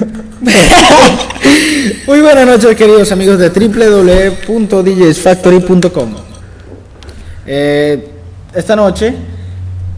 Muy 2.06 2.20
buenas 2.20 2.46
noches, 2.46 2.76
queridos 2.76 3.10
amigos 3.12 3.38
de 3.38 3.50
www.djsfactory.com. 3.50 6.14
Eh, 7.46 8.08
esta 8.54 8.76
noche 8.76 9.14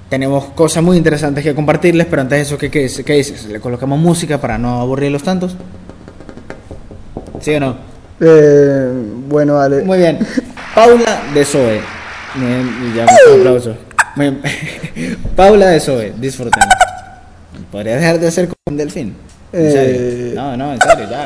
tenemos 0.10 0.46
cosas 0.56 0.82
muy 0.82 0.96
interesantes 0.96 1.44
que 1.44 1.54
compartirles, 1.54 2.08
pero 2.10 2.22
antes 2.22 2.38
de 2.38 2.44
eso, 2.44 2.58
¿qué, 2.58 2.72
qué, 2.72 2.90
qué 3.06 3.14
dices? 3.14 3.48
¿Le 3.48 3.60
colocamos 3.60 4.00
música 4.00 4.40
para 4.40 4.58
no 4.58 4.80
aburrirlos 4.80 5.24
tantos? 5.24 5.58
¿Sí 7.42 7.54
o 7.54 7.60
no? 7.60 7.76
Eh, 8.22 8.92
bueno, 9.28 9.56
dale. 9.56 9.84
Muy 9.84 9.98
bien. 9.98 10.20
Paula 10.74 11.22
de 11.34 11.44
Zoe. 11.44 11.82
Bien, 12.36 12.94
ya 12.96 13.06
un 13.34 13.40
aplauso. 13.42 13.76
Paula 15.36 15.68
de 15.68 15.80
Zoe, 15.80 16.14
disfruten. 16.18 16.64
¿Podría 17.72 17.98
dejar 17.98 18.20
de 18.20 18.28
hacer 18.28 18.46
como 18.46 18.56
un 18.68 18.78
delfín? 18.78 19.16
¿En 19.52 19.68
Eh? 19.68 20.32
No, 20.36 20.56
no, 20.56 20.74
en 20.74 20.80
serio, 20.82 21.10
ya. 21.10 21.26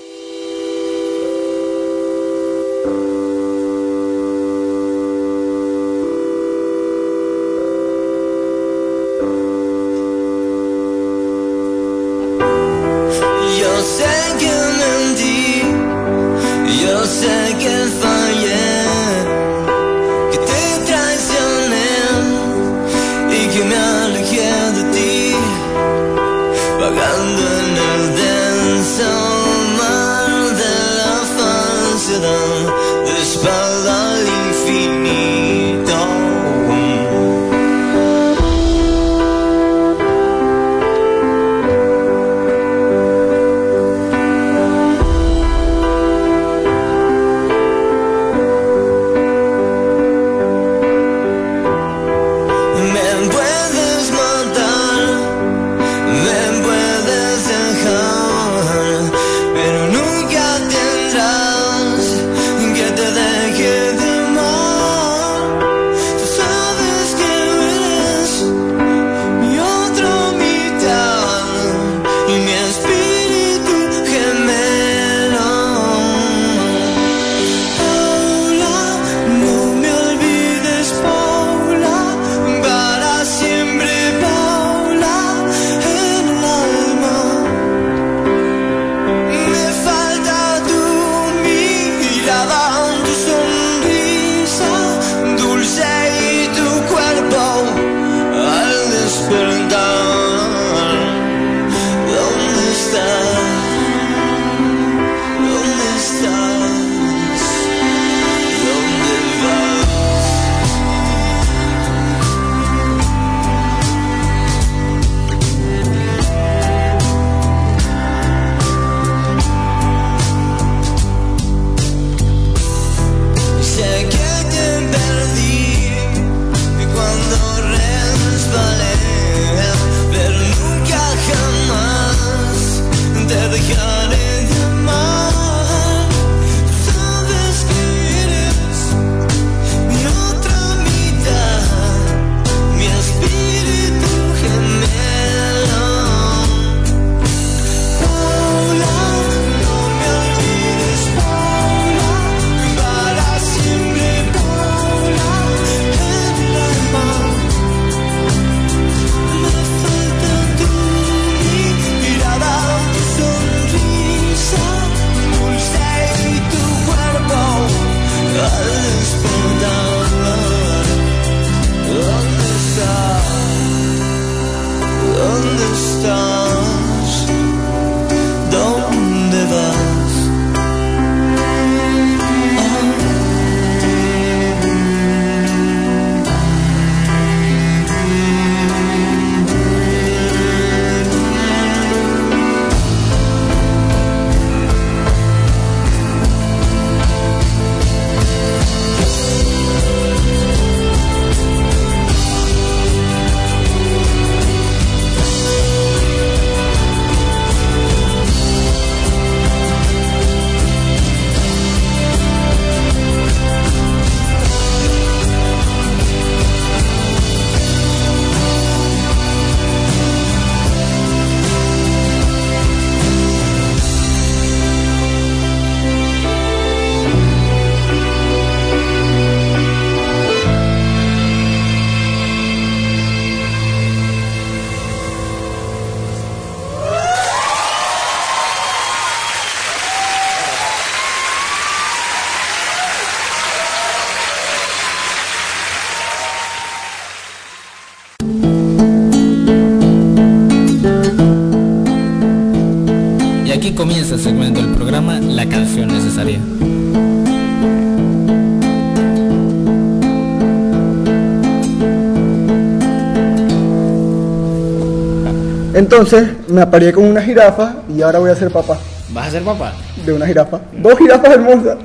Entonces 265.91 266.29
me 266.47 266.61
apareé 266.61 266.93
con 266.93 267.03
una 267.03 267.19
jirafa 267.19 267.77
y 267.89 268.03
ahora 268.03 268.19
voy 268.19 268.29
a 268.29 268.35
ser 268.35 268.51
papá 268.51 268.77
¿Vas 269.11 269.29
a 269.29 269.31
ser 269.31 269.41
papá? 269.41 269.73
de 270.05 270.13
una 270.13 270.27
jirafa. 270.27 270.61
Dos 270.71 270.99
jirafas 270.99 271.33
hermosas. 271.33 271.77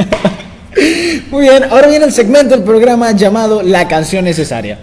Muy 1.30 1.42
bien, 1.42 1.64
ahora 1.64 1.88
viene 1.88 2.06
el 2.06 2.12
segmento 2.12 2.54
del 2.54 2.64
programa 2.64 3.12
llamado 3.12 3.60
La 3.62 3.86
canción 3.86 4.24
necesaria. 4.24 4.78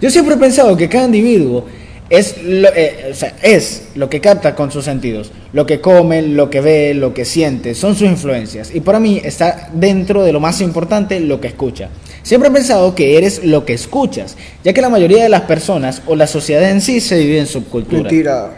Yo 0.00 0.08
siempre 0.08 0.36
he 0.36 0.38
pensado 0.38 0.74
que 0.78 0.88
cada 0.88 1.04
individuo 1.04 1.66
es 2.08 2.42
lo, 2.42 2.70
eh, 2.74 3.10
o 3.10 3.14
sea, 3.14 3.34
es 3.42 3.88
lo 3.96 4.08
que 4.08 4.22
capta 4.22 4.54
con 4.54 4.72
sus 4.72 4.86
sentidos. 4.86 5.30
Lo 5.52 5.66
que 5.66 5.82
come, 5.82 6.22
lo 6.22 6.48
que 6.48 6.62
ve, 6.62 6.94
lo 6.94 7.12
que 7.12 7.26
siente, 7.26 7.74
son 7.74 7.94
sus 7.94 8.08
influencias. 8.08 8.74
Y 8.74 8.80
para 8.80 8.98
mí 8.98 9.20
está 9.22 9.68
dentro 9.74 10.24
de 10.24 10.32
lo 10.32 10.40
más 10.40 10.62
importante 10.62 11.20
lo 11.20 11.38
que 11.38 11.48
escucha. 11.48 11.90
Siempre 12.28 12.50
he 12.50 12.52
pensado 12.52 12.94
que 12.94 13.16
eres 13.16 13.42
lo 13.42 13.64
que 13.64 13.72
escuchas, 13.72 14.36
ya 14.62 14.74
que 14.74 14.82
la 14.82 14.90
mayoría 14.90 15.22
de 15.22 15.30
las 15.30 15.40
personas 15.42 16.02
o 16.06 16.14
la 16.14 16.26
sociedad 16.26 16.68
en 16.70 16.82
sí 16.82 17.00
se 17.00 17.16
divide 17.16 17.38
en 17.38 17.46
subculturas. 17.46 18.02
Mentira. 18.02 18.50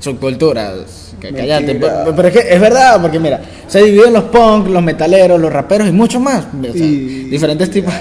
Subculturas. 0.00 1.14
Que 1.20 1.32
cállate. 1.32 1.76
Pero, 1.76 2.12
pero 2.16 2.26
es 2.28 2.34
que 2.34 2.52
es 2.54 2.60
verdad, 2.60 3.00
porque 3.00 3.20
mira, 3.20 3.40
se 3.68 3.84
dividen 3.84 4.12
los 4.12 4.24
punk, 4.24 4.66
los 4.66 4.82
metaleros, 4.82 5.40
los 5.40 5.52
raperos 5.52 5.88
y 5.88 5.92
muchos 5.92 6.20
más. 6.20 6.44
O 6.58 6.72
sea, 6.72 6.84
Y- 6.84 7.28
diferentes 7.30 7.70
tipos. 7.70 7.94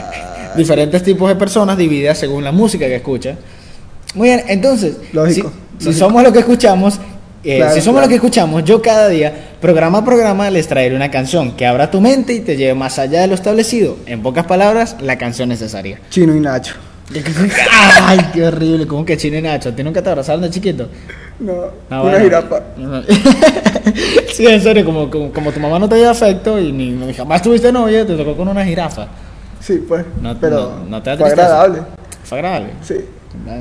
diferentes 0.56 1.02
tipos 1.04 1.28
de 1.28 1.36
personas 1.36 1.78
divididas 1.78 2.18
según 2.18 2.42
la 2.42 2.50
música 2.50 2.86
que 2.86 2.96
escuchan. 2.96 3.38
Muy 4.16 4.28
bien, 4.30 4.42
entonces, 4.48 4.96
Lógico, 5.12 5.52
si, 5.78 5.78
si 5.78 5.84
lógico. 5.86 6.06
somos 6.06 6.22
lo 6.24 6.32
que 6.32 6.40
escuchamos, 6.40 6.98
eh, 7.44 7.56
Claro, 7.58 7.74
si 7.74 7.80
somos 7.80 7.94
claro. 8.00 8.06
lo 8.06 8.08
que 8.08 8.14
escuchamos, 8.16 8.64
yo 8.64 8.80
cada 8.82 9.08
día, 9.08 9.32
programa 9.60 9.98
a 9.98 10.04
programa, 10.04 10.50
les 10.50 10.66
traeré 10.66 10.94
una 10.96 11.10
canción 11.10 11.52
que 11.56 11.66
abra 11.66 11.90
tu 11.90 12.00
mente 12.00 12.32
y 12.32 12.40
te 12.40 12.56
lleve 12.56 12.74
más 12.74 12.98
allá 12.98 13.20
de 13.20 13.26
lo 13.28 13.34
establecido. 13.34 13.96
En 14.06 14.22
pocas 14.22 14.46
palabras, 14.46 14.96
la 15.00 15.18
canción 15.18 15.48
necesaria. 15.48 16.00
Chino 16.10 16.34
y 16.34 16.40
Nacho. 16.40 16.74
Ay, 18.02 18.18
qué 18.32 18.46
horrible, 18.46 18.86
como 18.86 19.04
que 19.04 19.16
Chino 19.16 19.36
y 19.38 19.42
Nacho, 19.42 19.68
¿a 19.68 19.72
ti 19.76 19.82
nunca 19.84 20.02
te 20.02 20.08
abrazaron 20.08 20.40
de 20.42 20.50
chiquito? 20.50 20.88
No, 21.38 21.52
Ah, 21.90 22.00
una 22.00 22.10
bueno. 22.12 22.18
jirafa. 22.20 22.62
sí, 24.32 24.46
en 24.46 24.60
serio, 24.62 24.84
como, 24.84 25.10
como, 25.10 25.32
como 25.32 25.52
tu 25.52 25.60
mamá 25.60 25.78
no 25.78 25.88
te 25.88 25.96
dio 25.96 26.08
afecto 26.10 26.58
y 26.58 26.72
ni, 26.72 26.90
ni 26.90 27.12
jamás 27.12 27.42
tuviste 27.42 27.70
novia, 27.72 28.06
te 28.06 28.14
tocó 28.16 28.34
con 28.36 28.48
una 28.48 28.64
jirafa. 28.64 29.06
Sí, 29.60 29.82
pues. 29.86 30.04
No- 30.20 30.38
pero 30.38 30.76
no- 30.84 30.90
no 30.90 31.02
te 31.02 31.10
da 31.10 31.16
fue 31.16 31.26
tristeza. 31.26 31.46
agradable. 31.62 31.82
Fue 32.24 32.38
agradable. 32.38 32.70
Sí. 32.82 32.94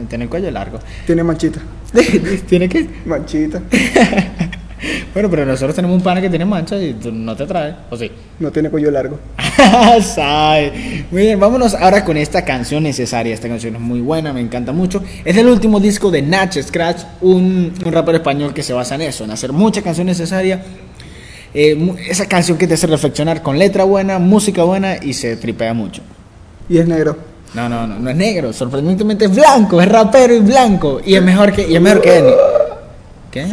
Tiene 0.07 0.25
el 0.25 0.29
cuello 0.29 0.51
largo. 0.51 0.79
Tiene 1.05 1.23
manchita. 1.23 1.59
¿Tiene 2.47 2.67
que? 2.67 2.87
Manchita. 3.05 3.61
bueno, 5.13 5.29
pero 5.29 5.45
nosotros 5.45 5.75
tenemos 5.75 5.97
un 5.97 6.03
pana 6.03 6.21
que 6.21 6.29
tiene 6.29 6.45
mancha 6.45 6.81
y 6.81 6.93
tú 6.93 7.11
no 7.11 7.35
te 7.35 7.45
trae, 7.45 7.75
¿o 7.89 7.97
sí? 7.97 8.09
No 8.39 8.51
tiene 8.51 8.69
cuello 8.69 8.89
largo. 8.89 9.19
Muy 11.11 11.21
bien, 11.21 11.39
vámonos 11.39 11.75
ahora 11.75 12.03
con 12.03 12.17
esta 12.17 12.43
canción 12.43 12.83
necesaria. 12.83 13.33
Esta 13.33 13.47
canción 13.47 13.75
es 13.75 13.81
muy 13.81 14.01
buena, 14.01 14.33
me 14.33 14.41
encanta 14.41 14.71
mucho. 14.71 15.03
Es 15.23 15.35
del 15.35 15.47
último 15.47 15.79
disco 15.79 16.09
de 16.09 16.21
Nach 16.21 16.51
Scratch, 16.51 17.03
un, 17.21 17.73
un 17.85 17.91
rapero 17.91 18.17
español 18.17 18.53
que 18.53 18.63
se 18.63 18.73
basa 18.73 18.95
en 18.95 19.01
eso, 19.01 19.23
en 19.23 19.31
hacer 19.31 19.53
mucha 19.53 19.81
canción 19.81 20.07
necesaria. 20.07 20.63
Eh, 21.53 21.95
esa 22.09 22.27
canción 22.27 22.57
que 22.57 22.65
te 22.65 22.73
hace 22.73 22.87
reflexionar 22.87 23.43
con 23.43 23.59
letra 23.59 23.83
buena, 23.83 24.17
música 24.17 24.63
buena 24.63 24.97
y 25.01 25.13
se 25.13 25.35
tripea 25.35 25.73
mucho. 25.73 26.01
Y 26.67 26.79
es 26.79 26.87
negro. 26.87 27.32
No, 27.53 27.69
no, 27.69 27.85
no, 27.85 27.99
no 27.99 28.09
es 28.09 28.15
negro, 28.15 28.51
sorprendentemente 28.51 29.25
es 29.25 29.35
blanco, 29.35 29.79
es 29.81 29.87
rapero 29.87 30.33
y 30.33 30.39
blanco. 30.39 30.99
Y 31.05 31.15
es 31.15 31.21
mejor 31.21 31.53
que, 31.53 31.67
y 31.67 31.75
es 31.75 31.81
mejor 31.81 32.01
que 32.01 32.17
Eminem. 32.17 32.37
¿Qué? 33.31 33.47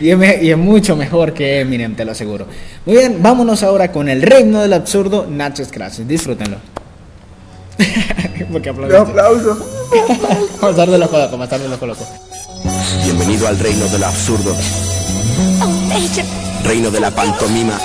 Y 0.00 0.10
es, 0.10 0.18
me- 0.18 0.42
y 0.42 0.50
es 0.50 0.56
mucho 0.58 0.96
mejor 0.96 1.32
que 1.34 1.60
Eminem, 1.60 1.94
te 1.94 2.04
lo 2.04 2.12
aseguro. 2.12 2.46
Muy 2.86 2.96
bien, 2.96 3.18
vámonos 3.22 3.62
ahora 3.62 3.92
con 3.92 4.08
el 4.08 4.22
reino 4.22 4.60
del 4.62 4.72
absurdo, 4.72 5.26
Nacho 5.28 5.64
Scratch. 5.64 5.98
Disfrútenlo. 6.00 6.56
Porque 8.52 8.70
aplauso. 8.70 9.58
Vamos 10.60 10.74
a 10.74 10.78
dar 10.78 10.88
de 10.90 10.98
los 10.98 11.08
colocos, 11.10 11.30
vamos 11.32 11.46
a 11.46 11.50
dar 11.50 11.60
de 11.60 11.68
los 11.68 11.78
colocos. 11.78 12.06
Bienvenido 13.04 13.46
al 13.46 13.58
reino 13.58 13.86
del 13.88 14.02
absurdo. 14.04 14.54
Reino 16.64 16.90
de 16.90 17.00
la 17.00 17.10
pantomima. 17.10 17.78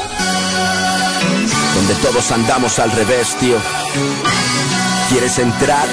Donde 1.75 1.93
todos 2.01 2.31
andamos 2.31 2.79
al 2.79 2.91
revés, 2.91 3.35
tío. 3.39 3.57
¿Quieres 5.11 5.37
entrar? 5.39 5.89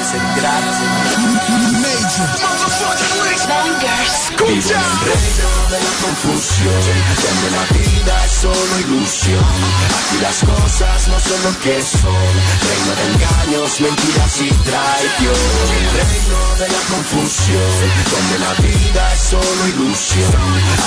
el 4.77 5.01
reino 5.03 5.58
de 5.69 5.79
la 5.79 5.93
confusión, 6.01 6.83
donde 7.23 7.49
la 7.53 7.65
vida 7.77 8.25
es 8.25 8.33
solo 8.33 8.81
ilusión. 8.81 9.45
Aquí 9.99 10.17
las 10.23 10.39
cosas 10.41 11.09
no 11.09 11.21
son 11.21 11.43
lo 11.45 11.61
que 11.61 11.83
son, 11.83 12.33
reino 12.69 12.93
de 12.97 13.05
engaños, 13.13 13.81
mentiras 13.81 14.41
y 14.41 14.49
traición. 14.65 15.43
Reino 15.93 16.41
de 16.59 16.69
la 16.69 16.81
confusión, 16.89 17.75
donde 18.13 18.39
la 18.39 18.53
vida 18.65 19.13
es 19.13 19.21
solo 19.21 19.69
ilusión. 19.69 20.33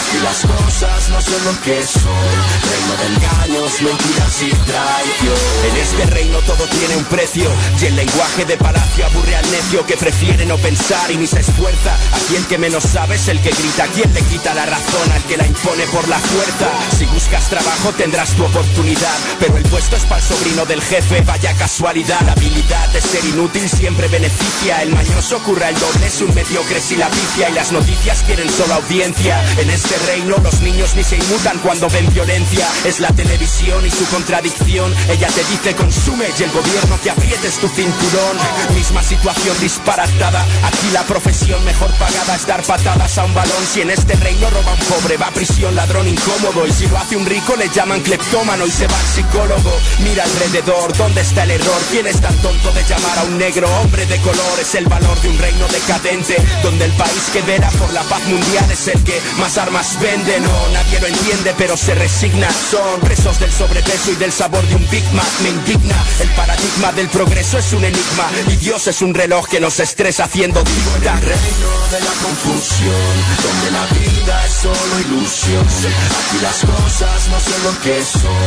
Aquí 0.01 0.17
las 0.23 0.39
cosas 0.41 1.09
no 1.09 1.21
son 1.21 1.45
lo 1.45 1.61
que 1.61 1.85
son, 1.85 2.31
reino 2.65 2.93
de 2.97 3.05
engaños, 3.13 3.81
mentiras 3.81 4.41
y 4.41 4.49
traición. 4.49 5.41
En 5.69 5.77
este 5.77 6.05
reino 6.07 6.39
todo 6.39 6.65
tiene 6.65 6.97
un 6.97 7.05
precio, 7.05 7.51
y 7.79 7.85
el 7.85 7.95
lenguaje 7.95 8.45
de 8.45 8.57
palacio 8.57 9.05
aburre 9.05 9.35
al 9.35 9.51
necio 9.51 9.85
que 9.85 9.97
prefiere 9.97 10.45
no 10.45 10.57
pensar 10.57 11.11
y 11.11 11.17
ni 11.17 11.27
se 11.27 11.41
esfuerza. 11.41 11.95
Aquí 12.15 12.35
el 12.35 12.47
que 12.47 12.57
menos 12.57 12.83
sabe 12.83 13.15
es 13.15 13.27
el 13.27 13.39
que 13.41 13.51
grita, 13.51 13.85
quien 13.87 14.11
le 14.13 14.21
quita 14.23 14.53
la 14.55 14.70
razón 14.71 15.11
al 15.11 15.23
que 15.23 15.35
la 15.35 15.45
impone 15.45 15.85
por 15.87 16.07
la 16.07 16.17
fuerza. 16.17 16.69
Si 16.97 17.05
buscas 17.05 17.49
trabajo 17.49 17.91
tendrás 17.97 18.29
tu 18.31 18.45
oportunidad, 18.45 19.17
pero 19.39 19.57
el 19.57 19.63
puesto 19.63 19.97
es 19.97 20.03
para 20.03 20.21
el 20.21 20.27
sobrino 20.27 20.65
del 20.65 20.81
jefe, 20.81 21.21
vaya 21.21 21.53
casualidad. 21.55 22.21
La 22.25 22.31
habilidad 22.31 22.87
de 22.89 23.01
ser 23.01 23.23
inútil 23.25 23.69
siempre 23.69 24.07
beneficia, 24.07 24.81
el 24.81 24.93
mañoso 24.93 25.39
curra 25.43 25.69
el 25.69 25.79
doble, 25.79 26.07
es 26.07 26.21
un 26.21 26.33
mediocre 26.33 26.79
si 26.79 26.95
la 26.95 27.09
vicia 27.09 27.49
y 27.49 27.53
las 27.53 27.71
noticias 27.73 28.23
quieren 28.23 28.49
solo 28.49 28.75
audiencia. 28.75 29.43
En 29.57 29.69
este 29.69 29.97
reino 30.07 30.37
los 30.37 30.61
niños 30.61 30.95
ni 30.95 31.03
se 31.03 31.17
inmutan 31.17 31.59
cuando 31.59 31.89
ven 31.89 32.07
violencia, 32.13 32.65
es 32.85 33.01
la 33.01 33.09
televisión 33.09 33.85
y 33.85 33.91
su 33.91 34.05
contradicción. 34.05 34.93
Ella 35.09 35.27
te 35.27 35.43
dice 35.51 35.75
consume 35.75 36.27
y 36.39 36.43
el 36.43 36.51
gobierno 36.51 36.97
que 37.03 37.11
aprietes 37.11 37.55
tu 37.55 37.67
cinturón. 37.67 38.37
Misma 38.73 39.03
situación 39.03 39.59
disparatada, 39.59 40.45
aquí 40.63 40.89
la 40.93 41.03
profesión 41.03 41.63
mejor 41.65 41.91
pagada 41.95 42.35
es 42.35 42.47
dar 42.47 42.63
patadas 42.63 43.17
a 43.17 43.25
un 43.25 43.33
balón. 43.33 43.63
Si 43.73 43.81
en 43.81 43.89
este 43.89 44.15
reino 44.15 44.49
roba 44.61 44.75
pobre, 44.89 45.17
va 45.17 45.27
a 45.27 45.31
prisión, 45.31 45.75
ladrón 45.75 46.07
incómodo. 46.07 46.67
Y 46.67 46.71
si 46.71 46.87
lo 46.87 46.97
hace 46.97 47.15
un 47.15 47.25
rico, 47.25 47.55
le 47.55 47.69
llaman 47.69 48.01
cleptómano 48.01 48.65
y 48.65 48.71
se 48.71 48.87
va 48.87 48.97
al 48.97 49.05
psicólogo. 49.05 49.71
Mira 49.99 50.23
alrededor, 50.23 50.95
¿dónde 50.97 51.21
está 51.21 51.43
el 51.43 51.51
error? 51.51 51.81
¿Quién 51.91 52.07
es 52.07 52.19
tan 52.21 52.35
tonto 52.37 52.71
de 52.71 52.83
llamar 52.83 53.19
a 53.19 53.23
un 53.23 53.37
negro 53.37 53.67
hombre 53.79 54.05
de 54.05 54.17
color? 54.21 54.59
Es 54.59 54.75
el 54.75 54.85
valor 54.85 55.19
de 55.21 55.29
un 55.29 55.37
reino 55.37 55.67
decadente, 55.67 56.35
donde 56.63 56.85
el 56.85 56.91
país 56.93 57.23
que 57.33 57.41
vela 57.41 57.69
por 57.71 57.91
la 57.93 58.03
paz 58.03 58.23
mundial 58.27 58.69
es 58.71 58.87
el 58.87 59.03
que 59.03 59.19
más 59.39 59.57
armas 59.57 59.99
vende. 59.99 60.39
No, 60.39 60.67
nadie 60.73 60.99
lo 60.99 61.07
entiende, 61.07 61.53
pero 61.57 61.77
se 61.77 61.95
resigna. 61.95 62.49
Son 62.51 62.99
presos 63.01 63.39
del 63.39 63.51
sobrepeso 63.51 64.11
y 64.11 64.15
del 64.15 64.31
sabor 64.31 64.65
de 64.67 64.75
un 64.75 64.89
Big 64.89 65.05
Mac. 65.13 65.31
Me 65.43 65.49
indigna, 65.49 65.95
el 66.19 66.29
paradigma 66.29 66.91
del 66.93 67.09
progreso 67.09 67.57
es 67.57 67.73
un 67.73 67.83
enigma. 67.83 68.29
Y 68.47 68.55
Dios 68.57 68.87
es 68.87 69.01
un 69.01 69.13
reloj 69.13 69.47
que 69.47 69.59
nos 69.59 69.79
estresa 69.79 70.25
haciendo 70.25 70.63
dictar. 70.63 71.21
reino 71.21 71.71
de 71.91 71.99
la 71.99 72.11
confusión, 72.23 73.11
donde 73.43 73.71
la 73.71 73.85
vida 73.85 74.45
solo 74.51 74.99
ilusión. 75.07 75.65
Aquí 75.65 76.37
las 76.41 76.59
cosas 76.65 77.29
no 77.29 77.39
son 77.39 77.63
lo 77.63 77.81
que 77.81 78.03
son. 78.03 78.41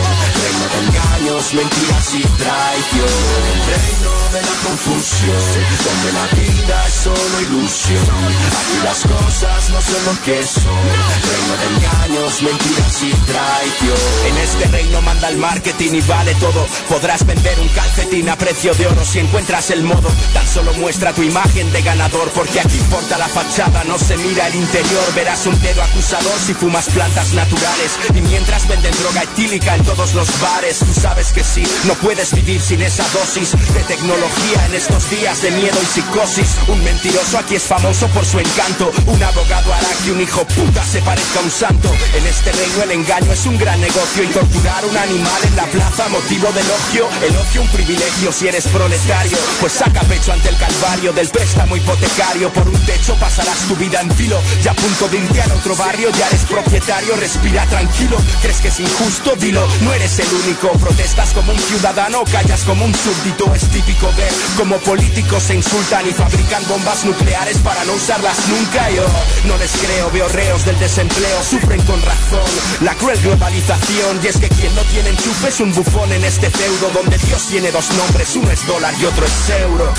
Reino 0.44 0.66
de 0.73 0.78
engaños, 0.87 1.54
mentiras 1.54 2.14
y 2.14 2.23
traición. 2.23 3.44
El 3.52 3.61
reino 3.73 4.12
de 4.32 4.40
la 4.42 4.54
confusión, 4.64 5.44
donde 5.84 6.11
la 6.12 6.26
vida 6.37 6.87
es 6.87 6.94
solo 6.94 7.40
ilusión. 7.40 8.04
Aquí 8.04 8.76
las 8.84 9.00
cosas 9.00 9.70
no 9.70 9.80
son 9.80 10.04
lo 10.04 10.23
que 10.23 10.42
son. 10.44 10.84
Reino 11.25 11.54
de 11.61 11.66
engaños, 11.75 12.42
mentiras 12.42 13.02
y 13.02 13.11
traición. 13.25 14.04
En 14.28 14.37
este 14.38 14.64
reino 14.68 15.00
manda 15.02 15.28
el 15.28 15.38
marketing 15.38 15.92
y 15.94 16.00
vale 16.02 16.34
todo. 16.34 16.66
Podrás 16.88 17.25
vender 17.25 17.58
un 17.61 17.68
calcetín 17.68 18.28
a 18.28 18.37
precio 18.37 18.75
de 18.75 18.87
oro 18.87 19.04
si 19.04 19.20
encuentras 19.20 19.70
el 19.70 19.82
modo. 19.82 20.11
Tan 20.34 20.46
solo 20.46 20.73
muestra 20.75 21.12
tu 21.12 21.23
imagen 21.23 21.73
de 21.73 21.82
ganador, 21.82 22.30
porque 22.34 22.61
aquí 22.61 22.76
importa 22.76 23.16
la 23.16 23.28
fachada, 23.28 23.84
no 23.84 23.99
se 23.99 24.16
mira 24.18 24.46
el 24.49 24.54
interior. 24.56 25.14
Verás 25.14 25.46
un 25.46 25.58
dedo 25.61 25.82
acusador 25.94 26.38
si 26.44 26.54
fumas 26.54 26.88
plantas 26.90 27.32
naturales. 27.32 27.92
Y 28.14 28.20
mientras 28.22 28.66
venden 28.66 28.92
droga 28.98 29.22
etílica 29.22 29.74
en 29.74 29.84
todos 29.84 30.14
los 30.14 30.28
bares, 30.40 30.78
tú 30.80 30.92
sabes 30.92 31.32
que 31.32 31.44
sí, 31.44 31.64
no 31.84 31.94
puedes 31.94 32.34
vivir 32.34 32.60
sin 32.60 32.82
esa 32.82 33.04
dosis 33.10 33.52
de 33.52 33.80
tecnología 33.84 34.66
en 34.66 34.74
estos 34.74 35.08
días 35.10 35.40
de 35.42 35.50
miedo 35.52 35.78
y 35.80 35.86
psicosis. 35.86 36.56
Un 36.68 36.82
mentiroso 36.82 37.38
aquí 37.38 37.54
es 37.56 37.62
famoso 37.62 38.08
por 38.08 38.24
su 38.26 38.38
encanto. 38.40 38.90
Un 39.06 39.22
abogado 39.22 39.72
hará 39.72 39.88
que 40.04 40.12
un 40.12 40.20
hijo 40.20 40.44
puta 40.46 40.84
se 40.84 41.00
parezca 41.02 41.38
a 41.40 41.42
un 41.42 41.50
santo. 41.50 41.90
En 42.14 42.26
este 42.26 42.50
reino 42.52 42.82
el 42.82 42.90
engaño 42.90 43.32
es 43.32 43.46
un 43.46 43.58
gran 43.58 43.80
negocio 43.80 44.24
y 44.24 44.28
torturar 44.28 44.84
un 44.84 44.96
animal 44.96 45.42
en 45.44 45.56
la 45.56 45.66
plaza 45.66 46.08
motivo 46.08 46.50
de 46.52 46.60
elogio. 46.60 47.08
Elogio 47.22 47.62
un 47.62 47.68
privilegio 47.68 48.32
si 48.32 48.48
eres 48.48 48.66
proletario, 48.66 49.38
pues 49.60 49.72
saca 49.72 50.00
pecho 50.02 50.32
ante 50.32 50.48
el 50.48 50.56
calvario 50.56 51.12
del 51.12 51.28
préstamo 51.28 51.76
hipotecario. 51.76 52.52
Por 52.52 52.68
un 52.68 52.80
techo 52.84 53.14
pasarás 53.14 53.58
tu 53.68 53.76
vida 53.76 54.00
en 54.00 54.10
filo, 54.12 54.40
ya 54.62 54.72
a 54.72 54.74
punto 54.74 55.08
de 55.08 55.18
irte 55.18 55.40
al 55.40 55.52
otro 55.52 55.76
barrio, 55.76 55.84
ya 55.93 56.26
eres 56.29 56.45
propietario, 56.47 57.14
respira 57.17 57.67
tranquilo. 57.67 58.17
¿Crees 58.41 58.61
que 58.61 58.69
es 58.69 58.81
injusto? 58.81 59.37
Dilo, 59.37 59.67
no 59.83 59.93
eres 59.93 60.19
el 60.19 60.29
único. 60.33 60.71
Protestas 60.79 61.33
como 61.33 61.53
un 61.53 61.59
ciudadano, 61.59 62.25
callas 62.25 62.62
como 62.62 62.85
un 62.85 62.95
súbdito. 62.95 63.55
Es 63.55 63.69
típico 63.69 64.11
ver 64.17 64.33
como 64.57 64.79
políticos 64.79 65.43
se 65.43 65.55
insultan 65.55 66.09
y 66.09 66.12
fabrican 66.12 66.62
bombas 66.69 67.05
nucleares 67.05 67.59
para 67.59 67.85
no 67.85 67.93
usarlas 67.93 68.37
nunca. 68.49 68.91
Yo 68.91 69.05
no 69.45 69.57
les 69.59 69.73
creo, 69.73 70.11
veo 70.11 70.29
reos 70.29 70.64
del 70.64 70.79
desempleo, 70.79 71.43
sufren 71.43 71.83
con 71.83 72.00
razón 72.00 72.50
la 72.81 72.95
cruel 72.95 73.21
globalización. 73.21 74.21
Y 74.23 74.26
es 74.29 74.38
que 74.38 74.49
quien 74.49 74.75
no 74.75 74.83
tiene 74.85 75.11
enchufe 75.11 75.49
es 75.49 75.61
un 75.61 75.73
bufón 75.73 76.11
en 76.12 76.25
este 76.25 76.50
feudo 76.50 76.91
donde 76.95 77.19
Dios 77.19 77.47
tiene 77.49 77.71
dos 77.71 77.91
nombres, 77.93 78.35
uno 78.37 78.50
es 78.50 78.67
dólar 78.67 78.95
y 79.00 79.05
otro 79.05 79.26
es 79.26 79.50
euro. 79.61 79.93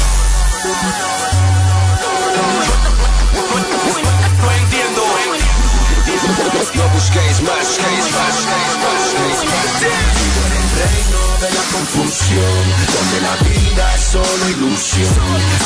No 6.25 6.89
busquéis 6.89 7.41
más, 7.41 7.67
busquéis 7.67 8.12
más, 8.12 8.36
busquéis 8.82 9.39
más. 9.46 9.70
Vivo 9.79 10.41
en 10.46 10.53
el 10.58 10.70
reino 10.82 11.22
de 11.39 11.50
la 11.53 11.63
confusión, 11.72 12.63
donde 12.96 13.17
la 13.22 13.36
vida 13.46 13.86
es 13.96 14.01
solo 14.01 14.44
ilusión. 14.50 15.13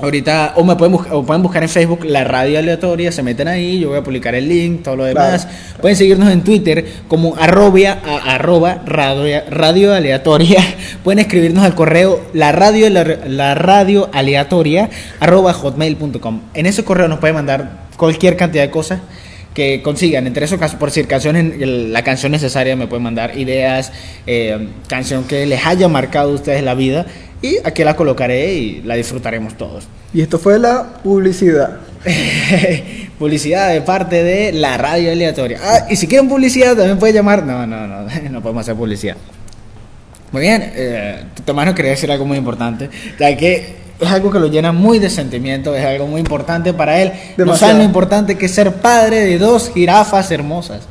Ahorita, 0.00 0.52
o 0.54 0.62
me 0.62 0.76
pueden, 0.76 0.92
buscar, 0.92 1.12
o 1.12 1.26
pueden 1.26 1.42
buscar 1.42 1.60
en 1.64 1.68
Facebook 1.68 2.04
la 2.04 2.22
radio 2.22 2.60
aleatoria, 2.60 3.10
se 3.10 3.20
meten 3.24 3.48
ahí, 3.48 3.80
yo 3.80 3.88
voy 3.88 3.98
a 3.98 4.04
publicar 4.04 4.32
el 4.36 4.48
link, 4.48 4.84
todo 4.84 4.94
lo 4.94 5.02
demás. 5.02 5.48
Pueden 5.80 5.96
seguirnos 5.96 6.30
en 6.30 6.44
Twitter 6.44 6.84
como 7.08 7.34
arrobia, 7.34 7.98
a- 8.06 8.36
arroba 8.36 8.80
radio, 8.86 9.40
radio 9.50 9.92
aleatoria. 9.92 10.62
Pueden 11.02 11.18
escribirnos 11.18 11.64
al 11.64 11.74
correo 11.74 12.20
la 12.32 12.52
radio, 12.52 12.88
la, 12.90 13.02
la 13.26 13.56
radio 13.56 14.08
aleatoria 14.12 14.88
arroba 15.18 15.52
hotmail.com. 15.52 16.42
En 16.54 16.66
ese 16.66 16.84
correo 16.84 17.08
nos 17.08 17.18
pueden 17.18 17.34
mandar 17.34 17.87
cualquier 17.98 18.36
cantidad 18.36 18.62
de 18.62 18.70
cosas 18.70 19.00
que 19.52 19.82
consigan. 19.82 20.26
Entre 20.26 20.44
esos 20.44 20.58
casos, 20.58 20.78
por 20.78 20.88
decir, 20.88 21.06
canciones, 21.06 21.58
la 21.58 22.02
canción 22.02 22.32
necesaria 22.32 22.76
me 22.76 22.86
pueden 22.86 23.02
mandar 23.02 23.36
ideas, 23.36 23.92
eh, 24.26 24.68
canción 24.88 25.24
que 25.24 25.44
les 25.44 25.66
haya 25.66 25.88
marcado 25.88 26.30
a 26.30 26.34
ustedes 26.34 26.62
la 26.62 26.74
vida 26.74 27.04
y 27.42 27.58
aquí 27.64 27.84
la 27.84 27.96
colocaré 27.96 28.54
y 28.54 28.82
la 28.82 28.94
disfrutaremos 28.94 29.56
todos. 29.56 29.88
Y 30.14 30.22
esto 30.22 30.38
fue 30.38 30.58
la 30.58 30.94
publicidad. 31.02 31.78
publicidad 33.18 33.72
de 33.72 33.82
parte 33.82 34.22
de 34.22 34.52
la 34.52 34.78
radio 34.78 35.10
aleatoria. 35.10 35.58
Ah, 35.62 35.86
y 35.90 35.96
si 35.96 36.06
quieren 36.06 36.28
publicidad 36.28 36.76
también 36.76 36.98
pueden 36.98 37.16
llamar. 37.16 37.44
No, 37.44 37.66
no, 37.66 37.86
no, 37.86 38.06
no 38.30 38.40
podemos 38.40 38.62
hacer 38.62 38.76
publicidad. 38.76 39.16
Muy 40.30 40.42
bien, 40.42 40.72
eh, 40.74 41.24
Tomás 41.44 41.66
nos 41.66 41.74
quería 41.74 41.92
decir 41.92 42.12
algo 42.12 42.26
muy 42.26 42.36
importante, 42.36 42.90
ya 43.18 43.34
que 43.36 43.87
es 44.00 44.10
algo 44.10 44.30
que 44.30 44.38
lo 44.38 44.46
llena 44.46 44.72
muy 44.72 44.98
de 44.98 45.10
sentimiento, 45.10 45.74
es 45.74 45.84
algo 45.84 46.06
muy 46.06 46.20
importante 46.20 46.72
para 46.72 47.00
él. 47.00 47.12
No 47.36 47.56
saben 47.56 47.78
lo 47.78 47.84
importante 47.84 48.36
que 48.36 48.46
es 48.46 48.52
ser 48.54 48.72
padre 48.74 49.20
de 49.26 49.38
dos 49.38 49.70
jirafas 49.74 50.30
hermosas. 50.30 50.82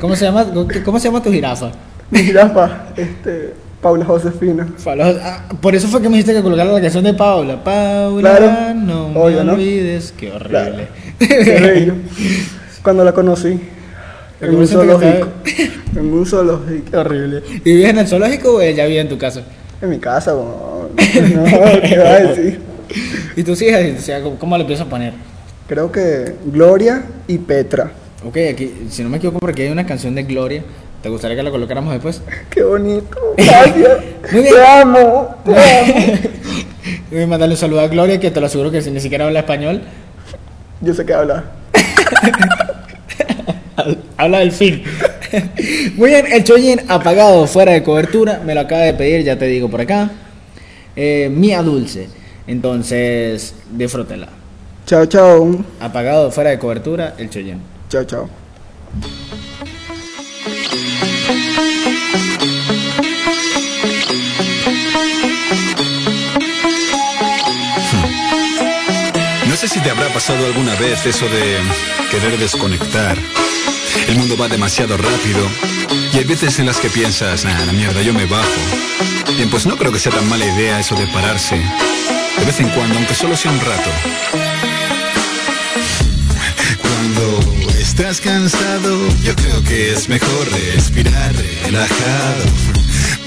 ¿Cómo 0.00 0.14
se 0.16 0.26
llama, 0.26 0.46
cómo 0.84 0.98
se 0.98 1.08
llama 1.08 1.22
tu 1.22 1.30
jirafa? 1.32 1.70
Mi 2.10 2.20
jirafa, 2.20 2.86
este, 2.96 3.54
Paula 3.80 4.04
Josefina. 4.04 4.68
Ah, 4.86 5.44
por 5.60 5.74
eso 5.74 5.88
fue 5.88 6.02
que 6.02 6.08
me 6.08 6.16
dijiste 6.16 6.34
que 6.34 6.42
colocara 6.42 6.70
la 6.70 6.80
canción 6.80 7.04
de 7.04 7.14
Paula. 7.14 7.62
Paula, 7.64 8.36
Claro. 8.36 8.74
no 8.74 9.08
me 9.08 9.20
Obvio, 9.20 9.44
¿no? 9.44 9.52
olvides. 9.54 10.12
Qué 10.16 10.30
horrible. 10.32 10.88
Qué 11.18 11.60
bello. 11.60 11.94
Cuando 12.82 13.04
la 13.04 13.12
conocí. 13.12 13.58
En 14.38 14.54
un 14.54 14.68
zoológico. 14.68 15.28
En 15.94 16.12
un 16.12 16.26
zoológico. 16.26 16.90
Qué 16.90 16.96
horrible. 16.98 17.42
¿Y 17.64 17.72
vives 17.74 17.88
en 17.88 17.98
el 18.00 18.06
zoológico 18.06 18.56
o 18.56 18.60
ella 18.60 18.84
vive 18.84 19.00
en 19.00 19.08
tu 19.08 19.16
casa? 19.16 19.40
En 19.80 19.88
mi 19.88 19.98
casa, 19.98 20.32
no, 20.32 20.75
no, 20.90 21.80
¿qué 21.82 21.98
va 21.98 22.10
a 22.10 22.20
decir? 22.20 22.60
¿Y 23.36 23.42
tus 23.42 23.60
hijas? 23.62 23.82
O 23.98 24.00
sea, 24.00 24.22
¿cómo, 24.22 24.56
le 24.56 24.64
piensas 24.64 24.86
poner? 24.86 25.12
Creo 25.68 25.90
que 25.90 26.34
Gloria 26.46 27.04
y 27.26 27.38
Petra. 27.38 27.90
Ok, 28.24 28.36
aquí, 28.52 28.72
si 28.90 29.02
no 29.02 29.08
me 29.08 29.18
equivoco, 29.18 29.40
porque 29.40 29.64
hay 29.64 29.70
una 29.70 29.86
canción 29.86 30.14
de 30.14 30.22
Gloria. 30.22 30.62
¿Te 31.02 31.08
gustaría 31.08 31.36
que 31.36 31.42
la 31.42 31.50
colocáramos 31.50 31.92
después? 31.92 32.22
Qué 32.50 32.62
bonito. 32.62 33.16
Gracias. 33.36 33.98
Muy 34.32 34.42
bien. 34.42 34.54
Te 34.54 34.66
amo. 34.66 35.36
Te 35.44 35.50
amo. 35.50 35.94
Voy 37.10 37.22
a 37.22 37.26
mandarle 37.26 37.54
un 37.54 37.60
saludo 37.60 37.80
a 37.80 37.88
Gloria, 37.88 38.18
que 38.18 38.30
te 38.30 38.40
lo 38.40 38.46
aseguro 38.46 38.70
que 38.70 38.80
si 38.80 38.90
ni 38.90 39.00
siquiera 39.00 39.26
habla 39.26 39.40
español, 39.40 39.82
Yo 40.80 40.94
sé 40.94 41.04
que 41.04 41.12
habla. 41.14 41.44
habla 44.16 44.38
del 44.38 44.52
fin. 44.52 44.82
Muy 45.96 46.10
bien, 46.10 46.26
el 46.32 46.44
Choyin 46.44 46.80
apagado, 46.88 47.46
fuera 47.46 47.72
de 47.72 47.82
cobertura, 47.82 48.40
me 48.44 48.54
lo 48.54 48.60
acaba 48.60 48.82
de 48.82 48.94
pedir, 48.94 49.24
ya 49.24 49.36
te 49.38 49.46
digo 49.46 49.68
por 49.68 49.80
acá. 49.80 50.10
Eh, 50.96 51.28
Mía 51.30 51.62
Dulce. 51.62 52.08
Entonces, 52.46 53.54
disfrútela. 53.70 54.28
Chao, 54.86 55.06
chao. 55.06 55.64
Apagado, 55.80 56.30
fuera 56.30 56.50
de 56.50 56.58
cobertura, 56.58 57.14
el 57.18 57.28
Choyin. 57.28 57.60
Chao, 57.88 58.04
chao. 58.04 58.28
No 69.48 69.56
sé 69.56 69.68
si 69.68 69.80
te 69.80 69.90
habrá 69.90 70.08
pasado 70.12 70.44
alguna 70.46 70.74
vez 70.76 71.04
eso 71.06 71.26
de 71.28 71.56
querer 72.10 72.38
desconectar. 72.38 73.16
El 74.08 74.16
mundo 74.16 74.36
va 74.36 74.48
demasiado 74.48 74.96
rápido 74.96 75.48
y 76.12 76.18
hay 76.18 76.24
veces 76.24 76.58
en 76.58 76.66
las 76.66 76.78
que 76.78 76.88
piensas, 76.88 77.44
nah, 77.44 77.64
la 77.64 77.72
mierda, 77.72 78.02
yo 78.02 78.12
me 78.14 78.26
bajo. 78.26 78.46
Bien, 79.36 79.50
pues 79.50 79.66
no 79.66 79.76
creo 79.76 79.92
que 79.92 79.98
sea 79.98 80.12
tan 80.12 80.28
mala 80.28 80.44
idea 80.44 80.80
eso 80.80 80.94
de 80.94 81.06
pararse. 81.08 81.56
De 81.56 82.44
vez 82.44 82.60
en 82.60 82.68
cuando, 82.70 82.98
aunque 82.98 83.14
solo 83.14 83.36
sea 83.36 83.50
un 83.50 83.60
rato. 83.60 83.90
Cuando 86.80 87.78
estás 87.78 88.20
cansado, 88.20 89.08
yo 89.22 89.34
creo 89.34 89.62
que 89.64 89.92
es 89.92 90.08
mejor 90.08 90.48
respirar 90.52 91.34
relajado. 91.64 92.75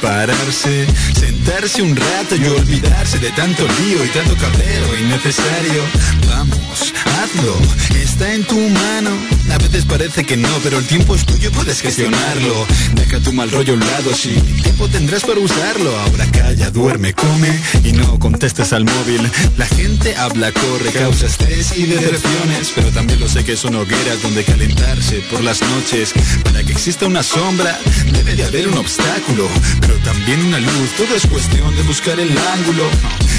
Pararse, 0.02 0.88
sentarse 1.20 1.82
un 1.82 1.96
rato 1.96 2.36
y 2.36 2.46
olvidarse 2.46 3.20
de 3.20 3.30
tanto 3.32 3.68
lío 3.68 4.06
y 4.06 4.08
tanto 4.10 4.36
cabreo 4.36 4.98
innecesario. 5.00 5.84
Vamos, 6.28 6.94
hazlo, 7.22 7.58
está 8.02 8.34
en 8.34 8.44
tu 8.46 8.58
mano. 8.58 9.12
A 9.52 9.58
veces 9.58 9.84
parece 9.86 10.24
que 10.24 10.38
no, 10.38 10.50
pero 10.64 10.78
el 10.78 10.86
tiempo 10.86 11.16
es 11.16 11.26
tuyo, 11.26 11.52
puedes 11.52 11.82
gestionarlo. 11.82 12.66
Deja 12.94 13.20
tu 13.20 13.34
mal 13.34 13.50
rollo 13.52 13.74
a 13.74 13.76
un 13.76 13.80
lado, 13.82 14.14
sí. 14.16 14.36
Tiempo 14.62 14.88
tendrás 14.88 15.24
para 15.24 15.40
usarlo. 15.40 15.98
Ahora 16.00 16.26
calla, 16.32 16.70
duerme, 16.70 17.14
come 17.14 17.50
y 17.84 17.92
no 17.92 18.20
contestes 18.20 18.72
al 18.74 18.86
móvil. 18.86 19.30
La 19.58 19.66
gente 19.66 20.16
habla, 20.16 20.52
corre, 20.52 20.92
causa 20.92 21.26
estrés 21.26 21.78
y 21.78 21.84
decepciones. 21.88 22.72
Pero 22.76 22.90
también 22.92 23.20
lo 23.20 23.28
sé 23.28 23.44
que 23.44 23.58
son 23.58 23.76
hogueras 23.76 24.22
donde 24.22 24.44
calentarse 24.44 25.22
por 25.32 25.44
las 25.44 25.62
noches. 25.62 26.14
Para 26.44 26.64
que 26.64 26.72
exista 26.72 27.06
una 27.06 27.24
sombra, 27.24 27.78
debe 28.14 28.36
de 28.36 28.46
haber 28.46 28.68
un 28.68 28.78
obstáculo. 28.78 29.50
Pero 29.90 30.02
también 30.02 30.46
una 30.46 30.60
luz, 30.60 30.92
todo 30.98 31.16
es 31.16 31.26
cuestión 31.26 31.76
de 31.76 31.82
buscar 31.82 32.20
el 32.20 32.30
ángulo. 32.30 32.84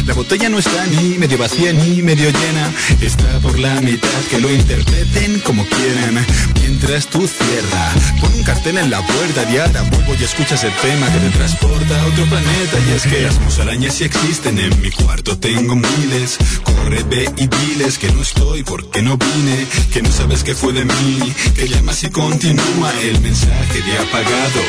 La 0.05 0.15
botella 0.15 0.49
no 0.49 0.59
está 0.59 0.85
ni 0.87 1.17
medio 1.17 1.39
vacía 1.39 1.73
ni 1.73 2.03
medio 2.03 2.29
llena. 2.29 2.73
Está 3.01 3.39
por 3.39 3.57
la 3.57 3.81
mitad, 3.81 4.09
que 4.29 4.41
lo 4.41 4.51
interpreten 4.51 5.39
como 5.41 5.65
quieran. 5.65 6.27
Mientras 6.61 7.07
tú 7.07 7.29
cierra, 7.29 7.93
pon 8.21 8.33
un 8.35 8.43
cartel 8.43 8.79
en 8.79 8.91
la 8.91 9.01
puerta 9.01 9.45
diada. 9.45 9.83
Vuelvo 9.83 10.17
y 10.19 10.25
escuchas 10.25 10.65
el 10.65 10.73
tema 10.73 11.07
que 11.13 11.19
te 11.21 11.31
transporta 11.31 12.03
a 12.03 12.07
otro 12.07 12.25
planeta. 12.25 12.79
Y 12.89 12.97
es 12.97 13.03
que 13.05 13.23
las 13.23 13.39
musarañas 13.43 13.95
sí 13.95 14.05
existen 14.05 14.59
en 14.59 14.83
mi 14.83 14.91
cuarto, 14.91 15.39
tengo 15.39 15.77
miles. 15.77 16.37
Corre, 16.65 17.05
ve 17.05 17.31
y 17.37 17.47
diles 17.47 17.99
que 17.99 18.11
no 18.11 18.23
estoy 18.23 18.65
porque 18.65 19.03
no 19.03 19.17
vine. 19.17 19.69
Que 19.93 20.03
no 20.03 20.11
sabes 20.11 20.43
qué 20.43 20.57
fue 20.57 20.73
de 20.73 20.85
mí. 20.85 21.33
Que 21.55 21.69
llamas 21.69 22.03
y 22.03 22.11
continúa 22.11 22.93
el 23.03 23.21
mensaje 23.21 23.83
de 23.83 23.99
apagado 23.99 24.61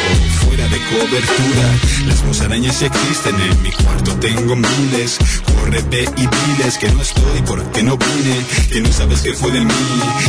fuera 0.46 0.68
de 0.68 0.78
cobertura. 0.78 1.71
Las 2.06 2.24
musarañas 2.24 2.82
existen 2.82 3.36
en 3.40 3.62
mi 3.62 3.72
cuarto, 3.72 4.16
tengo 4.16 4.56
miles. 4.56 5.18
Corre, 5.46 5.82
ve 5.90 6.10
y 6.18 6.22
diles 6.22 6.78
que 6.78 6.90
no 6.90 7.02
estoy 7.02 7.42
porque 7.46 7.84
no 7.84 7.98
vine. 7.98 8.46
Que 8.72 8.82
no 8.82 8.92
sabes 8.92 9.22
qué 9.22 9.34
fue 9.34 9.52
de 9.52 9.62
mí. 9.62 9.74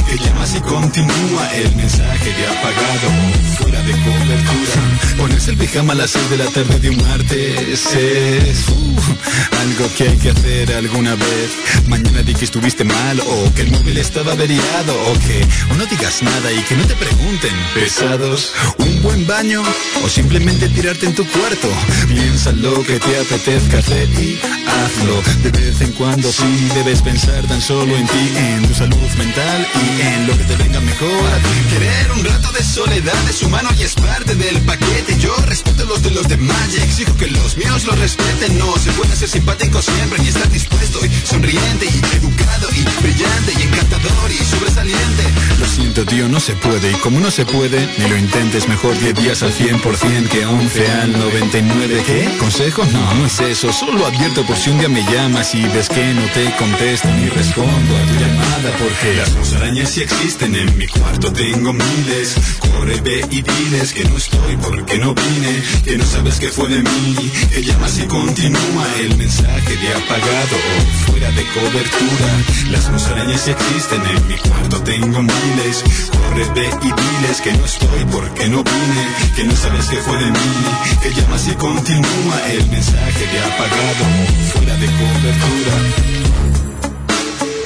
Que 0.08 0.18
llamas 0.18 0.54
y 0.54 0.60
continúa 0.60 1.54
el 1.54 1.76
mensaje 1.76 2.32
de 2.32 2.46
apagado 2.46 3.10
fuera 3.58 3.82
de 3.82 3.92
cobertura. 3.92 5.16
Ponerse 5.16 5.50
el 5.52 5.56
pijama 5.56 5.92
a 5.92 5.96
las 5.96 6.10
6 6.10 6.30
de 6.30 6.36
la 6.38 6.46
tarde 6.46 6.78
de 6.78 6.90
un 6.90 6.96
martes 6.96 7.94
es 7.96 8.68
uh, 8.68 9.60
algo 9.60 9.88
que 9.96 10.08
hay 10.08 10.16
que 10.18 10.30
hacer 10.30 10.72
alguna 10.74 11.14
vez. 11.14 11.50
Mañana 11.86 12.22
di 12.22 12.34
que 12.34 12.44
estuviste 12.44 12.84
mal 12.84 13.20
o 13.20 13.54
que 13.54 13.62
el 13.62 13.70
móvil 13.70 13.98
estaba 13.98 14.32
averiado 14.32 14.94
o 15.08 15.12
que 15.26 15.46
o 15.70 15.74
no 15.74 15.86
digas 15.86 16.22
nada 16.22 16.52
y 16.52 16.60
que 16.62 16.76
no 16.76 16.84
te 16.86 16.94
pregunten. 16.94 17.52
Pesados, 17.74 18.52
un 18.78 19.02
buen 19.02 19.26
baño 19.26 19.62
o 20.04 20.08
simplemente 20.08 20.68
tirarte 20.68 21.06
en 21.06 21.14
tu 21.14 21.24
cuarto. 21.32 21.68
Piensa 22.08 22.52
lo 22.52 22.82
que 22.82 22.98
te 22.98 23.18
apetezca 23.18 23.78
hacer 23.78 24.08
y 24.10 24.38
hazlo. 24.66 25.22
De 25.42 25.50
vez 25.50 25.80
en 25.80 25.92
cuando 25.92 26.30
sí 26.32 26.68
debes 26.74 27.02
pensar 27.02 27.42
tan 27.46 27.60
solo 27.60 27.96
en 27.96 28.06
ti, 28.06 28.32
en 28.36 28.68
tu 28.68 28.74
salud 28.74 29.10
mental 29.18 29.66
y 29.74 30.00
en 30.02 30.26
lo 30.26 30.36
que 30.36 30.44
te 30.44 30.56
venga 30.56 30.80
mejor 30.80 31.08
a. 31.08 31.70
Querer 31.72 32.12
un 32.12 32.24
rato 32.24 32.52
de 32.52 32.62
soledad 32.62 33.28
es 33.28 33.42
humano 33.42 33.70
y 33.78 33.82
es 33.82 33.94
parte 33.94 34.34
del 34.34 34.60
paquete. 34.62 35.18
Yo 35.18 35.34
respeto 35.46 35.84
los 35.84 36.02
de 36.02 36.10
los 36.10 36.28
demás 36.28 36.68
y 36.72 36.82
exijo 36.82 37.16
que 37.16 37.28
los 37.28 37.56
míos 37.56 37.84
los 37.84 37.98
respeten. 37.98 38.58
No 38.58 38.76
se 38.76 38.92
puede 38.92 39.16
ser 39.16 39.28
simpático 39.28 39.80
siempre 39.82 40.18
ni 40.20 40.28
estar 40.28 40.48
dispuesto 40.50 41.04
y 41.04 41.10
sonriente 41.26 41.86
y 41.86 42.16
educado 42.16 42.68
y 42.72 43.02
brillante 43.02 43.52
y 43.58 43.62
encantador 43.62 44.30
y 44.30 44.44
sobresaliente. 44.44 45.22
Lo 45.58 45.66
siento, 45.66 46.04
tío, 46.04 46.28
no 46.28 46.40
se 46.40 46.54
puede. 46.54 46.90
Y 46.90 46.94
como 46.96 47.20
no 47.20 47.30
se 47.30 47.44
puede, 47.44 47.88
ni 47.98 48.08
lo 48.08 48.16
intentes 48.16 48.68
mejor 48.68 48.98
10 48.98 49.14
días 49.14 49.42
al 49.42 49.52
100% 49.52 50.28
que 50.28 50.46
11 50.46 50.90
al 50.90 51.21
99. 51.22 52.02
¿Qué? 52.04 52.36
¿Consejo? 52.38 52.84
No, 52.84 53.26
es 53.26 53.38
eso. 53.40 53.72
Solo 53.72 54.06
advierto 54.06 54.42
por 54.44 54.56
si 54.56 54.70
un 54.70 54.78
día 54.78 54.88
me 54.88 55.02
llamas 55.04 55.54
y 55.54 55.62
ves 55.62 55.88
que 55.88 56.14
no 56.14 56.22
te 56.34 56.50
contesto 56.56 57.08
ni 57.14 57.28
respondo 57.28 57.96
a 57.96 58.06
tu 58.06 58.14
llamada 58.14 58.76
porque 58.78 59.14
las 59.16 59.32
musarañas 59.36 59.90
sí 59.90 60.02
existen 60.02 60.54
en 60.56 60.76
mi 60.76 60.86
cuarto. 60.86 61.32
Tengo 61.32 61.72
miles. 61.72 62.34
Corre, 62.58 63.00
ve 63.02 63.24
y 63.30 63.42
diles 63.42 63.92
que 63.92 64.04
no 64.04 64.16
estoy 64.16 64.56
porque 64.56 64.98
no 64.98 65.14
vine. 65.14 65.62
Que 65.84 65.96
no 65.96 66.04
sabes 66.04 66.40
qué 66.40 66.48
fue 66.48 66.68
de 66.68 66.82
mí. 66.82 67.30
Que 67.52 67.62
llamas 67.62 67.98
y 67.98 68.06
continúa 68.06 68.86
el 69.00 69.16
mensaje 69.16 69.76
de 69.76 69.88
apagado 69.94 70.56
o 70.56 71.10
fuera 71.10 71.30
de 71.30 71.44
cobertura. 71.54 72.30
Las 72.70 72.90
musarañas 72.90 73.42
sí 73.42 73.50
existen 73.52 74.02
en 74.06 74.26
mi 74.26 74.36
cuarto. 74.38 74.82
Tengo 74.82 75.22
miles. 75.22 75.84
Corre, 76.10 76.44
ve 76.54 76.68
y 76.82 76.86
diles 76.86 77.40
que 77.42 77.52
no 77.52 77.64
estoy 77.64 78.04
porque 78.10 78.48
no 78.48 78.64
vine. 78.64 79.04
Que 79.36 79.44
no 79.44 79.54
sabes 79.54 79.86
qué 79.86 79.96
fue 79.98 80.16
de 80.18 80.30
mí. 80.30 81.11
Llamas 81.14 81.46
y 81.48 81.54
continúa 81.54 82.50
el 82.50 82.68
mensaje 82.70 83.26
de 83.26 83.38
apagado 83.40 84.04
fuera 84.52 84.76
de 84.76 84.86
cobertura. 84.86 85.74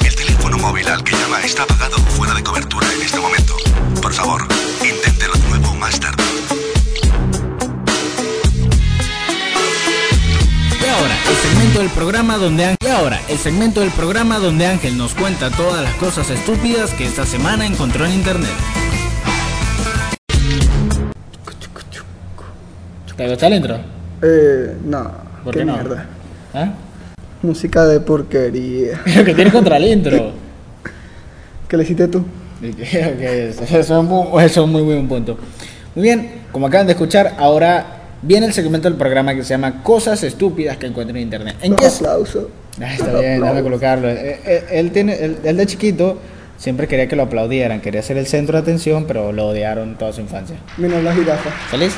El 0.05 0.15
teléfono 0.15 0.57
móvil 0.57 0.87
al 0.87 1.03
que 1.03 1.15
llama 1.15 1.41
está 1.41 1.63
apagado 1.63 1.97
fuera 1.97 2.33
de 2.33 2.43
cobertura 2.43 2.87
en 2.93 3.01
este 3.01 3.19
momento. 3.19 3.55
Por 4.01 4.13
favor, 4.13 4.47
inténtelo 4.83 5.33
de 5.33 5.49
nuevo 5.49 5.75
más 5.75 5.99
tarde. 5.99 6.23
Y 10.81 10.89
ahora, 10.89 11.17
el 11.29 11.35
segmento 11.35 11.79
del 11.79 11.89
programa 11.89 12.37
donde 12.37 12.65
Ángel... 12.65 12.77
Y 12.87 12.91
ahora, 12.91 13.21
el 13.27 13.37
segmento 13.37 13.81
del 13.81 13.91
programa 13.91 14.39
donde 14.39 14.65
Ángel 14.65 14.97
nos 14.97 15.13
cuenta 15.13 15.51
todas 15.51 15.83
las 15.83 15.93
cosas 15.95 16.29
estúpidas 16.29 16.91
que 16.93 17.05
esta 17.05 17.25
semana 17.25 17.65
encontró 17.65 18.05
en 18.05 18.13
internet. 18.13 18.86
¿Te 23.17 23.27
gusta 23.27 23.47
el 23.47 23.53
intro? 23.55 23.77
Eh, 24.21 24.75
no. 24.85 25.11
¿Por 25.43 25.53
qué 25.53 25.59
qué 25.61 25.65
no? 25.65 25.73
mierda. 25.73 26.05
¿Ah? 26.53 26.71
Música 27.41 27.85
de 27.85 27.99
porquería. 27.99 29.01
Lo 29.15 29.25
que 29.25 29.33
tienes 29.33 29.51
contra 29.51 29.77
el 29.77 29.85
intro. 29.85 30.31
¿Qué 31.67 31.77
le 31.77 31.83
hiciste 31.83 32.07
tú? 32.07 32.19
Ok, 32.19 32.25
ok, 32.79 33.21
eso, 33.21 33.63
es 33.63 33.89
un, 33.89 34.07
eso 34.07 34.45
es 34.45 34.57
un 34.57 34.71
muy 34.71 34.83
buen 34.83 35.07
punto. 35.07 35.35
Muy 35.95 36.03
bien, 36.03 36.43
como 36.51 36.67
acaban 36.67 36.85
de 36.85 36.93
escuchar, 36.93 37.33
ahora 37.39 38.03
viene 38.21 38.45
el 38.45 38.53
segmento 38.53 38.87
del 38.87 38.97
programa 38.99 39.33
que 39.33 39.43
se 39.43 39.49
llama 39.49 39.81
Cosas 39.81 40.21
estúpidas 40.23 40.77
que 40.77 40.85
encuentro 40.85 41.17
en 41.17 41.23
internet. 41.23 41.55
¿En 41.61 41.75
qué? 41.75 41.87
aplausos. 41.87 42.45
Ah, 42.79 42.93
está 42.93 43.19
bien, 43.19 43.41
déjame 43.41 43.63
colocarlo. 43.63 44.09
Eh, 44.09 44.39
eh, 44.45 44.65
Él, 44.69 44.91
tiene, 44.91 45.15
él, 45.15 45.37
él 45.43 45.57
de 45.57 45.65
chiquito 45.65 46.19
siempre 46.57 46.87
quería 46.87 47.07
que 47.07 47.15
lo 47.15 47.23
aplaudieran, 47.23 47.81
quería 47.81 48.03
ser 48.03 48.17
el 48.17 48.27
centro 48.27 48.57
de 48.57 48.61
atención, 48.61 49.05
pero 49.07 49.31
lo 49.31 49.47
odiaron 49.47 49.97
toda 49.97 50.13
su 50.13 50.21
infancia. 50.21 50.57
Mira 50.77 51.01
la 51.01 51.13
jirafa. 51.15 51.49
¿Feliz? 51.71 51.95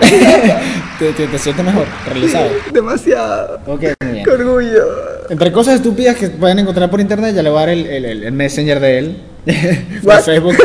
¿Te, 0.98 1.12
te, 1.12 1.26
te 1.26 1.38
sientes 1.38 1.64
mejor? 1.64 1.86
¿Realizado? 2.06 2.48
Demasiado. 2.72 3.60
Ok, 3.66 3.82
muy 4.02 4.12
bien. 4.12 4.24
Qué 4.24 4.30
orgullo. 4.30 4.82
Entre 5.30 5.52
cosas 5.52 5.76
estúpidas 5.76 6.16
que 6.16 6.28
pueden 6.28 6.58
encontrar 6.58 6.90
por 6.90 7.00
internet, 7.00 7.34
ya 7.34 7.42
le 7.42 7.50
voy 7.50 7.58
a 7.58 7.60
dar 7.60 7.68
el, 7.70 7.86
el- 7.86 8.32
messenger 8.32 8.80
de 8.80 8.98
él. 8.98 9.16
por? 10.04 10.20
Facebook. 10.22 10.56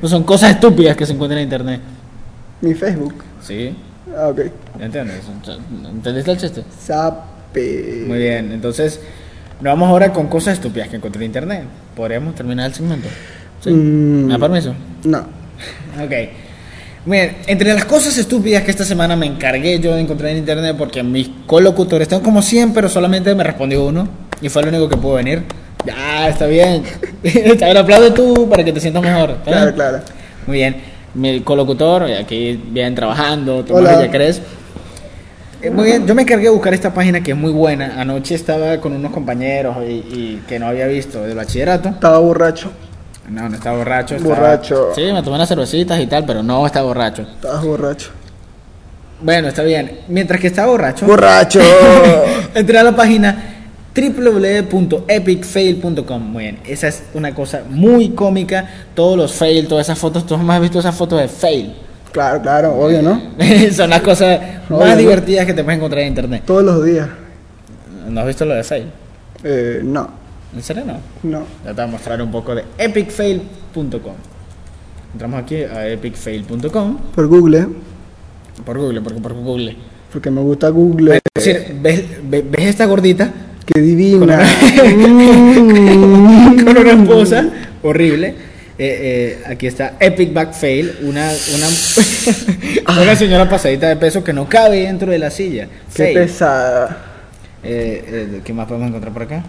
Pues 0.00 0.10
son 0.10 0.24
cosas 0.24 0.52
estúpidas 0.52 0.96
que 0.96 1.06
se 1.06 1.12
encuentran 1.12 1.38
en 1.38 1.44
internet. 1.44 1.80
Mi 2.60 2.74
Facebook. 2.74 3.14
Sí, 3.42 3.74
Ah, 4.16 4.28
ok. 4.28 4.40
¿ya 4.78 4.86
entiendes? 4.86 5.20
¿Entendiste 5.88 6.30
el 6.32 6.36
chiste? 6.36 6.64
Sape. 6.80 8.04
Muy 8.08 8.18
bien, 8.18 8.50
entonces 8.52 9.00
nos 9.60 9.72
vamos 9.72 9.88
ahora 9.88 10.12
con 10.12 10.26
cosas 10.26 10.54
estúpidas 10.54 10.88
que 10.88 10.96
encontré 10.96 11.20
en 11.22 11.26
internet. 11.26 11.62
¿Podríamos 11.94 12.34
terminar 12.34 12.66
el 12.66 12.74
segmento? 12.74 13.08
¿Sí? 13.62 13.70
Mm. 13.70 14.26
¿Me 14.26 14.32
da 14.32 14.38
permiso? 14.38 14.74
No. 15.04 15.18
Ok. 16.02 16.12
Bien, 17.06 17.38
entre 17.46 17.72
las 17.72 17.86
cosas 17.86 18.16
estúpidas 18.18 18.62
que 18.62 18.70
esta 18.70 18.84
semana 18.84 19.16
me 19.16 19.26
encargué 19.26 19.80
yo 19.80 19.94
de 19.94 20.02
encontrar 20.02 20.30
en 20.32 20.38
internet, 20.38 20.76
porque 20.78 21.02
mis 21.02 21.30
colocutores, 21.46 22.08
tengo 22.08 22.22
como 22.22 22.42
100, 22.42 22.74
pero 22.74 22.88
solamente 22.88 23.34
me 23.34 23.42
respondió 23.42 23.86
uno, 23.86 24.06
y 24.42 24.48
fue 24.50 24.62
el 24.62 24.68
único 24.68 24.88
que 24.88 24.96
pudo 24.96 25.14
venir. 25.14 25.42
Ya, 25.86 26.28
está 26.28 26.46
bien. 26.46 26.82
Está 27.22 27.64
bien, 27.66 27.76
aplaude 27.78 28.10
tú 28.10 28.48
para 28.50 28.62
que 28.62 28.70
te 28.72 28.80
sientas 28.80 29.02
mejor. 29.02 29.30
¿está 29.30 29.44
Claro, 29.44 29.62
bien? 29.64 29.74
claro. 29.74 29.98
Muy 30.46 30.56
bien. 30.58 30.76
Mi 31.14 31.40
colocutor, 31.40 32.02
aquí 32.04 32.62
bien 32.70 32.94
trabajando, 32.94 33.64
Tomás. 33.64 33.98
Villacrés. 33.98 34.42
Eh, 35.62 35.70
Muy 35.70 35.86
bien, 35.86 36.06
yo 36.06 36.14
me 36.14 36.22
encargué 36.22 36.44
de 36.44 36.50
buscar 36.50 36.72
esta 36.74 36.92
página 36.92 37.22
que 37.22 37.30
es 37.32 37.36
muy 37.36 37.50
buena. 37.50 37.94
Anoche 37.98 38.34
estaba 38.34 38.78
con 38.78 38.92
unos 38.92 39.10
compañeros 39.10 39.76
y, 39.86 39.90
y 39.92 40.42
que 40.46 40.58
no 40.58 40.66
había 40.66 40.86
visto 40.86 41.22
del 41.22 41.34
bachillerato. 41.36 41.88
Estaba 41.88 42.18
borracho. 42.18 42.70
No, 43.30 43.48
no 43.48 43.54
estaba 43.54 43.78
borracho. 43.78 44.16
Borracho. 44.18 44.88
Sí, 44.94 45.02
me 45.12 45.22
tomé 45.22 45.36
unas 45.36 45.48
cervecitas 45.48 46.00
y 46.00 46.06
tal, 46.06 46.24
pero 46.24 46.42
no 46.42 46.66
estaba 46.66 46.86
borracho. 46.86 47.22
Estabas 47.22 47.64
borracho. 47.64 48.10
Bueno, 49.22 49.48
está 49.48 49.62
bien. 49.62 50.00
Mientras 50.08 50.40
que 50.40 50.46
estaba 50.48 50.68
borracho, 50.72 51.06
¡Borracho! 51.06 51.60
entré 52.54 52.78
a 52.78 52.82
la 52.82 52.96
página 52.96 53.36
www.epicfail.com. 53.94 56.22
Muy 56.22 56.44
bien, 56.44 56.58
esa 56.66 56.88
es 56.88 57.04
una 57.14 57.34
cosa 57.34 57.62
muy 57.68 58.10
cómica. 58.10 58.66
Todos 58.94 59.16
los 59.16 59.32
fail, 59.32 59.66
todas 59.68 59.86
esas 59.86 59.98
fotos, 59.98 60.26
tú 60.26 60.34
has 60.34 60.60
visto 60.60 60.78
esas 60.80 60.94
fotos 60.94 61.20
de 61.20 61.28
fail. 61.28 61.74
claro, 62.12 62.40
claro, 62.40 62.74
obvio, 62.74 63.02
¿no? 63.02 63.20
Son 63.72 63.90
las 63.90 64.00
cosas 64.00 64.40
Obvio, 64.68 64.78
más 64.78 64.90
¿no? 64.90 64.96
divertidas 64.96 65.46
que 65.46 65.54
te 65.54 65.62
puedes 65.62 65.78
encontrar 65.78 66.02
en 66.02 66.08
internet. 66.08 66.42
Todos 66.46 66.64
los 66.64 66.84
días. 66.84 67.08
¿No 68.08 68.20
has 68.20 68.26
visto 68.26 68.44
lo 68.44 68.54
de 68.54 68.64
fail? 68.64 68.86
Eh, 69.44 69.80
no. 69.84 70.19
¿En 70.54 70.62
serio 70.62 70.84
no? 70.84 70.98
No. 71.22 71.44
Ya 71.64 71.70
te 71.70 71.74
voy 71.74 71.84
a 71.84 71.86
mostrar 71.86 72.20
un 72.22 72.30
poco 72.30 72.54
de 72.54 72.64
epicfail.com. 72.78 74.14
Entramos 75.12 75.42
aquí 75.42 75.56
a 75.62 75.88
epicfail.com 75.88 76.98
Por 77.14 77.26
Google, 77.28 77.66
por 78.64 78.78
Google, 78.78 79.00
porque 79.00 79.20
por 79.20 79.32
Google. 79.34 79.76
porque 80.12 80.30
me 80.30 80.40
gusta 80.40 80.68
Google. 80.70 81.16
Es 81.16 81.44
decir, 81.44 81.76
¿ves, 81.80 82.04
ves- 82.24 82.44
ves 82.50 82.66
esta 82.66 82.86
gordita 82.86 83.30
Qué 83.66 83.80
divina. 83.80 84.38
con 86.64 86.76
una 86.78 86.92
esposa 87.02 87.48
horrible? 87.82 88.34
eh, 88.82 89.42
aquí 89.46 89.66
está 89.66 89.96
Epic 90.00 90.32
Back 90.32 90.54
Fail, 90.54 90.90
una, 91.02 91.30
una, 91.54 91.66
una 93.02 93.14
señora 93.14 93.46
pasadita 93.48 93.88
de 93.88 93.96
peso 93.96 94.24
que 94.24 94.32
no 94.32 94.48
cabe 94.48 94.80
dentro 94.86 95.12
de 95.12 95.18
la 95.18 95.30
silla. 95.30 95.66
Qué 95.94 96.04
Fail. 96.04 96.14
pesada. 96.14 97.04
Eh, 97.62 98.04
eh, 98.06 98.40
¿Qué 98.42 98.52
más 98.54 98.66
podemos 98.66 98.88
encontrar 98.88 99.12
por 99.12 99.22
acá? 99.24 99.44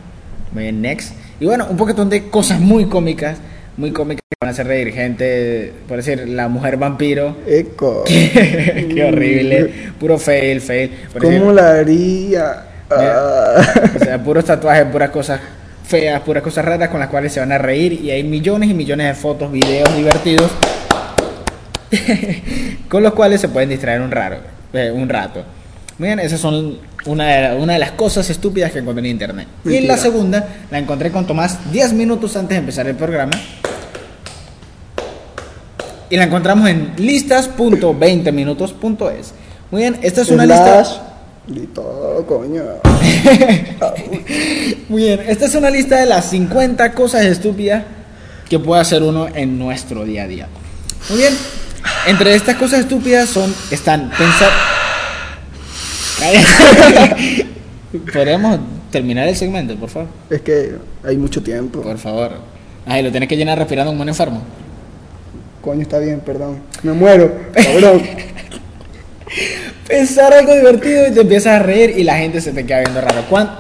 Muy 0.54 0.64
bien, 0.64 0.82
next. 0.82 1.14
Y 1.40 1.46
bueno, 1.46 1.68
un 1.70 1.78
poquitón 1.78 2.10
de 2.10 2.30
cosas 2.30 2.60
muy 2.60 2.86
cómicas, 2.86 3.38
muy 3.78 3.92
cómicas 3.92 4.22
que 4.30 4.36
van 4.42 4.50
a 4.50 4.52
hacer 4.52 4.68
reír 4.68 4.92
gente, 4.94 5.74
por 5.88 5.98
decir, 5.98 6.28
la 6.28 6.48
mujer 6.48 6.78
vampiro. 6.78 7.38
Eco. 7.48 8.04
Qué 8.06 9.06
horrible, 9.08 9.72
puro 10.00 10.18
fail, 10.18 10.62
fail. 10.62 10.92
Por 11.14 11.22
decir, 11.22 11.40
¿Cómo 11.40 11.54
la 11.54 11.72
haría? 11.72 12.66
Ah. 12.90 13.62
o 13.96 14.00
sea, 14.04 14.22
puros 14.22 14.44
tatuajes, 14.44 14.86
puras 14.86 15.10
cosas 15.12 15.40
feas, 15.86 16.22
puras 16.22 16.44
cosas 16.44 16.66
raras 16.66 16.90
con 16.90 17.00
las 17.00 17.10
cuales 17.10 17.32
se 17.32 17.40
van 17.40 17.52
a 17.54 17.58
reír 17.58 17.94
y 17.94 18.12
hay 18.12 18.24
millones 18.24 18.70
y 18.70 18.74
millones 18.74 19.08
de 19.08 19.14
fotos, 19.14 19.52
videos 19.52 19.96
divertidos 19.96 20.52
con 22.90 23.04
los 23.04 23.14
cuales 23.14 23.42
se 23.42 23.50
pueden 23.50 23.70
distraer 23.70 24.02
un, 24.02 24.12
raro, 24.12 24.38
eh, 24.74 24.92
un 24.94 25.08
rato. 25.08 25.44
Muy 26.02 26.08
bien, 26.08 26.20
esas 26.20 26.42
son 26.42 26.80
una 27.06 27.28
de, 27.28 27.56
una 27.58 27.74
de 27.74 27.80
las 27.80 27.92
cosas 27.92 28.28
estúpidas 28.32 28.72
que 28.72 28.80
encontré 28.80 29.06
en 29.06 29.12
internet. 29.12 29.48
Y 29.64 29.68
en 29.68 29.74
Mentira. 29.74 29.96
la 29.96 30.02
segunda 30.02 30.48
la 30.72 30.80
encontré 30.80 31.12
con 31.12 31.28
Tomás 31.28 31.72
10 31.72 31.94
minutos 31.94 32.36
antes 32.36 32.56
de 32.56 32.60
empezar 32.60 32.88
el 32.88 32.96
programa. 32.96 33.34
Y 36.10 36.18
la 36.18 36.24
encontramos 36.24 36.68
en 36.68 36.94
listas.20minutos.es. 36.98 39.34
Muy 39.70 39.84
bien, 39.84 40.00
esta 40.02 40.22
es 40.22 40.30
una 40.30 40.48
lista... 40.48 40.84
Slash 40.84 40.98
Y 41.50 41.70
coño. 42.26 42.64
Muy 44.90 45.04
bien, 45.04 45.20
esta 45.28 45.46
es 45.46 45.54
una 45.54 45.70
lista 45.70 46.00
de 46.00 46.08
las 46.08 46.32
50 46.32 46.94
cosas 46.94 47.26
estúpidas 47.26 47.84
que 48.50 48.58
puede 48.58 48.82
hacer 48.82 49.04
uno 49.04 49.28
en 49.28 49.60
nuestro 49.60 50.04
día 50.04 50.24
a 50.24 50.28
día. 50.28 50.48
Muy 51.10 51.20
bien, 51.20 51.38
entre 52.08 52.34
estas 52.34 52.56
cosas 52.56 52.80
estúpidas 52.80 53.30
son, 53.30 53.54
están 53.70 54.10
pensar... 54.10 54.71
Podríamos 58.14 58.60
terminar 58.92 59.28
el 59.28 59.36
segmento, 59.36 59.76
por 59.76 59.90
favor. 59.90 60.10
Es 60.30 60.42
que 60.42 60.76
hay 61.04 61.18
mucho 61.18 61.42
tiempo. 61.44 61.82
Por 61.82 61.98
favor. 61.98 62.34
Ay, 62.86 63.04
lo 63.04 63.12
tienes 63.12 63.28
que 63.30 63.36
llenar 63.38 63.58
respirando 63.58 63.92
como 63.92 64.02
un 64.04 64.10
enfermo. 64.10 64.42
Coño, 65.62 65.82
está 65.82 66.00
bien, 66.00 66.20
perdón. 66.22 66.60
Me 66.84 66.94
muero, 66.94 67.32
cabrón. 67.54 68.02
Pensar 69.88 70.34
algo 70.34 70.54
divertido 70.56 71.08
y 71.08 71.12
te 71.12 71.22
empiezas 71.22 71.60
a 71.60 71.64
reír 71.64 71.94
y 71.98 72.04
la 72.04 72.18
gente 72.18 72.42
se 72.42 72.52
te 72.54 72.66
queda 72.66 72.80
viendo 72.80 73.02
raro. 73.02 73.24
¿Cuán- 73.30 73.58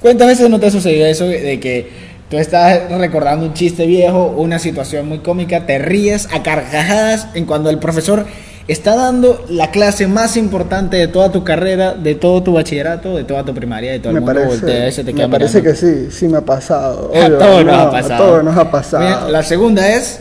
¿Cuántas 0.00 0.28
veces 0.28 0.48
no 0.48 0.58
te 0.60 0.66
ha 0.66 0.70
sucedido 0.70 1.06
eso 1.06 1.26
de 1.26 1.60
que 1.60 1.90
tú 2.30 2.38
estás 2.38 2.90
recordando 2.90 3.44
un 3.44 3.52
chiste 3.54 3.86
viejo, 3.86 4.26
una 4.38 4.58
situación 4.58 5.08
muy 5.08 5.18
cómica, 5.18 5.66
te 5.66 5.78
ríes 5.78 6.26
a 6.32 6.42
carcajadas 6.42 7.28
en 7.34 7.44
cuando 7.44 7.68
el 7.68 7.78
profesor 7.78 8.26
está 8.72 8.94
dando 8.94 9.44
la 9.48 9.70
clase 9.70 10.06
más 10.06 10.36
importante 10.36 10.96
de 10.96 11.08
toda 11.08 11.32
tu 11.32 11.42
carrera, 11.44 11.94
de 11.94 12.14
todo 12.14 12.42
tu 12.42 12.52
bachillerato, 12.52 13.16
de 13.16 13.24
toda 13.24 13.44
tu 13.44 13.54
primaria, 13.54 13.92
de 13.92 13.98
todo 13.98 14.10
el 14.10 14.22
me 14.22 14.32
mundo 14.32 14.46
voltea 14.46 14.88
y 14.88 14.92
se 14.92 15.02
te 15.02 15.12
parece, 15.12 15.14
queda 15.14 15.26
me 15.26 15.32
parece 15.32 15.60
mirando? 15.60 15.80
que 15.80 15.86
sí, 15.86 16.10
sí 16.10 16.28
me 16.28 16.38
ha 16.38 16.44
pasado. 16.44 17.10
A 17.14 17.26
Obvio, 17.26 17.64
nos 17.64 17.64
no, 17.64 17.80
ha 17.80 17.90
pasado. 17.90 18.14
A 18.14 18.18
todos 18.18 18.44
nos 18.44 18.56
ha 18.56 18.70
pasado. 18.70 19.04
Bien, 19.04 19.32
la 19.32 19.42
segunda 19.42 19.88
es 19.88 20.20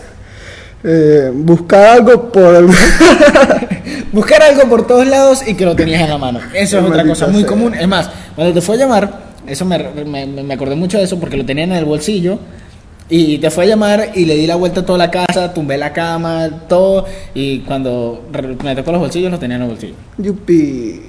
Eh, 0.81 1.29
buscar 1.33 1.87
algo 1.97 2.31
por 2.31 2.55
el... 2.55 2.67
buscar 4.13 4.41
algo 4.41 4.61
por 4.69 4.87
todos 4.87 5.05
lados 5.05 5.45
y 5.45 5.55
que 5.55 5.65
lo 5.65 5.75
tenías 5.75 6.01
en 6.01 6.09
la 6.09 6.17
mano. 6.17 6.39
Eso 6.53 6.79
es 6.79 6.85
otra 6.85 7.05
cosa 7.05 7.27
muy 7.27 7.41
sea. 7.41 7.49
común. 7.49 7.73
Es 7.75 7.87
más, 7.87 8.09
cuando 8.35 8.53
te 8.53 8.61
fue 8.61 8.75
a 8.75 8.79
llamar, 8.79 9.19
eso 9.45 9.65
me, 9.65 9.77
me, 10.05 10.25
me 10.25 10.53
acordé 10.53 10.75
mucho 10.75 10.97
de 10.97 11.03
eso 11.03 11.19
porque 11.19 11.35
lo 11.35 11.45
tenía 11.45 11.65
en 11.65 11.73
el 11.73 11.83
bolsillo. 11.85 12.39
Y 13.09 13.39
te 13.39 13.49
fue 13.49 13.63
a 13.63 13.67
llamar 13.67 14.11
y 14.13 14.25
le 14.25 14.35
di 14.35 14.45
la 14.45 14.55
vuelta 14.55 14.81
a 14.81 14.85
toda 14.85 14.99
la 14.99 15.09
casa, 15.09 15.51
tumbé 15.51 15.77
la 15.77 15.91
cama, 15.91 16.47
todo. 16.67 17.05
Y 17.33 17.59
cuando 17.59 18.25
me 18.63 18.75
tocó 18.75 18.91
los 18.91 19.01
bolsillos, 19.01 19.31
lo 19.31 19.39
tenía 19.39 19.57
en 19.57 19.63
el 19.63 19.69
bolsillo. 19.69 19.95
Yupi. 20.17 21.01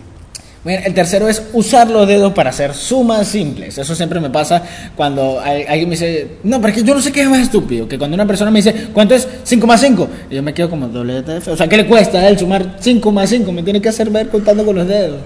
Bien, 0.62 0.82
el 0.84 0.92
tercero 0.92 1.26
es 1.26 1.42
usar 1.54 1.88
los 1.88 2.06
dedos 2.06 2.34
para 2.34 2.50
hacer 2.50 2.74
sumas 2.74 3.26
simples. 3.28 3.78
Eso 3.78 3.94
siempre 3.94 4.20
me 4.20 4.28
pasa 4.28 4.62
cuando 4.94 5.40
alguien 5.40 5.88
me 5.88 5.94
dice, 5.94 6.36
no, 6.42 6.60
pero 6.60 6.68
es 6.68 6.80
que 6.80 6.86
yo 6.86 6.94
no 6.94 7.00
sé 7.00 7.12
qué 7.12 7.22
es 7.22 7.28
más 7.28 7.40
estúpido. 7.40 7.88
Que 7.88 7.98
cuando 7.98 8.14
una 8.14 8.26
persona 8.26 8.50
me 8.50 8.58
dice, 8.58 8.88
¿cuánto 8.92 9.14
es 9.14 9.26
5 9.44 9.66
más 9.66 9.80
5? 9.80 10.08
Y 10.30 10.34
yo 10.34 10.42
me 10.42 10.52
quedo 10.52 10.68
como 10.68 10.86
WTF. 10.86 11.48
O 11.48 11.56
sea, 11.56 11.66
¿qué 11.66 11.78
le 11.78 11.86
cuesta 11.86 12.18
a 12.18 12.28
él 12.28 12.38
sumar 12.38 12.76
5 12.78 13.12
más 13.12 13.30
5? 13.30 13.52
Me 13.52 13.62
tiene 13.62 13.80
que 13.80 13.88
hacer 13.88 14.10
ver 14.10 14.28
contando 14.28 14.64
con 14.64 14.76
los 14.76 14.86
dedos. 14.86 15.20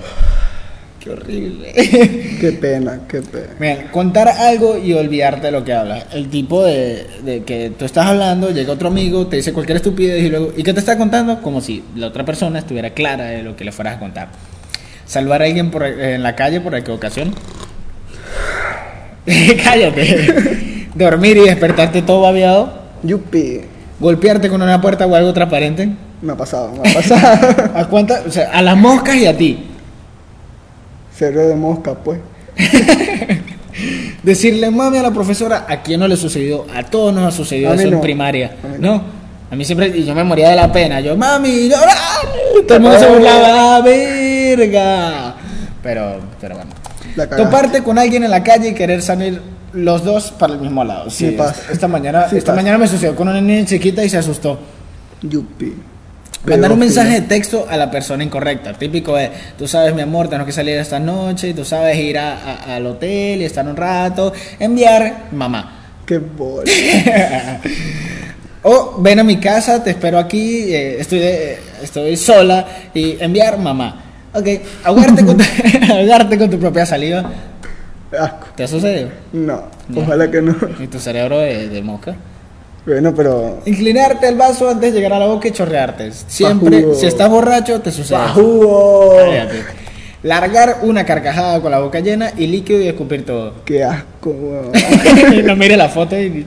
Qué 1.05 1.11
horrible. 1.11 1.71
Qué 2.41 2.53
pena, 2.59 3.01
qué 3.07 3.21
pena. 3.21 3.49
Bien, 3.61 3.89
contar 3.93 4.27
algo 4.27 4.79
y 4.79 4.95
olvidarte 4.95 5.49
de 5.49 5.53
lo 5.53 5.63
que 5.63 5.75
hablas. 5.75 6.07
El 6.15 6.31
tipo 6.31 6.65
de, 6.65 7.07
de 7.23 7.43
que 7.43 7.73
tú 7.79 7.85
estás 7.85 8.07
hablando, 8.07 8.51
llega 8.51 8.73
otro 8.73 8.89
amigo, 8.89 9.27
te 9.27 9.37
dice 9.37 9.53
cualquier 9.53 9.77
estupidez 9.77 10.25
y 10.25 10.31
luego, 10.31 10.55
¿y 10.57 10.63
qué 10.63 10.73
te 10.73 10.81
está 10.81 10.97
contando? 10.97 11.43
Como 11.43 11.61
si 11.61 11.85
la 11.95 12.07
otra 12.07 12.25
persona 12.25 12.59
estuviera 12.59 12.91
clara 12.91 13.27
de 13.27 13.43
lo 13.43 13.55
que 13.55 13.67
le 13.67 13.73
fueras 13.73 13.97
a 13.97 13.99
contar. 13.99 14.29
Salvar 15.05 15.43
a 15.43 15.45
alguien 15.45 15.71
por, 15.71 15.85
en 15.85 16.23
la 16.23 16.35
calle 16.35 16.63
por 16.63 16.75
equivocación. 16.75 17.35
Cállate. 19.63 20.89
Dormir 20.95 21.37
y 21.37 21.41
despertarte 21.41 22.01
todo 22.01 22.23
babeado. 22.23 22.79
Yupi. 23.03 23.61
Golpearte 24.01 24.49
con 24.49 24.63
una 24.63 24.81
puerta 24.81 25.07
o 25.07 25.15
algo 25.15 25.35
transparente. 25.35 25.91
Me 26.23 26.33
ha 26.33 26.37
pasado, 26.37 26.73
me 26.73 26.89
ha 26.89 26.95
pasado. 26.95 27.73
¿A 27.75 27.87
cuántas? 27.89 28.27
O 28.27 28.31
sea, 28.31 28.51
a 28.53 28.63
las 28.63 28.77
moscas 28.79 29.17
y 29.17 29.27
a 29.27 29.37
ti. 29.37 29.59
Cerebro 31.17 31.49
de 31.49 31.55
mosca, 31.57 31.95
pues. 31.95 32.21
Decirle 34.23 34.71
mami 34.71 34.99
a 34.99 35.03
la 35.03 35.11
profesora, 35.11 35.67
¿a 35.69 35.83
quién 35.83 36.01
no 36.01 36.09
le 36.09 36.17
sucedió? 36.17 36.65
A 36.75 36.83
todos 36.85 37.13
nos 37.15 37.25
ha 37.27 37.37
sucedido 37.37 37.71
A 37.73 37.75
eso 37.75 37.89
en 37.89 38.01
primaria. 38.01 38.57
A 38.63 38.79
no. 38.79 38.95
no. 38.97 39.03
A 39.51 39.57
mí 39.57 39.65
siempre, 39.65 39.89
y 39.89 40.05
yo 40.05 40.15
me 40.15 40.25
moría 40.25 40.49
de 40.51 40.57
la 40.57 40.73
pena. 40.73 41.01
Yo, 41.01 41.17
mami, 41.17 41.69
no, 41.69 41.77
no". 41.77 42.63
todo 42.67 42.77
el 42.77 42.83
mundo 42.83 42.99
se 42.99 43.07
burlaba, 43.09 43.77
"Ah, 43.77 43.81
verga. 43.83 45.35
Pero, 45.83 46.21
pero 46.41 46.57
bueno. 46.57 46.71
Toparte 47.37 47.83
con 47.83 47.99
alguien 47.99 48.25
en 48.25 48.31
la 48.31 48.43
calle 48.43 48.71
y 48.71 48.75
querer 48.75 49.03
salir 49.03 49.41
los 49.73 50.03
dos 50.05 50.31
para 50.33 50.55
el 50.55 50.61
mismo 50.61 50.83
lado. 50.83 51.11
Sí, 51.11 51.25
Me 51.27 51.31
esta, 51.33 51.45
pasa. 51.45 51.63
esta 51.73 51.89
mañana, 51.89 52.29
Sí 52.31 52.37
esta 52.39 52.53
pasa. 52.53 52.63
mañana 52.63 52.79
me 52.79 52.89
sucedió 52.89 53.15
con 53.15 53.29
una 53.29 53.41
niña 53.41 53.65
chiquita 53.67 54.03
y 54.03 54.09
se 54.09 54.19
asustó. 54.19 54.59
Yupi. 55.23 55.75
Mandar 56.47 56.73
un 56.73 56.79
mensaje 56.79 57.21
de 57.21 57.27
texto 57.27 57.67
a 57.69 57.77
la 57.77 57.91
persona 57.91 58.23
incorrecta. 58.23 58.73
Típico 58.75 59.17
es, 59.19 59.31
tú 59.57 59.67
sabes, 59.67 59.95
mi 59.95 60.03
amor, 60.03 60.27
tenemos 60.29 60.47
que 60.47 60.53
salir 60.53 60.77
esta 60.77 60.99
noche, 60.99 61.55
tú 61.55 61.65
sabes 61.65 61.97
ir 61.99 62.19
a- 62.19 62.35
a- 62.37 62.77
al 62.77 62.87
hotel 62.87 63.41
y 63.41 63.45
estar 63.45 63.67
un 63.67 63.77
rato. 63.77 64.33
Enviar, 64.59 65.29
mamá. 65.33 65.81
Qué 66.07 66.19
bola. 66.19 66.65
O 68.67 68.97
ven 69.03 69.19
a 69.19 69.25
mi 69.25 69.37
casa, 69.37 69.85
te 69.85 69.91
espero 69.91 70.19
aquí, 70.19 70.73
eh, 70.75 70.97
estoy, 70.99 71.19
de- 71.19 71.59
estoy 71.83 72.17
sola 72.17 72.67
y 72.95 73.23
enviar, 73.23 73.59
mamá. 73.59 74.01
Ok, 74.33 74.47
ahogarte 74.85 75.23
con, 75.23 75.37
tu, 75.37 75.45
ahogarte 75.93 76.39
con 76.39 76.49
tu 76.49 76.59
propia 76.59 76.87
saliva. 76.87 77.31
Asco. 78.19 78.47
¿Te 78.57 78.65
ha 78.65 78.69
sucedido? 78.69 79.11
No, 79.35 79.65
ojalá 79.95 80.31
que 80.31 80.41
no. 80.41 80.55
¿Y 80.81 80.87
tu 80.87 80.99
cerebro 80.99 81.41
de, 81.41 81.69
de 81.69 81.83
mosca? 81.83 82.15
Bueno, 82.87 83.15
pero. 83.15 83.61
Inclinarte 83.65 84.29
el 84.29 84.37
vaso 84.37 84.69
antes 84.69 84.93
de 84.93 84.99
llegar 84.99 85.15
a 85.15 85.19
la 85.19 85.27
boca 85.27 85.49
y 85.49 85.53
chorrearte. 85.53 86.13
Siempre, 86.13 86.81
Pajugo. 86.81 86.95
si 86.95 87.07
estás 87.07 87.31
borracho, 87.31 87.81
te 87.81 87.91
sucede. 87.91 88.19
¡Bajugo! 88.19 89.17
Cállate. 89.19 89.63
Largar 90.23 90.79
una 90.83 91.05
carcajada 91.05 91.61
con 91.61 91.71
la 91.71 91.81
boca 91.81 92.01
llena 92.01 92.33
y 92.37 92.47
líquido 92.47 92.81
y 92.81 92.89
escupir 92.89 93.25
todo. 93.25 93.55
Qué 93.65 93.85
asco, 93.85 94.31
weón. 94.31 94.73
no 95.47 95.57
mire 95.57 95.77
la 95.77 95.89
foto 95.89 96.19
y. 96.19 96.47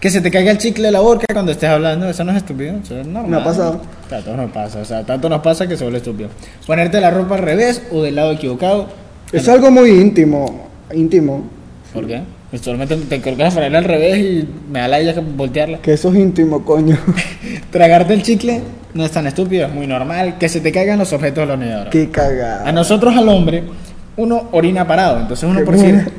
Que 0.00 0.10
se 0.10 0.20
te 0.20 0.30
caiga 0.30 0.52
el 0.52 0.58
chicle 0.58 0.84
de 0.84 0.92
la 0.92 1.00
boca 1.00 1.26
cuando 1.32 1.50
estés 1.50 1.70
hablando, 1.70 2.08
eso 2.08 2.22
no 2.22 2.30
es 2.30 2.36
estúpido, 2.36 2.76
eso 2.84 3.00
es 3.00 3.06
normal. 3.06 3.30
Me 3.30 3.36
ha 3.38 3.44
pasado. 3.44 3.80
Tanto 4.08 4.36
nos 4.36 4.50
pasa, 4.52 4.78
o 4.80 4.84
sea, 4.84 5.04
tanto 5.04 5.28
nos 5.28 5.40
pasa 5.40 5.66
que 5.66 5.76
se 5.76 5.82
vuelve 5.84 5.98
estúpido. 5.98 6.28
Ponerte 6.66 7.00
la 7.00 7.10
ropa 7.10 7.36
al 7.36 7.42
revés 7.42 7.82
o 7.90 8.02
del 8.02 8.14
lado 8.14 8.32
equivocado. 8.32 8.88
Es 9.32 9.48
algo 9.48 9.70
muy 9.70 9.90
íntimo. 9.90 10.68
Íntimo. 10.94 11.44
¿Por 11.92 12.06
qué? 12.06 12.22
Pues 12.56 12.64
solamente 12.64 12.96
te 12.96 13.20
colocas 13.20 13.44
la 13.44 13.50
franela 13.50 13.78
al 13.78 13.84
revés 13.84 14.16
y 14.16 14.48
me 14.72 14.78
da 14.78 14.88
la 14.88 15.02
idea 15.02 15.12
que 15.12 15.20
voltearla. 15.20 15.78
Que 15.82 15.92
eso 15.92 16.08
es 16.10 16.16
íntimo, 16.16 16.64
coño. 16.64 16.96
Tragarte 17.70 18.14
el 18.14 18.22
chicle 18.22 18.62
no 18.94 19.04
es 19.04 19.10
tan 19.10 19.26
estúpido, 19.26 19.66
es 19.66 19.74
muy 19.74 19.86
normal. 19.86 20.38
Que 20.38 20.48
se 20.48 20.62
te 20.62 20.72
caigan 20.72 20.98
los 20.98 21.12
objetos 21.12 21.42
de 21.42 21.46
la 21.48 21.52
unidad. 21.52 21.90
Qué 21.90 22.04
A 22.04 22.10
cagada. 22.10 22.72
nosotros, 22.72 23.14
al 23.14 23.28
hombre, 23.28 23.62
uno 24.16 24.48
orina 24.52 24.86
parado. 24.86 25.20
Entonces, 25.20 25.46
uno 25.46 25.58
Qué 25.58 25.64
por 25.66 25.76
decir, 25.76 26.10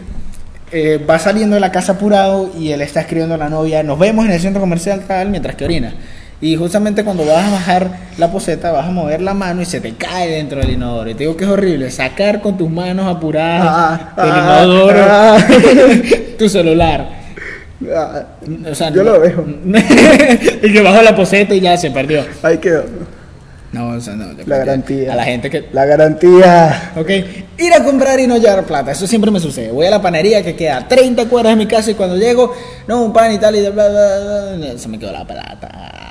eh, 0.72 1.04
va 1.10 1.18
saliendo 1.18 1.56
de 1.56 1.60
la 1.60 1.72
casa 1.72 1.94
apurado 1.94 2.52
y 2.56 2.70
él 2.70 2.82
está 2.82 3.02
escribiendo 3.02 3.34
a 3.34 3.40
la 3.40 3.50
novia. 3.50 3.82
Nos 3.82 3.98
vemos 3.98 4.24
en 4.24 4.32
el 4.32 4.40
centro 4.40 4.62
comercial 4.62 5.06
tal 5.08 5.32
mientras 5.32 5.56
que 5.56 5.66
orina. 5.66 5.96
Y 6.40 6.56
justamente 6.56 7.04
cuando 7.04 7.26
vas 7.26 7.46
a 7.48 7.52
bajar 7.52 7.90
la 8.20 8.32
poseta, 8.32 8.72
vas 8.72 8.88
a 8.88 8.92
mover 8.92 9.22
la 9.22 9.34
mano 9.34 9.62
y 9.62 9.66
se 9.66 9.82
te 9.82 9.94
cae 9.96 10.30
dentro 10.30 10.60
del 10.60 10.72
inodoro. 10.72 11.10
Y 11.10 11.14
te 11.16 11.22
digo 11.22 11.36
que 11.36 11.46
es 11.46 11.50
horrible 11.50 11.90
sacar 11.90 12.42
con 12.42 12.58
tus 12.58 12.70
manos 12.70 13.08
apuradas 13.08 13.66
Ah, 13.68 14.14
del 14.16 14.32
ah, 14.32 14.60
inodoro 14.64 15.00
ah. 15.10 15.38
tu 16.38 16.48
celular. 16.48 17.10
Ah, 17.96 18.22
O 18.70 18.76
sea, 18.76 18.90
Yo 18.92 19.04
no- 19.04 19.14
lo 19.14 19.20
veo. 19.20 19.46
y 20.64 20.72
que 20.72 20.82
bajó 20.82 21.02
la 21.02 21.16
poseta 21.16 21.56
y 21.56 21.60
ya 21.60 21.76
se 21.76 21.90
perdió. 21.90 22.24
Ahí 22.44 22.60
quedó. 22.60 22.84
No, 23.72 23.90
o 23.90 24.00
sea, 24.00 24.14
no. 24.16 24.28
La 24.46 24.58
garantía. 24.60 25.14
A 25.14 25.16
la 25.16 25.24
gente 25.26 25.50
que 25.50 25.66
La 25.74 25.86
garantía. 25.86 26.92
Ok, 26.98 27.10
Ir 27.58 27.74
a 27.74 27.84
comprar 27.84 28.20
y 28.20 28.28
no 28.28 28.38
llevar 28.38 28.64
plata, 28.66 28.92
eso 28.92 29.08
siempre 29.08 29.32
me 29.32 29.40
sucede. 29.40 29.72
Voy 29.72 29.88
a 29.88 29.90
la 29.90 30.02
panería 30.02 30.44
que 30.44 30.56
queda 30.56 30.78
a 30.78 30.88
30 30.88 31.26
cuadras 31.26 31.54
de 31.54 31.58
mi 31.58 31.66
casa 31.68 31.90
y 31.92 31.96
cuando 31.96 32.16
llego, 32.16 32.54
no, 32.88 33.04
un 33.04 33.12
pan 33.12 33.34
y 33.34 33.40
tal 33.40 33.56
y 33.56 33.60
de 33.62 33.72
bla, 33.72 33.90
bla, 33.90 34.56
bla, 34.56 34.78
se 34.78 34.88
me 34.88 34.98
quedó 35.00 35.12
la 35.12 35.26
plata. 35.26 36.07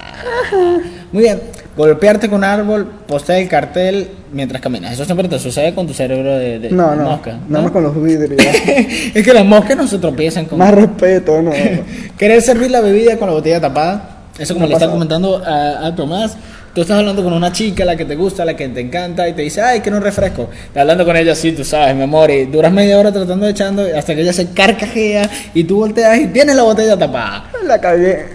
Muy 1.12 1.22
bien, 1.24 1.40
golpearte 1.76 2.28
con 2.28 2.38
un 2.38 2.44
árbol, 2.44 2.86
postear 3.06 3.40
el 3.40 3.48
cartel 3.48 4.08
mientras 4.32 4.60
caminas. 4.60 4.92
Eso 4.92 5.04
siempre 5.04 5.28
te 5.28 5.38
sucede 5.38 5.74
con 5.74 5.86
tu 5.86 5.94
cerebro 5.94 6.36
de, 6.36 6.58
de 6.58 6.70
No, 6.70 6.94
no, 6.94 7.04
mosca. 7.10 7.38
nada 7.48 7.64
más 7.64 7.72
con 7.72 7.82
los 7.82 8.02
vidrios. 8.02 8.40
es 9.14 9.24
que 9.24 9.32
las 9.32 9.44
moscas 9.44 9.76
no 9.76 9.86
se 9.86 9.98
tropiezan 9.98 10.46
con... 10.46 10.58
más 10.58 10.74
respeto, 10.74 11.40
no. 11.42 11.52
Querer 12.18 12.42
servir 12.42 12.70
la 12.70 12.80
bebida 12.80 13.16
con 13.18 13.28
la 13.28 13.34
botella 13.34 13.60
tapada. 13.60 14.10
Eso 14.38 14.52
como 14.54 14.66
Me 14.66 14.68
le 14.70 14.74
pasado. 14.74 14.92
comentando 14.92 15.42
a, 15.44 15.86
a 15.86 15.94
Tomás. 15.94 16.36
Tú 16.76 16.82
estás 16.82 16.98
hablando 16.98 17.24
con 17.24 17.32
una 17.32 17.50
chica, 17.50 17.86
la 17.86 17.96
que 17.96 18.04
te 18.04 18.16
gusta, 18.16 18.44
la 18.44 18.54
que 18.54 18.68
te 18.68 18.80
encanta, 18.82 19.26
y 19.26 19.32
te 19.32 19.40
dice, 19.40 19.62
ay, 19.62 19.80
quiero 19.80 19.96
un 19.96 20.04
refresco. 20.04 20.50
Estás 20.66 20.82
hablando 20.82 21.06
con 21.06 21.16
ella 21.16 21.32
así, 21.32 21.52
tú 21.52 21.64
sabes, 21.64 21.96
mi 21.96 22.02
amor, 22.02 22.30
y 22.30 22.44
duras 22.44 22.70
media 22.70 22.98
hora 22.98 23.10
tratando 23.10 23.46
de 23.46 23.52
echando 23.52 23.82
hasta 23.96 24.14
que 24.14 24.20
ella 24.20 24.34
se 24.34 24.50
carcajea 24.50 25.30
y 25.54 25.64
tú 25.64 25.76
volteas 25.78 26.18
y 26.18 26.26
tienes 26.26 26.54
la 26.54 26.64
botella 26.64 26.94
tapada. 26.98 27.50
La 27.64 27.80
cagué. 27.80 28.26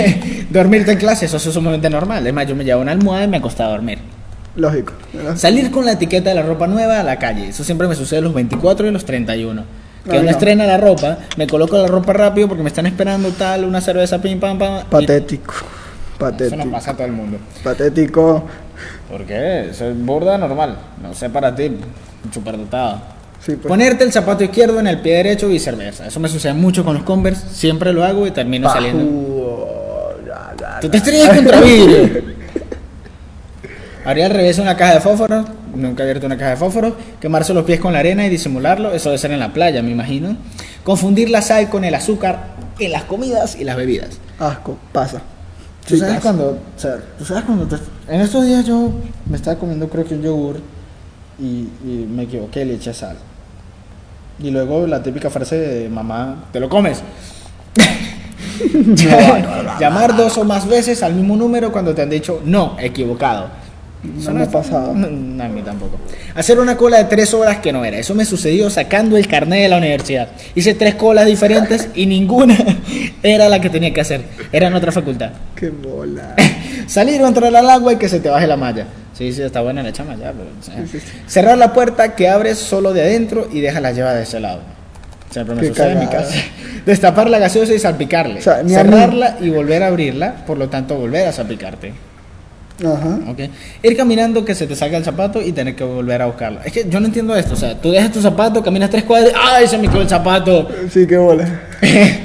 Dormirte 0.50 0.90
en 0.90 0.98
clase, 0.98 1.26
eso 1.26 1.36
es 1.36 1.44
sumamente 1.44 1.88
normal. 1.88 2.26
Es 2.26 2.34
más, 2.34 2.48
yo 2.48 2.56
me 2.56 2.64
llevo 2.64 2.80
una 2.82 2.90
almohada 2.90 3.26
y 3.26 3.28
me 3.28 3.36
acostaba 3.36 3.68
a 3.68 3.72
dormir. 3.74 3.98
Lógico. 4.56 4.92
¿verdad? 5.12 5.36
Salir 5.36 5.70
con 5.70 5.84
la 5.84 5.92
etiqueta 5.92 6.30
de 6.30 6.34
la 6.34 6.42
ropa 6.42 6.66
nueva 6.66 6.98
a 6.98 7.04
la 7.04 7.20
calle. 7.20 7.50
Eso 7.50 7.62
siempre 7.62 7.86
me 7.86 7.94
sucede 7.94 8.22
los 8.22 8.34
24 8.34 8.88
y 8.88 8.90
los 8.90 9.04
31. 9.04 9.62
Que 10.02 10.10
uno 10.10 10.22
no. 10.24 10.30
estrena 10.30 10.66
la 10.66 10.78
ropa, 10.78 11.18
me 11.36 11.46
coloco 11.46 11.78
la 11.78 11.86
ropa 11.86 12.12
rápido 12.12 12.48
porque 12.48 12.64
me 12.64 12.70
están 12.70 12.86
esperando 12.86 13.28
tal, 13.30 13.64
una 13.64 13.80
cerveza, 13.80 14.20
pim, 14.20 14.40
pam, 14.40 14.58
pam. 14.58 14.82
y- 15.00 15.06
Patético. 16.18 16.54
Eso 16.54 16.56
nos 16.56 16.72
pasa 16.72 16.90
a 16.92 16.94
todo 16.94 17.06
el 17.06 17.12
mundo. 17.12 17.38
Patético. 17.62 18.44
¿Por 19.10 19.24
qué? 19.24 19.70
Eso 19.70 19.88
es 19.88 20.04
burda 20.04 20.38
normal. 20.38 20.76
No 21.02 21.14
sé 21.14 21.30
para 21.30 21.54
ti, 21.54 21.76
superdotado. 22.32 23.00
Sí, 23.40 23.56
pues. 23.56 23.66
Ponerte 23.66 24.04
el 24.04 24.12
zapato 24.12 24.42
izquierdo 24.42 24.80
en 24.80 24.86
el 24.86 25.00
pie 25.00 25.16
derecho 25.16 25.48
y 25.48 25.52
viceversa. 25.52 26.06
Eso 26.06 26.20
me 26.20 26.28
sucede 26.28 26.54
mucho 26.54 26.84
con 26.84 26.94
los 26.94 27.02
Converse. 27.02 27.48
Siempre 27.50 27.92
lo 27.92 28.04
hago 28.04 28.26
y 28.26 28.30
termino 28.30 28.70
saliendo. 28.70 29.04
Pajudo. 29.04 30.26
Ya, 30.26 30.54
ya, 30.58 30.80
Tú 30.80 30.88
te 30.88 30.96
estrellas 30.96 31.34
contra 31.36 31.60
vidrio. 31.60 32.22
Haría 34.04 34.26
al 34.26 34.32
revés 34.32 34.58
una 34.58 34.76
caja 34.76 34.94
de 34.94 35.00
fósforos. 35.00 35.46
Nunca 35.74 36.02
he 36.02 36.04
abierto 36.04 36.26
una 36.26 36.36
caja 36.36 36.50
de 36.50 36.56
fósforos. 36.56 36.94
Quemarse 37.20 37.52
los 37.52 37.64
pies 37.64 37.80
con 37.80 37.92
la 37.92 37.98
arena 37.98 38.26
y 38.26 38.30
disimularlo. 38.30 38.92
Eso 38.92 39.10
debe 39.10 39.18
ser 39.18 39.32
en 39.32 39.40
la 39.40 39.52
playa, 39.52 39.82
me 39.82 39.90
imagino. 39.90 40.36
Confundir 40.82 41.30
la 41.30 41.42
sal 41.42 41.68
con 41.68 41.84
el 41.84 41.94
azúcar 41.94 42.54
en 42.78 42.92
las 42.92 43.04
comidas 43.04 43.56
y 43.58 43.64
las 43.64 43.76
bebidas. 43.76 44.18
Asco. 44.38 44.78
Pasa. 44.92 45.22
¿Tú 45.86 45.94
Sí, 45.94 45.98
sabes 46.00 46.20
cuando, 46.20 46.50
o 46.50 46.78
sea, 46.80 46.96
tú 47.18 47.24
sabes 47.24 47.44
cuando 47.44 47.66
te- 47.66 47.82
en 48.14 48.20
estos 48.22 48.44
días 48.46 48.64
yo 48.64 48.90
me 49.26 49.36
estaba 49.36 49.58
comiendo 49.58 49.88
creo 49.88 50.04
que 50.04 50.14
un 50.14 50.22
yogur 50.22 50.56
y, 51.38 51.68
y 51.84 52.06
me 52.10 52.22
equivoqué, 52.24 52.64
le 52.64 52.74
eché 52.74 52.94
sal. 52.94 53.16
Y 54.38 54.50
luego 54.50 54.86
la 54.86 55.02
típica 55.02 55.30
frase 55.30 55.56
de 55.58 55.88
mamá, 55.88 56.44
te 56.52 56.58
lo 56.60 56.68
comes. 56.68 57.02
Llamar 59.80 60.16
dos 60.16 60.38
o 60.38 60.44
más 60.44 60.66
veces 60.66 61.02
al 61.02 61.14
mismo 61.14 61.36
número 61.36 61.72
cuando 61.72 61.94
te 61.94 62.02
han 62.02 62.10
dicho 62.10 62.40
no, 62.44 62.76
equivocado. 62.78 63.48
No 64.04 64.32
me 64.32 64.42
ha 64.42 64.50
pasado. 64.50 64.94
No, 64.94 65.08
no, 65.08 65.42
a 65.42 65.48
mí 65.48 65.62
tampoco. 65.62 65.98
Hacer 66.34 66.58
una 66.58 66.76
cola 66.76 66.98
de 66.98 67.04
tres 67.04 67.32
horas 67.34 67.58
que 67.58 67.72
no 67.72 67.84
era. 67.84 67.98
Eso 67.98 68.14
me 68.14 68.24
sucedió 68.24 68.68
sacando 68.70 69.16
el 69.16 69.26
carnet 69.26 69.62
de 69.62 69.68
la 69.68 69.78
universidad. 69.78 70.28
Hice 70.54 70.74
tres 70.74 70.94
colas 70.94 71.26
diferentes 71.26 71.88
y 71.94 72.06
ninguna 72.06 72.56
era 73.22 73.48
la 73.48 73.60
que 73.60 73.70
tenía 73.70 73.92
que 73.92 74.00
hacer. 74.00 74.22
Era 74.52 74.68
en 74.68 74.74
otra 74.74 74.92
facultad. 74.92 75.30
Qué 75.56 75.70
bola. 75.70 76.34
Salir 76.86 77.22
o 77.22 77.26
entrar 77.26 77.54
al 77.54 77.70
agua 77.70 77.94
y 77.94 77.96
que 77.96 78.08
se 78.08 78.20
te 78.20 78.28
baje 78.28 78.46
la 78.46 78.56
malla. 78.56 78.86
Sí, 79.14 79.32
sí, 79.32 79.42
está 79.42 79.60
buena 79.60 79.82
la 79.82 79.92
chama 79.92 80.16
ya, 80.16 80.32
pero... 80.32 80.50
o 80.58 80.62
sea, 80.62 81.00
Cerrar 81.26 81.56
la 81.56 81.72
puerta 81.72 82.16
que 82.16 82.28
abres 82.28 82.58
solo 82.58 82.92
de 82.92 83.02
adentro 83.02 83.48
y 83.52 83.60
deja 83.60 83.80
la 83.80 83.92
llave 83.92 84.16
de 84.16 84.22
ese 84.24 84.40
lado. 84.40 84.60
Siempre 85.30 85.54
me 85.54 85.62
Qué 85.62 85.68
sucede 85.68 85.92
en 85.92 86.00
mi 86.00 86.06
casa. 86.06 86.34
Destapar 86.86 87.30
la 87.30 87.38
gaseosa 87.38 87.72
y 87.72 87.78
salpicarle. 87.78 88.40
O 88.40 88.42
sea. 88.42 88.62
Cerrarla 88.66 89.38
y 89.40 89.50
volver 89.50 89.82
a 89.82 89.88
abrirla, 89.88 90.44
por 90.46 90.58
lo 90.58 90.68
tanto 90.68 90.96
volver 90.96 91.28
a 91.28 91.32
salpicarte. 91.32 91.92
Ajá. 92.80 93.18
¿ok? 93.30 93.38
Ir 93.82 93.96
caminando 93.96 94.44
que 94.44 94.54
se 94.54 94.66
te 94.66 94.74
salga 94.74 94.98
el 94.98 95.04
zapato 95.04 95.40
y 95.40 95.52
tener 95.52 95.76
que 95.76 95.84
volver 95.84 96.20
a 96.22 96.26
buscarlo. 96.26 96.60
Es 96.64 96.72
que 96.72 96.86
yo 96.88 96.98
no 97.00 97.06
entiendo 97.06 97.34
esto. 97.36 97.52
O 97.54 97.56
sea, 97.56 97.80
tú 97.80 97.90
dejas 97.92 98.10
tu 98.10 98.20
zapato, 98.20 98.60
caminas 98.62 98.90
tres 98.90 99.04
cuadras, 99.04 99.32
¡ay, 99.36 99.66
se 99.68 99.78
me 99.78 99.88
quedó 99.88 100.02
el 100.02 100.08
zapato! 100.08 100.68
Sí, 100.90 101.06
qué 101.06 101.16
bola. 101.16 101.46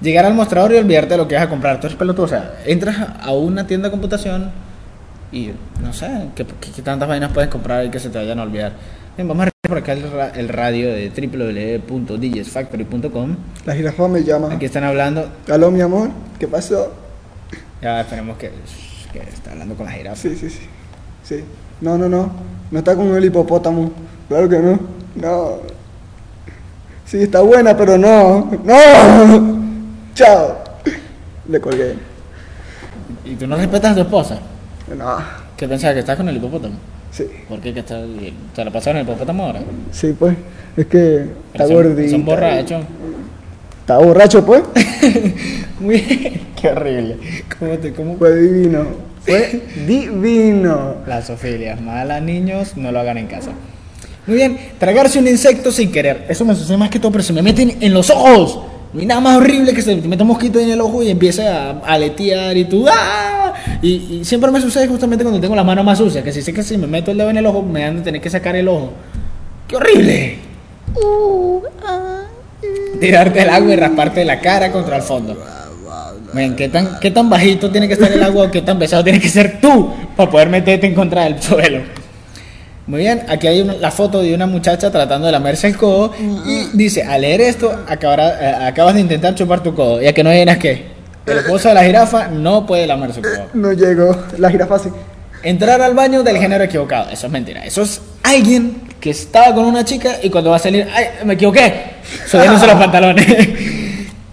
Llegar 0.00 0.24
al 0.24 0.34
mostrador 0.34 0.72
y 0.72 0.76
olvidarte 0.76 1.10
de 1.10 1.16
lo 1.18 1.28
que 1.28 1.34
vas 1.36 1.44
a 1.44 1.48
comprar. 1.48 1.78
Tú 1.80 1.86
eres 1.86 1.96
pelotudo. 1.98 2.24
O 2.24 2.28
sea, 2.28 2.54
entras 2.66 2.96
a 3.20 3.30
una 3.32 3.66
tienda 3.66 3.88
de 3.88 3.92
computación 3.92 4.50
y 5.30 5.50
no 5.82 5.92
sé 5.92 6.08
qué, 6.34 6.44
tantas 6.82 7.08
vainas 7.08 7.30
puedes 7.32 7.48
comprar 7.50 7.84
y 7.86 7.90
que 7.90 7.98
se 8.00 8.08
te 8.10 8.18
vayan 8.18 8.38
a 8.38 8.42
olvidar. 8.42 8.72
Bien, 9.16 9.28
vamos 9.28 9.42
a 9.46 9.50
revisar 9.50 9.68
por 9.68 9.78
acá 9.78 9.92
el, 9.92 10.10
ra- 10.10 10.32
el 10.34 10.48
radio 10.48 10.88
de 10.92 11.10
www.digesfactory.com. 11.10 13.36
La 13.66 13.74
jirafa 13.74 14.08
me 14.08 14.24
llama. 14.24 14.52
Aquí 14.52 14.64
están 14.64 14.84
hablando. 14.84 15.28
Aló, 15.50 15.70
mi 15.70 15.82
amor. 15.82 16.10
¿Qué 16.38 16.48
pasó? 16.48 16.92
Ya 17.80 18.00
esperemos 18.00 18.36
que, 18.38 18.50
que 19.12 19.20
está 19.20 19.52
hablando 19.52 19.74
con 19.74 19.86
la 19.86 19.92
jirafa. 19.92 20.16
Sí, 20.16 20.36
sí, 20.36 20.50
sí. 20.50 20.60
Sí. 21.22 21.44
No, 21.80 21.98
no, 21.98 22.08
no. 22.08 22.30
No 22.70 22.78
está 22.78 22.96
con 22.96 23.14
el 23.14 23.24
hipopótamo. 23.24 23.92
Claro 24.28 24.48
que 24.48 24.58
no. 24.58 24.80
No. 25.14 25.58
Sí, 27.04 27.22
está 27.22 27.40
buena, 27.40 27.76
pero 27.76 27.98
no. 27.98 28.50
¡No! 28.64 29.62
Chao. 30.14 30.58
Le 31.48 31.60
colgué. 31.60 31.96
¿Y 33.24 33.34
tú 33.34 33.46
no 33.46 33.56
respetas 33.56 33.92
a 33.92 33.94
tu 33.96 34.00
esposa? 34.00 34.38
No. 34.96 35.16
¿Qué 35.56 35.68
pensabas 35.68 35.94
que 35.94 36.00
estás 36.00 36.16
con 36.16 36.28
el 36.28 36.36
hipopótamo? 36.36 36.74
Sí. 37.10 37.24
¿Por 37.48 37.60
qué 37.60 37.74
que 37.74 37.80
está, 37.80 38.00
te 38.54 38.64
la 38.64 38.70
pasaron 38.70 39.00
el 39.00 39.06
hipopótamo 39.06 39.44
ahora? 39.44 39.60
Sí, 39.90 40.14
pues. 40.18 40.36
Es 40.76 40.86
que 40.86 41.26
está 41.52 41.66
gordito. 41.66 42.10
Son 42.10 42.24
borrachos. 42.24 42.84
Está 43.82 43.98
borracho, 43.98 44.46
pues. 44.46 44.62
Muy 45.80 46.00
bien. 46.00 46.40
Qué 46.60 46.68
horrible. 46.68 47.16
¿Cómo 47.58 47.78
te, 47.78 47.92
cómo 47.92 48.16
Fue 48.16 48.40
divino. 48.40 48.86
Fue 49.24 49.60
divino. 49.88 50.98
La 51.08 51.20
zoofilia 51.20 51.74
es 51.74 51.80
mala, 51.80 52.20
niños, 52.20 52.76
no 52.76 52.92
lo 52.92 53.00
hagan 53.00 53.18
en 53.18 53.26
casa. 53.26 53.50
Muy 54.28 54.36
bien, 54.36 54.56
tragarse 54.78 55.18
un 55.18 55.26
insecto 55.26 55.72
sin 55.72 55.90
querer. 55.90 56.26
Eso 56.28 56.44
me 56.44 56.54
sucede 56.54 56.76
más 56.76 56.90
que 56.90 57.00
todo, 57.00 57.10
pero 57.10 57.24
se 57.24 57.32
me 57.32 57.42
meten 57.42 57.78
en 57.80 57.92
los 57.92 58.08
ojos. 58.10 58.60
No 58.92 59.00
hay 59.00 59.06
nada 59.06 59.20
más 59.20 59.36
horrible 59.38 59.74
que 59.74 59.82
se 59.82 59.96
te 59.96 60.06
meta 60.06 60.22
un 60.22 60.28
mosquito 60.28 60.60
en 60.60 60.70
el 60.70 60.80
ojo 60.80 61.02
y 61.02 61.10
empiece 61.10 61.48
a 61.48 61.80
aletear 61.84 62.56
y 62.56 62.66
tú 62.66 62.86
¡ah! 62.88 63.54
Y, 63.82 64.20
y 64.20 64.24
siempre 64.24 64.52
me 64.52 64.60
sucede 64.60 64.86
justamente 64.86 65.24
cuando 65.24 65.40
tengo 65.40 65.56
las 65.56 65.64
manos 65.64 65.84
más 65.84 65.98
sucias, 65.98 66.22
que 66.22 66.30
si 66.30 66.40
sé 66.40 66.52
que 66.52 66.62
si 66.62 66.78
me 66.78 66.86
meto 66.86 67.10
el 67.10 67.18
dedo 67.18 67.30
en 67.30 67.38
el 67.38 67.46
ojo 67.46 67.62
me 67.62 67.84
han 67.84 67.96
de 67.96 68.02
tener 68.02 68.20
que 68.20 68.30
sacar 68.30 68.54
el 68.54 68.68
ojo. 68.68 68.92
¡Qué 69.66 69.74
horrible! 69.74 70.38
Tirarte 73.02 73.40
al 73.40 73.50
agua 73.50 73.72
y 73.72 73.76
rasparte 73.76 74.24
la 74.24 74.40
cara 74.40 74.70
contra 74.70 74.96
el 74.96 75.02
fondo. 75.02 75.36
Ven, 76.32 76.56
¿qué 76.56 76.68
tan, 76.68 76.98
¿qué 77.00 77.10
tan 77.10 77.28
bajito 77.28 77.70
tiene 77.70 77.86
que 77.88 77.94
estar 77.94 78.10
el 78.10 78.22
agua 78.22 78.46
o 78.46 78.50
qué 78.50 78.62
tan 78.62 78.78
pesado 78.78 79.02
tiene 79.04 79.20
que 79.20 79.28
ser 79.28 79.60
tú 79.60 79.92
para 80.16 80.30
poder 80.30 80.48
meterte 80.48 80.86
en 80.86 80.94
contra 80.94 81.24
del 81.24 81.42
suelo? 81.42 81.80
Muy 82.86 83.00
bien, 83.00 83.22
aquí 83.28 83.46
hay 83.46 83.60
una- 83.60 83.74
la 83.74 83.90
foto 83.90 84.22
de 84.22 84.34
una 84.34 84.46
muchacha 84.46 84.90
tratando 84.90 85.26
de 85.26 85.32
lamerse 85.32 85.66
el 85.66 85.76
codo 85.76 86.12
y 86.46 86.76
dice, 86.76 87.02
al 87.02 87.20
leer 87.20 87.40
esto, 87.42 87.70
acabará- 87.88 88.38
eh, 88.40 88.66
acabas 88.66 88.94
de 88.94 89.00
intentar 89.00 89.34
chupar 89.34 89.62
tu 89.62 89.74
codo. 89.74 90.00
Ya 90.00 90.12
que 90.12 90.22
no 90.24 90.30
adivinas 90.30 90.58
qué. 90.58 90.86
El 91.26 91.38
esposo 91.38 91.68
de 91.68 91.74
la 91.74 91.84
jirafa 91.84 92.28
no 92.28 92.66
puede 92.66 92.86
lamer 92.86 93.12
su 93.12 93.20
codo. 93.20 93.48
No 93.54 93.72
llegó. 93.72 94.16
La 94.38 94.50
jirafa 94.50 94.78
sí. 94.78 94.88
Entrar 95.42 95.82
al 95.82 95.94
baño 95.94 96.22
del 96.22 96.38
género 96.38 96.64
equivocado. 96.64 97.10
Eso 97.10 97.26
es 97.26 97.32
mentira. 97.32 97.64
Eso 97.64 97.82
es 97.82 98.00
alguien 98.22 98.80
que 99.02 99.10
estaba 99.10 99.52
con 99.52 99.64
una 99.64 99.84
chica 99.84 100.18
y 100.22 100.30
cuando 100.30 100.50
va 100.50 100.56
a 100.56 100.60
salir, 100.60 100.86
¡ay, 100.94 101.06
me 101.24 101.34
equivoqué! 101.34 101.72
Subiéndose 102.26 102.66
los 102.68 102.76
pantalones. 102.84 103.26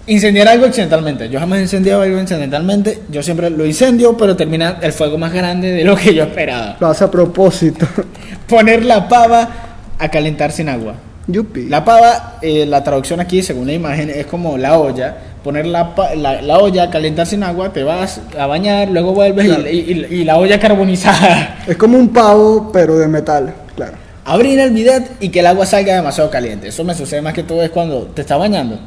Incendiar 0.05 0.47
algo 0.47 0.65
accidentalmente. 0.67 1.27
Yo 1.27 1.39
jamás 1.39 1.57
he 1.59 1.61
incendiado 1.63 2.03
algo 2.03 2.19
accidentalmente. 2.19 2.99
Yo 3.09 3.21
siempre 3.23 3.49
lo 3.49 3.65
incendio, 3.65 4.15
pero 4.15 4.35
termina 4.35 4.77
el 4.81 4.93
fuego 4.93 5.17
más 5.17 5.33
grande 5.33 5.71
de 5.71 5.83
lo 5.83 5.95
que 5.95 6.13
yo 6.13 6.23
esperaba. 6.23 6.77
Lo 6.79 6.87
hace 6.87 7.03
a 7.03 7.09
propósito. 7.11 7.87
Poner 8.47 8.85
la 8.85 9.07
pava 9.07 9.49
a 9.97 10.09
calentar 10.09 10.51
sin 10.51 10.69
agua. 10.69 10.93
Yupi. 11.27 11.65
La 11.67 11.83
pava, 11.83 12.37
eh, 12.41 12.65
la 12.67 12.83
traducción 12.83 13.19
aquí, 13.19 13.41
según 13.43 13.67
la 13.67 13.73
imagen, 13.73 14.09
es 14.09 14.25
como 14.27 14.57
la 14.57 14.77
olla. 14.79 15.15
Poner 15.43 15.65
la, 15.67 15.93
la, 16.15 16.41
la 16.41 16.57
olla 16.59 16.83
a 16.83 16.89
calentar 16.89 17.25
sin 17.27 17.43
agua, 17.43 17.71
te 17.71 17.83
vas 17.83 18.19
a 18.37 18.45
bañar, 18.45 18.89
luego 18.89 19.13
vuelves 19.13 19.45
y- 19.47 19.69
y, 19.69 20.05
y- 20.11 20.15
y 20.21 20.23
la 20.25 20.37
olla 20.37 20.59
carbonizada. 20.59 21.59
Es 21.67 21.77
como 21.77 21.97
un 21.97 22.09
pavo, 22.09 22.71
pero 22.73 22.97
de 22.97 23.07
metal. 23.07 23.53
Claro. 23.75 23.93
Abrir 24.29 24.59
el 24.59 24.71
bidet 24.71 25.09
y 25.19 25.29
que 25.29 25.39
el 25.39 25.47
agua 25.47 25.65
salga 25.65 25.95
demasiado 25.95 26.29
caliente. 26.29 26.67
Eso 26.67 26.83
me 26.83 26.93
sucede 26.93 27.21
más 27.21 27.33
que 27.33 27.43
todo 27.43 27.63
es 27.63 27.71
cuando 27.71 28.03
te 28.13 28.21
está 28.21 28.37
bañando. 28.37 28.79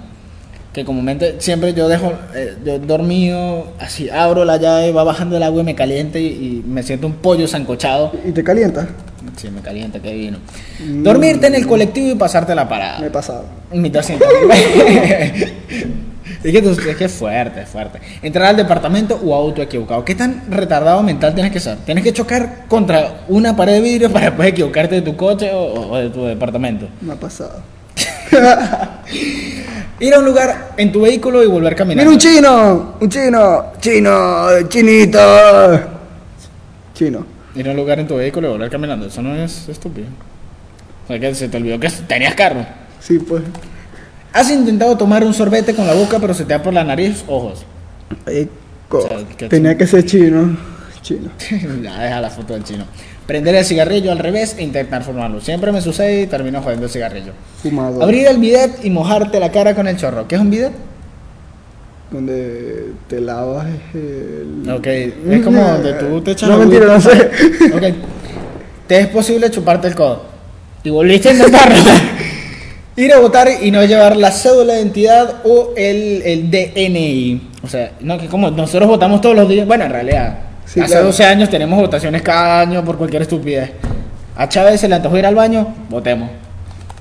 Que 0.72 0.85
comúnmente 0.85 1.37
siempre 1.40 1.74
yo 1.74 1.88
dejo, 1.88 2.12
eh, 2.35 2.57
yo 2.64 2.78
dormido, 2.78 3.72
así 3.78 4.09
abro 4.09 4.44
la 4.44 4.57
llave, 4.57 4.92
va 4.92 5.05
bajando 5.05 5.37
el 5.37 5.42
agua 5.42 5.62
y 5.62 5.64
me 5.64 5.74
caliente 5.74 6.20
y, 6.20 6.26
y 6.26 6.62
me 6.66 6.83
siento 6.83 7.09
un 7.09 7.14
pollo 7.14 7.48
sancochado. 7.48 8.12
¿Y 8.24 8.31
te 8.31 8.44
calienta? 8.44 8.88
Sí, 9.37 9.50
me 9.50 9.61
calienta, 9.61 10.00
qué 10.00 10.14
vino. 10.14 10.38
Dormirte 10.78 11.48
en 11.48 11.57
el 11.57 11.66
colectivo 11.66 12.12
y 12.12 12.14
pasarte 12.14 12.55
la 12.55 12.68
parada. 12.68 13.00
Me 13.00 13.09
he 13.09 13.11
pasado. 13.11 13.44
Mi. 13.72 13.90
Es 16.44 16.52
que, 16.52 16.90
es 16.90 16.96
que 16.96 17.04
es 17.04 17.12
fuerte, 17.12 17.62
es 17.62 17.68
fuerte. 17.68 18.00
Entrar 18.22 18.46
al 18.46 18.56
departamento 18.56 19.20
o 19.24 19.35
auto 19.35 19.62
equivocado. 19.62 20.04
¿Qué 20.04 20.14
tan 20.14 20.50
retardado 20.50 21.02
mental 21.02 21.35
tienes 21.35 21.52
que 21.52 21.61
ser? 21.61 21.78
Tienes 21.78 22.04
que 22.04 22.12
chocar 22.12 22.64
contra 22.68 23.24
una 23.28 23.56
pared 23.56 23.74
de 23.74 23.80
vidrio 23.80 24.11
para 24.11 24.26
después 24.26 24.48
equivocarte 24.48 24.96
de 24.96 25.02
tu 25.02 25.16
coche 25.16 25.50
o, 25.52 25.90
o 25.90 25.96
de 25.96 26.11
tu 26.11 26.24
departamento. 26.24 26.88
Me 27.00 27.12
ha 27.12 27.16
pasado. 27.16 27.62
Ir 30.00 30.14
a 30.14 30.18
un 30.18 30.24
lugar 30.24 30.72
en 30.76 30.90
tu 30.90 31.02
vehículo 31.02 31.44
y 31.44 31.46
volver 31.46 31.76
caminando. 31.76 32.11
¡Mira 32.11 32.12
un 32.12 32.18
chino! 32.18 32.94
¡Un 33.00 33.08
chino! 33.08 33.72
¡Chino! 33.80 34.68
¡Chinito! 34.68 35.80
Chino. 36.94 37.26
Ir 37.54 37.68
a 37.68 37.70
un 37.70 37.76
lugar 37.76 38.00
en 38.00 38.08
tu 38.08 38.16
vehículo 38.16 38.48
y 38.48 38.50
volver 38.50 38.70
caminando. 38.70 39.06
Eso 39.06 39.22
no 39.22 39.37
es 39.37 39.68
estúpido. 39.68 40.08
O 41.04 41.06
sea, 41.06 41.20
que 41.20 41.35
se 41.35 41.48
te 41.48 41.56
olvidó 41.56 41.78
que 41.78 41.88
tenías 42.08 42.35
carro. 42.35 42.66
Sí, 43.00 43.18
pues. 43.18 43.42
Has 44.33 44.51
intentado 44.51 44.97
tomar 44.97 45.25
un 45.25 45.35
sorbete 45.35 45.75
con 45.75 45.87
la 45.87 45.95
boca, 45.95 46.18
pero 46.18 46.33
se 46.33 46.45
te 46.45 46.55
da 46.55 46.62
por 46.62 46.73
la 46.73 46.85
nariz, 46.85 47.25
ojos. 47.27 47.64
Ay, 48.27 48.49
O 48.88 49.01
sea, 49.03 49.18
que 49.37 49.49
Tenía 49.49 49.77
que 49.77 49.87
ser 49.87 50.05
chino. 50.07 50.57
Chino. 51.03 51.31
ya 51.83 51.99
deja 51.99 52.21
la 52.21 52.31
foto 52.31 52.55
del 52.55 52.64
chino. 52.64 52.85
Prender 53.27 53.55
el 53.55 53.64
cigarrillo 53.64 54.11
al 54.11 54.18
revés 54.18 54.57
e 54.59 54.62
intentar 54.62 55.03
formarlo. 55.03 55.40
Siempre 55.40 55.71
me 55.71 55.81
sucede 55.81 56.23
y 56.23 56.27
termino 56.27 56.62
jodiendo 56.62 56.87
el 56.87 56.92
cigarrillo. 56.92 57.33
Fumador. 57.62 58.03
Abrir 58.03 58.27
el 58.27 58.38
bidet 58.38 58.85
y 58.85 58.90
mojarte 58.90 59.38
la 59.38 59.51
cara 59.53 59.75
con 59.75 59.87
el 59.87 59.97
chorro. 59.97 60.27
¿Qué 60.27 60.37
es 60.37 60.40
un 60.40 60.51
bidet? 60.51 60.73
Donde 62.11 62.92
te 63.09 63.21
lavas 63.21 63.66
el... 63.95 64.71
Ok, 64.71 64.87
es 64.87 65.42
como 65.42 65.62
donde 65.62 65.95
tú 65.95 66.21
te 66.21 66.33
echas 66.33 66.49
No, 66.49 66.59
mentira, 66.59 66.87
no 66.87 67.01
sé. 67.01 67.11
Ok. 67.75 67.95
Te 68.87 69.01
es 69.01 69.09
posible 69.09 69.51
chuparte 69.51 69.88
el 69.88 69.95
codo. 69.95 70.25
Y 70.85 70.90
volviste 70.90 71.31
a 71.31 71.33
intentarlo. 71.33 71.77
Ir 72.96 73.12
a 73.12 73.18
votar 73.20 73.48
y 73.62 73.70
no 73.70 73.83
llevar 73.85 74.16
la 74.16 74.31
cédula 74.31 74.74
de 74.74 74.81
identidad 74.83 75.37
o 75.44 75.70
el, 75.76 76.22
el 76.24 76.50
DNI. 76.50 77.50
O 77.64 77.68
sea, 77.68 77.92
no, 78.00 78.18
que 78.18 78.26
como 78.26 78.50
nosotros 78.50 78.88
votamos 78.88 79.20
todos 79.20 79.35
los 79.35 79.48
días. 79.48 79.66
Bueno, 79.66 79.85
en 79.85 79.92
realidad, 79.92 80.38
Sí, 80.66 80.81
hace 80.81 80.90
claro. 80.92 81.07
12 81.07 81.24
años 81.24 81.48
tenemos 81.50 81.78
votaciones 81.78 82.22
cada 82.22 82.61
año 82.61 82.85
por 82.85 82.96
cualquier 82.98 83.22
estupidez. 83.22 83.70
A 84.37 84.48
Chávez 84.48 84.81
se 84.81 84.88
le 84.88 84.94
antojó 84.94 85.16
ir 85.18 85.26
al 85.26 85.35
baño, 85.35 85.74
votemos. 85.90 86.31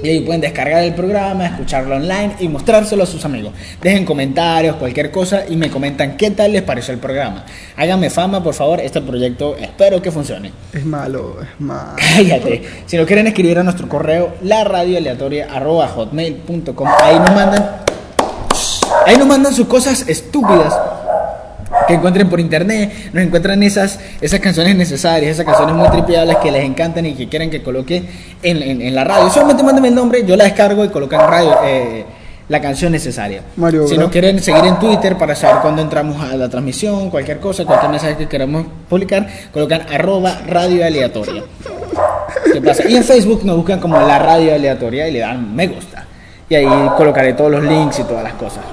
y 0.03 0.09
ahí 0.09 0.19
pueden 0.19 0.41
descargar 0.41 0.83
el 0.83 0.93
programa, 0.93 1.45
escucharlo 1.45 1.95
online 1.95 2.35
y 2.39 2.49
mostrárselo 2.49 3.03
a 3.03 3.05
sus 3.05 3.23
amigos. 3.23 3.53
Dejen 3.81 4.03
comentarios, 4.03 4.75
cualquier 4.75 5.09
cosa 5.11 5.45
y 5.47 5.55
me 5.55 5.69
comentan 5.69 6.17
qué 6.17 6.31
tal 6.31 6.51
les 6.51 6.61
pareció 6.61 6.93
el 6.93 6.99
programa. 6.99 7.45
Háganme 7.77 8.09
fama, 8.09 8.43
por 8.43 8.53
favor, 8.53 8.81
este 8.81 9.01
proyecto 9.01 9.55
espero 9.55 10.01
que 10.01 10.11
funcione. 10.11 10.51
Es 10.73 10.85
malo, 10.85 11.37
es 11.41 11.47
malo. 11.59 11.95
Cállate. 11.95 12.63
Si 12.85 12.97
lo 12.97 13.05
quieren 13.05 13.27
escribir 13.27 13.59
a 13.59 13.63
nuestro 13.63 13.87
correo, 13.87 14.35
la 14.43 14.65
hotmail.com 15.95 16.87
ahí 17.01 17.19
nos 17.19 17.33
mandan 17.33 17.83
ahí 19.05 19.17
nos 19.17 19.27
mandan 19.27 19.53
sus 19.53 19.67
cosas 19.67 20.07
estúpidas 20.07 20.73
que 21.87 21.93
encuentren 21.95 22.29
por 22.29 22.39
internet, 22.39 22.91
nos 23.13 23.23
encuentran 23.23 23.61
esas, 23.63 23.99
esas 24.21 24.39
canciones 24.39 24.75
necesarias, 24.75 25.31
esas 25.31 25.45
canciones 25.45 25.75
muy 25.75 25.89
tripeables 25.89 26.37
que 26.37 26.51
les 26.51 26.63
encantan 26.63 27.05
y 27.05 27.13
que 27.13 27.27
quieren 27.27 27.49
que 27.49 27.61
coloque 27.61 28.03
en, 28.41 28.61
en- 28.61 28.81
en 28.81 28.95
la 28.95 29.03
radio. 29.03 29.29
Solamente 29.29 29.63
mándenme 29.63 29.89
el 29.89 29.95
nombre, 29.95 30.23
yo 30.25 30.35
la 30.35 30.45
descargo 30.45 30.83
y 30.85 30.89
colocan 30.89 31.21
en 31.21 31.27
radio 31.27 31.55
eh, 31.65 32.05
la 32.49 32.59
canción 32.61 32.91
necesaria. 32.91 33.41
Mario 33.55 33.87
si 33.87 33.97
nos 33.97 34.11
quieren 34.11 34.41
seguir 34.41 34.65
en 34.65 34.77
Twitter 34.79 35.17
para 35.17 35.35
saber 35.35 35.61
cuándo 35.61 35.81
entramos 35.81 36.21
a 36.23 36.35
la 36.35 36.49
transmisión, 36.49 37.09
cualquier 37.09 37.39
cosa, 37.39 37.65
cualquier 37.65 37.91
mensaje 37.91 38.17
que 38.17 38.27
queramos 38.27 38.65
publicar, 38.89 39.27
colocan 39.51 39.81
arroba 39.91 40.41
radio 40.47 40.85
aleatoria. 40.85 41.43
¿Qué 42.51 42.61
pasa? 42.61 42.87
Y 42.87 42.95
en 42.95 43.03
Facebook 43.03 43.43
nos 43.45 43.55
buscan 43.57 43.79
como 43.79 43.97
la 43.99 44.19
radio 44.19 44.53
aleatoria 44.53 45.07
y 45.07 45.11
le 45.13 45.19
dan 45.19 45.55
me 45.55 45.67
gusta. 45.67 46.05
Y 46.49 46.55
ahí 46.55 46.67
colocaré 46.97 47.33
todos 47.33 47.49
los 47.49 47.63
links 47.63 47.99
y 47.99 48.03
todas 48.03 48.23
las 48.23 48.33
cosas. 48.33 48.63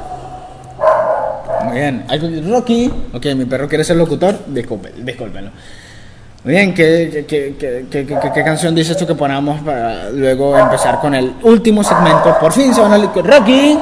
Muy 1.64 1.74
bien. 1.74 2.04
Algo- 2.08 2.28
Rocky. 2.50 2.90
Ok, 3.12 3.26
mi 3.36 3.44
perro 3.44 3.68
quiere 3.68 3.84
ser 3.84 3.96
locutor. 3.96 4.38
Discúlpenlo. 4.46 5.50
Muy 6.42 6.54
bien, 6.54 6.72
¿qué, 6.72 8.42
canción 8.44 8.74
dices 8.74 8.96
tú 8.96 9.06
que 9.06 9.14
ponamos 9.14 9.60
para 9.60 10.08
luego 10.08 10.56
empezar 10.56 10.98
con 10.98 11.14
el 11.14 11.34
último 11.42 11.84
segmento? 11.84 12.34
Por 12.40 12.50
fin 12.52 12.72
se 12.74 12.80
van 12.80 12.94
a... 12.94 12.96
Rocky. 12.98 13.78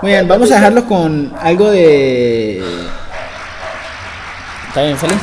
Muy 0.00 0.10
bien, 0.12 0.28
vamos 0.28 0.52
a 0.52 0.56
dejarlos 0.56 0.84
con 0.84 1.32
algo 1.40 1.70
de... 1.70 2.62
¿Está 4.68 4.82
bien, 4.82 4.96
feliz? 4.96 5.18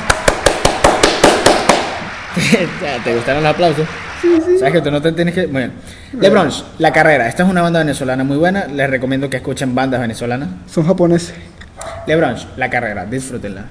¿Te 3.04 3.16
gustaron 3.16 3.44
los 3.44 3.54
aplausos? 3.54 3.88
¿Sabes 4.60 4.74
que 4.74 4.82
tú 4.82 4.92
no 4.92 5.02
te 5.02 5.12
tienes 5.12 5.34
que...? 5.34 5.50
LeBron, 6.20 6.50
La 6.78 6.93
Carrera. 6.93 7.28
Esta 7.28 7.43
es 7.43 7.50
una 7.50 7.62
banda 7.62 7.80
venezolana 7.80 8.24
muy 8.24 8.38
buena. 8.38 8.66
Les 8.68 8.89
recomiendo 8.89 9.30
que 9.30 9.38
escuchen 9.38 9.74
bandas 9.74 10.00
venezolanas. 10.00 10.50
Son 10.68 10.86
japoneses. 10.86 11.34
LeBron, 12.08 12.36
La 12.58 12.70
Carrera. 12.70 13.06
Disfrútenla. 13.06 13.66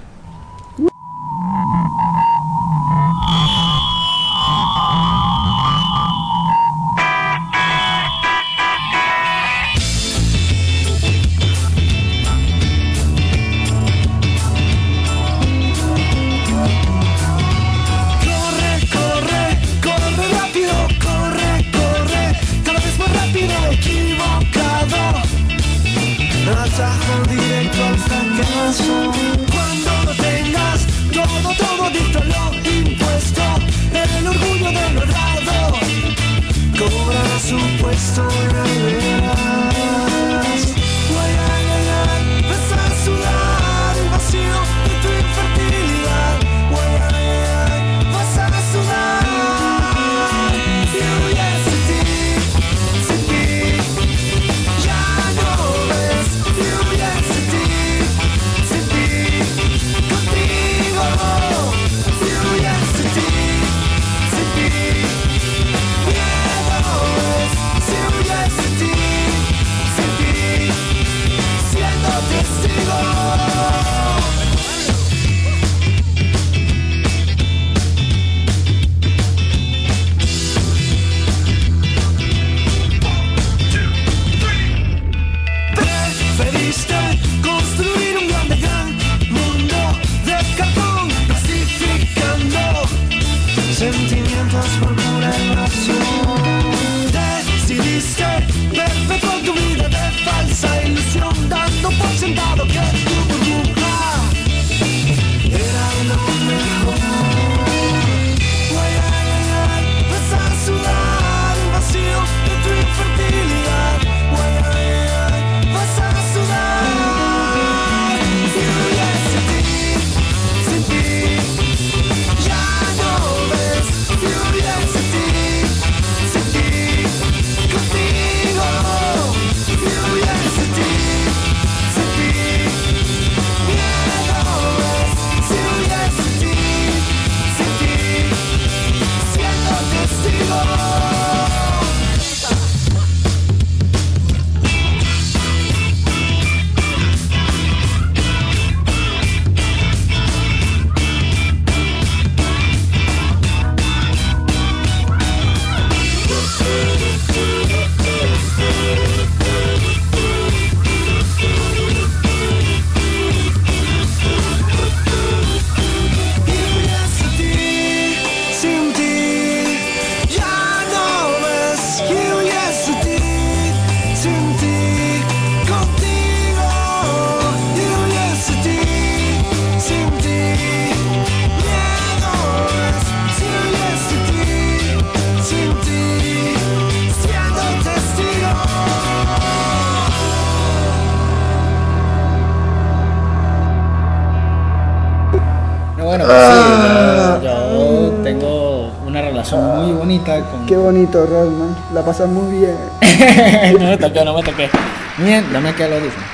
Qué 200.70 200.76
bonito, 200.76 201.26
Rodman. 201.26 201.76
La 201.92 202.04
pasas 202.04 202.28
muy 202.28 202.58
bien. 202.60 202.76
no 203.80 203.86
me 203.88 203.96
toqué, 203.96 204.24
no 204.24 204.34
me 204.34 204.42
toqué. 204.44 204.70
Bien, 205.18 205.44
dame 205.52 205.74
que 205.74 205.88
lo 205.88 205.96
audífono. 205.96 206.24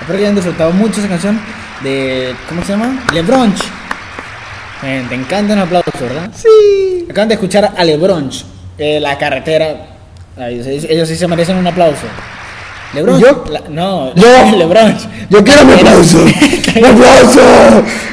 Espero 0.00 0.18
que 0.18 0.24
hayan 0.24 0.34
disfrutado 0.34 0.72
mucho 0.72 0.98
esa 0.98 1.08
canción 1.08 1.38
de. 1.84 2.34
¿Cómo 2.48 2.64
se 2.64 2.72
llama? 2.72 3.04
Lebronch. 3.14 3.60
Eh, 4.82 5.06
te 5.08 5.14
encanta 5.14 5.52
un 5.52 5.60
aplauso, 5.60 5.92
¿verdad? 6.00 6.28
Sí. 6.34 7.06
Acaban 7.08 7.28
de 7.28 7.34
escuchar 7.34 7.72
a 7.76 7.84
Lebronch, 7.84 8.44
eh, 8.78 8.98
la 8.98 9.16
carretera. 9.16 9.86
Ay, 10.36 10.58
ellos, 10.88 11.08
sí 11.08 11.14
se 11.14 11.28
merecen 11.28 11.56
un 11.56 11.66
aplauso. 11.68 12.02
Lebronch. 12.94 13.22
¿Yo? 13.22 13.44
la- 13.48 13.62
no, 13.68 14.12
Yo. 14.16 14.56
Lebronch. 14.56 15.02
Yo 15.30 15.44
quiero 15.44 15.64
mi 15.64 15.72
aplauso. 15.78 16.18
¡Mi 16.24 16.84
aplauso! 16.84 17.40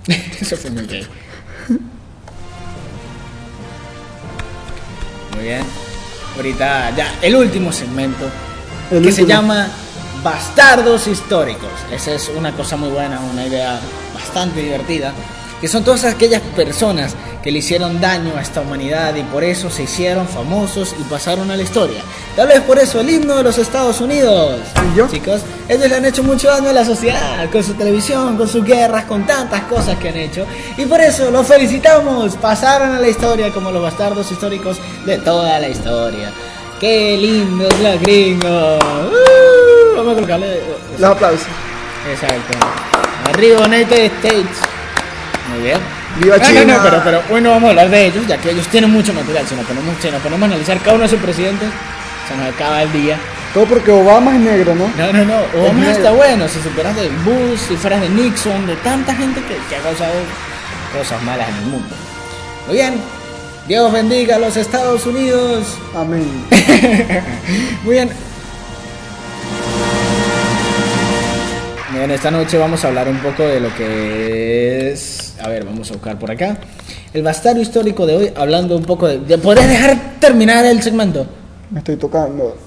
Eso 0.40 0.56
fue 0.56 0.70
muy 0.70 0.86
gay. 0.86 1.06
Muy 5.34 5.44
bien. 5.44 5.91
Ahorita 6.36 6.90
ya 6.96 7.14
el 7.20 7.36
último 7.36 7.72
segmento 7.72 8.28
El 8.90 9.02
que 9.02 9.12
se 9.12 9.26
llama 9.26 9.68
Bastardos 10.22 11.06
Históricos. 11.06 11.70
Esa 11.90 12.12
es 12.12 12.30
una 12.34 12.52
cosa 12.52 12.76
muy 12.76 12.90
buena, 12.90 13.20
una 13.20 13.46
idea 13.46 13.78
bastante 14.14 14.60
divertida. 14.60 15.12
Que 15.62 15.68
son 15.68 15.84
todas 15.84 16.04
aquellas 16.04 16.42
personas 16.56 17.14
que 17.40 17.52
le 17.52 17.60
hicieron 17.60 18.00
daño 18.00 18.36
a 18.36 18.42
esta 18.42 18.60
humanidad 18.60 19.14
y 19.14 19.22
por 19.22 19.44
eso 19.44 19.70
se 19.70 19.84
hicieron 19.84 20.26
famosos 20.26 20.92
y 20.98 21.04
pasaron 21.04 21.52
a 21.52 21.56
la 21.56 21.62
historia. 21.62 22.02
Tal 22.34 22.48
vez 22.48 22.60
por 22.62 22.80
eso 22.80 23.00
el 23.00 23.08
himno 23.08 23.36
de 23.36 23.44
los 23.44 23.58
Estados 23.58 24.00
Unidos. 24.00 24.60
¿Y 24.92 24.98
yo? 24.98 25.08
Chicos, 25.08 25.42
ellos 25.68 25.88
le 25.88 25.94
han 25.94 26.04
hecho 26.04 26.24
mucho 26.24 26.48
daño 26.48 26.70
a 26.70 26.72
la 26.72 26.84
sociedad, 26.84 27.48
con 27.48 27.62
su 27.62 27.74
televisión, 27.74 28.36
con 28.36 28.48
sus 28.48 28.64
guerras, 28.64 29.04
con 29.04 29.24
tantas 29.24 29.62
cosas 29.62 29.96
que 29.98 30.08
han 30.08 30.16
hecho. 30.16 30.44
Y 30.76 30.84
por 30.86 31.00
eso 31.00 31.30
los 31.30 31.46
felicitamos. 31.46 32.34
Pasaron 32.36 32.90
a 32.96 32.98
la 32.98 33.08
historia 33.08 33.50
como 33.52 33.70
los 33.70 33.82
bastardos 33.82 34.32
históricos 34.32 34.78
de 35.06 35.18
toda 35.18 35.60
la 35.60 35.68
historia. 35.68 36.32
¡Qué 36.80 37.16
lindos 37.16 37.72
los 37.78 38.00
gringos! 38.00 38.82
¡Uh! 38.82 39.96
Vamos 39.96 40.12
a 40.12 40.14
colocarle. 40.16 40.60
Los 40.98 41.08
aplausos. 41.08 41.46
Exacto. 42.10 42.58
Arriba 43.30 43.64
United 43.66 44.10
States. 44.16 44.81
Muy 45.50 45.62
bien. 45.62 45.78
Viva 46.20 46.36
No, 46.38 46.44
China. 46.44 46.76
no, 46.76 46.82
pero, 46.82 47.00
pero 47.04 47.22
hoy 47.30 47.40
no 47.40 47.50
vamos 47.50 47.68
a 47.68 47.70
hablar 47.70 47.90
de 47.90 48.06
ellos, 48.06 48.26
ya 48.26 48.36
que 48.38 48.50
ellos 48.50 48.66
tienen 48.68 48.90
mucho 48.90 49.12
material. 49.12 49.46
Si 49.46 49.54
nos 49.54 49.64
ponemos, 49.66 49.94
si 50.00 50.10
nos 50.10 50.20
ponemos 50.22 50.42
a 50.42 50.46
analizar 50.46 50.78
cada 50.78 50.94
uno 50.94 51.02
de 51.04 51.08
sus 51.10 51.18
presidentes, 51.20 51.68
se 52.28 52.36
nos 52.36 52.54
acaba 52.54 52.82
el 52.82 52.92
día. 52.92 53.16
Todo 53.52 53.66
porque 53.66 53.90
Obama 53.90 54.34
es 54.34 54.40
negro, 54.40 54.74
¿no? 54.74 54.90
No, 54.96 55.12
no, 55.12 55.24
no. 55.24 55.60
Obama 55.60 55.90
está 55.90 56.10
bueno. 56.12 56.46
Si 56.48 56.60
supieras 56.60 56.94
de 56.96 57.08
Bush, 57.24 57.58
si 57.68 57.76
fueras 57.76 58.00
de 58.00 58.08
Nixon, 58.08 58.66
de 58.66 58.76
tanta 58.76 59.14
gente 59.14 59.40
que, 59.42 59.56
que 59.68 59.76
ha 59.76 59.80
causado 59.82 60.12
cosas 60.96 61.22
malas 61.22 61.48
en 61.50 61.56
el 61.56 61.64
mundo. 61.66 61.94
Muy 62.66 62.76
bien. 62.76 62.94
Dios 63.68 63.92
bendiga 63.92 64.36
a 64.36 64.38
los 64.38 64.56
Estados 64.56 65.06
Unidos. 65.06 65.76
Amén. 65.94 66.26
Muy 67.84 67.94
bien. 67.94 68.10
Bien, 71.92 72.10
esta 72.10 72.30
noche 72.30 72.56
vamos 72.58 72.82
a 72.84 72.88
hablar 72.88 73.06
un 73.08 73.18
poco 73.18 73.42
de 73.42 73.60
lo 73.60 73.74
que 73.76 74.90
es. 74.92 75.11
A 75.42 75.48
ver, 75.48 75.64
vamos 75.64 75.90
a 75.90 75.94
buscar 75.94 76.18
por 76.18 76.30
acá. 76.30 76.58
El 77.12 77.22
bastardo 77.22 77.60
histórico 77.60 78.06
de 78.06 78.16
hoy, 78.16 78.32
hablando 78.36 78.76
un 78.76 78.84
poco 78.84 79.08
de. 79.08 79.18
¿de- 79.18 79.38
¿Podrías 79.38 79.68
dejar 79.68 80.14
terminar 80.20 80.64
el 80.64 80.82
segmento? 80.82 81.26
Me 81.70 81.78
estoy 81.80 81.96
tocando. 81.96 82.58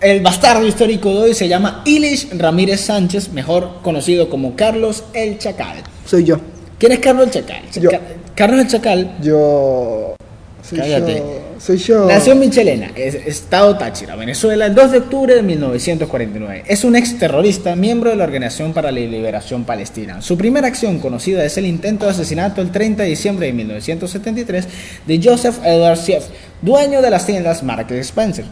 El 0.00 0.22
bastardo 0.22 0.66
histórico 0.66 1.10
de 1.10 1.18
hoy 1.18 1.34
se 1.34 1.46
llama 1.46 1.82
Ilish 1.84 2.30
Ramírez 2.38 2.80
Sánchez, 2.80 3.28
mejor 3.34 3.82
conocido 3.82 4.30
como 4.30 4.56
Carlos 4.56 5.04
el 5.12 5.36
Chacal. 5.38 5.76
Soy 6.06 6.24
yo. 6.24 6.38
¿Quién 6.78 6.92
es 6.92 7.00
Carlos 7.00 7.26
el 7.26 7.30
Chacal? 7.32 7.62
Yo. 7.78 7.90
Ca- 7.90 8.00
Carlos 8.34 8.60
el 8.60 8.68
Chacal 8.68 9.16
Yo. 9.20 10.14
Soy 10.70 10.78
Cállate. 10.78 11.16
yo. 11.18 11.40
Soy 11.58 11.76
yo. 11.78 12.06
nació 12.06 12.32
en 12.32 12.38
Michelena, 12.38 12.90
es- 12.94 13.14
Estado 13.16 13.76
Táchira, 13.76 14.14
Venezuela, 14.16 14.66
el 14.66 14.74
2 14.74 14.92
de 14.92 14.98
octubre 14.98 15.34
de 15.34 15.42
1949. 15.42 16.62
Es 16.66 16.84
un 16.84 16.94
ex 16.96 17.18
terrorista, 17.18 17.74
miembro 17.76 18.08
de 18.10 18.16
la 18.16 18.24
Organización 18.24 18.72
para 18.72 18.90
la 18.92 19.00
Liberación 19.00 19.64
Palestina. 19.64 20.22
Su 20.22 20.38
primera 20.38 20.68
acción 20.68 21.00
conocida 21.00 21.44
es 21.44 21.58
el 21.58 21.66
intento 21.66 22.04
de 22.06 22.12
asesinato 22.12 22.62
el 22.62 22.70
30 22.70 23.02
de 23.02 23.08
diciembre 23.10 23.46
de 23.46 23.52
1973 23.52 24.68
de 25.06 25.20
Joseph 25.22 25.56
Edward 25.64 25.98
Sieff, 25.98 26.24
dueño 26.62 27.02
de 27.02 27.10
las 27.10 27.26
tiendas 27.26 27.62
Market 27.62 27.98
Spencer. 27.98 28.44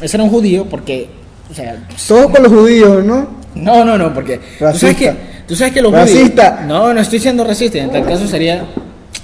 Ese 0.00 0.16
era 0.16 0.24
un 0.24 0.30
judío 0.30 0.66
porque, 0.66 1.08
o 1.50 1.54
sea, 1.54 1.76
Todos 2.06 2.30
con 2.30 2.42
los 2.44 2.52
judíos, 2.52 3.04
¿no? 3.04 3.28
No, 3.56 3.84
no, 3.84 3.98
no, 3.98 4.14
porque 4.14 4.38
tú 4.58 4.78
sabes 4.78 4.96
que, 4.96 5.12
tú 5.48 5.56
sabes 5.56 5.72
que 5.74 5.82
los 5.82 5.90
Racista. 5.92 6.50
judíos. 6.52 6.68
No, 6.68 6.94
no 6.94 7.00
estoy 7.00 7.18
siendo 7.18 7.42
racista. 7.44 7.78
En 7.78 7.90
tal 7.90 8.04
caso 8.06 8.26
sería. 8.28 8.64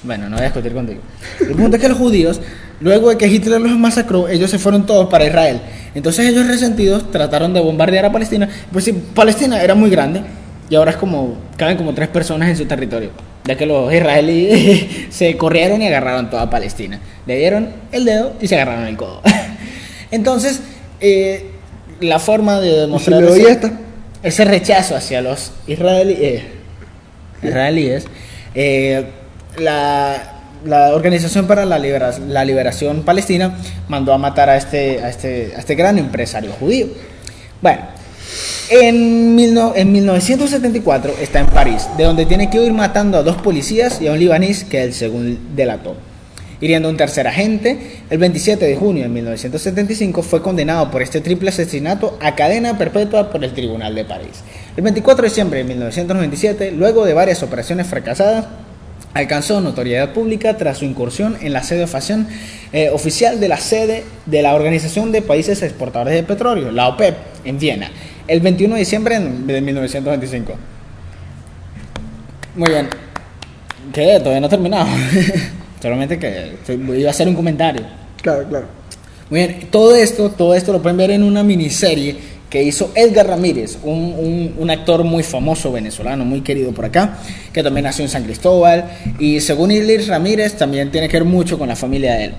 Bueno, 0.05 0.29
no 0.29 0.37
voy 0.37 0.43
a 0.45 0.49
discutir 0.49 0.73
contigo. 0.73 1.01
El 1.41 1.55
punto 1.55 1.77
es 1.77 1.83
que 1.83 1.89
los 1.89 1.99
judíos, 1.99 2.41
luego 2.81 3.11
de 3.11 3.17
que 3.19 3.29
Hitler 3.29 3.61
los 3.61 3.73
masacró, 3.79 4.29
ellos 4.29 4.51
se 4.51 4.59
fueron 4.59 4.85
todos 4.85 5.09
para 5.09 5.25
Israel. 5.27 5.61
Entonces 5.95 6.27
ellos 6.27 6.47
resentidos 6.49 7.11
trataron 7.11 7.55
de 7.55 7.61
bombardear 7.61 8.05
a 8.07 8.13
Palestina. 8.13 8.49
Pues 8.73 8.85
sí, 8.85 8.93
Palestina 9.15 9.63
era 9.63 9.75
muy 9.75 9.91
grande 9.91 10.23
y 10.69 10.75
ahora 10.75 10.91
es 10.93 10.97
como. 10.97 11.37
caben 11.57 11.77
como 11.77 11.95
tres 11.95 12.09
personas 12.09 12.49
en 12.49 12.57
su 12.57 12.65
territorio. 12.65 13.11
Ya 13.45 13.57
que 13.57 13.67
los 13.67 13.93
israelíes 13.93 14.87
se 15.11 15.37
corrieron 15.37 15.83
y 15.83 15.87
agarraron 15.87 16.31
toda 16.31 16.49
Palestina. 16.51 16.99
Le 17.27 17.37
dieron 17.39 17.69
el 17.93 18.05
dedo 18.05 18.35
y 18.41 18.49
se 18.49 18.55
agarraron 18.57 18.87
el 18.87 18.97
codo. 18.97 19.21
Entonces, 20.11 20.61
eh, 21.01 21.47
la 22.01 22.19
forma 22.19 22.61
de 22.61 22.81
demostrar 22.81 23.23
ese- 23.37 23.43
ese 24.25 24.45
rechazo 24.45 24.97
hacia 24.97 25.21
los 25.23 25.53
israelí- 25.69 26.17
eh, 26.21 26.43
israelíes, 27.43 28.07
eh, 28.55 29.07
la, 29.59 30.17
la 30.65 30.95
Organización 30.95 31.47
para 31.47 31.65
la, 31.65 31.79
Libera- 31.79 32.19
la 32.29 32.45
Liberación 32.45 33.03
Palestina 33.03 33.57
mandó 33.89 34.13
a 34.13 34.19
matar 34.19 34.49
a 34.51 34.57
este, 34.57 35.03
a 35.03 35.09
este, 35.09 35.53
a 35.57 35.59
este 35.59 35.75
gran 35.75 35.99
empresario 35.99 36.53
judío. 36.53 36.87
Bueno, 37.61 37.83
en, 38.71 39.35
mil 39.35 39.53
no- 39.55 39.75
en 39.75 39.93
1974 39.93 41.15
está 41.21 41.41
en 41.41 41.47
París, 41.47 41.87
de 41.97 42.05
donde 42.05 42.27
tiene 42.27 42.49
que 42.51 42.63
ir 42.65 42.73
matando 42.73 43.19
a 43.19 43.23
dos 43.23 43.37
policías 43.37 44.01
y 44.01 44.09
a 44.09 44.13
un 44.13 44.19
libanés 44.19 44.65
que 44.65 44.83
él 44.83 44.95
según 44.95 45.39
delató. 45.55 45.97
Hiriendo 46.61 46.87
a 46.87 46.93
un 46.93 46.97
tercer 46.97 47.27
agente, 47.27 48.03
el 48.09 48.19
27 48.19 48.65
de 48.65 48.77
junio 48.77 49.03
de 49.03 49.09
1975 49.09 50.23
fue 50.23 50.41
condenado 50.43 50.93
por 50.93 51.03
este 51.03 51.21
triple 51.21 51.49
asesinato 51.49 52.17
a 52.21 52.37
cadena 52.37 52.79
perpetua 52.79 53.31
por 53.33 53.43
el 53.43 53.53
Tribunal 53.53 53.97
de 53.97 54.05
París. 54.05 54.45
El 54.77 54.85
24 54.85 55.23
de 55.25 55.29
diciembre 55.29 55.59
de 55.59 55.65
1997, 55.65 56.71
luego 56.71 57.05
de 57.05 57.15
varias 57.15 57.43
operaciones 57.43 57.89
fracasadas, 57.89 58.45
alcanzó 59.15 59.61
notoriedad 59.61 60.13
pública 60.13 60.57
tras 60.57 60.79
su 60.79 60.85
incursión 60.85 61.37
en 61.41 61.53
la 61.53 61.63
sede 61.63 61.85
oficial, 61.85 62.27
eh, 62.73 62.91
oficial 62.91 63.41
de 63.41 63.49
la 63.49 63.59
sede 63.59 64.05
de 64.27 64.43
la 64.43 64.55
Organización 64.55 65.13
de 65.13 65.23
Países 65.23 65.63
Exportadores 65.63 66.15
de 66.15 66.23
Petróleo, 66.23 66.71
la 66.71 66.89
OPEP, 66.89 67.17
en 67.45 67.59
Viena. 67.59 67.91
el 68.29 68.41
21 68.41 68.75
de 68.75 68.79
diciembre 68.79 69.19
de 69.19 69.61
1925. 69.61 70.55
Muy 72.55 72.71
bien. 72.71 72.89
¿Qué? 73.93 74.19
Todavía 74.19 74.41
no 74.41 74.47
he 74.47 74.51
terminado. 74.51 74.87
Solamente 75.83 76.19
que 76.19 76.53
iba 76.69 77.09
a 77.09 77.11
hacer 77.11 77.27
un 77.27 77.35
comentario. 77.35 77.83
Claro, 78.23 78.47
claro. 78.49 78.67
Muy 79.29 79.41
bien, 79.41 79.69
todo 79.71 79.97
esto, 79.97 80.31
todo 80.31 80.55
esto 80.55 80.73
lo 80.73 80.81
pueden 80.81 80.97
ver 80.97 81.11
en 81.11 81.23
una 81.23 81.43
miniserie 81.43 82.17
que 82.53 82.63
hizo 82.63 82.93
Edgar 82.95 83.27
Ramírez, 83.29 83.79
un, 83.83 84.53
un- 84.59 84.71
actor 84.71 85.05
muy 85.05 85.23
famoso 85.23 85.73
venezolano, 85.73 86.23
muy 86.27 86.43
querido 86.43 86.71
por 86.73 86.85
acá, 86.85 87.17
que 87.51 87.63
también 87.63 87.85
nació 87.85 88.05
en 88.05 88.11
San 88.11 88.25
Cristóbal. 88.25 88.85
Y 89.19 89.41
según 89.41 89.71
Ilir 89.71 90.07
Ramírez, 90.07 90.53
también 90.59 90.91
tiene 90.91 91.09
que 91.09 91.17
ver 91.17 91.25
mucho 91.25 91.59
con 91.59 91.69
la 91.69 91.77
familia 91.77 92.13
de 92.13 92.25
él. 92.27 92.35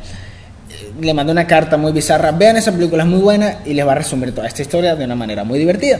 Le 1.02 1.16
mandó 1.16 1.32
una 1.32 1.48
carta 1.48 1.78
muy 1.78 1.92
bizarra. 1.94 2.32
Vean 2.32 2.58
esa 2.58 2.72
película, 2.72 3.02
es 3.02 3.10
muy 3.10 3.22
buena 3.22 3.62
y 3.66 3.74
les 3.74 3.88
va 3.88 3.94
a 3.94 3.96
resumir 3.96 4.36
toda 4.36 4.48
esta 4.48 4.62
historia 4.62 4.96
de 4.96 5.04
una 5.04 5.16
manera 5.16 5.44
muy 5.44 5.58
divertida. 5.58 6.00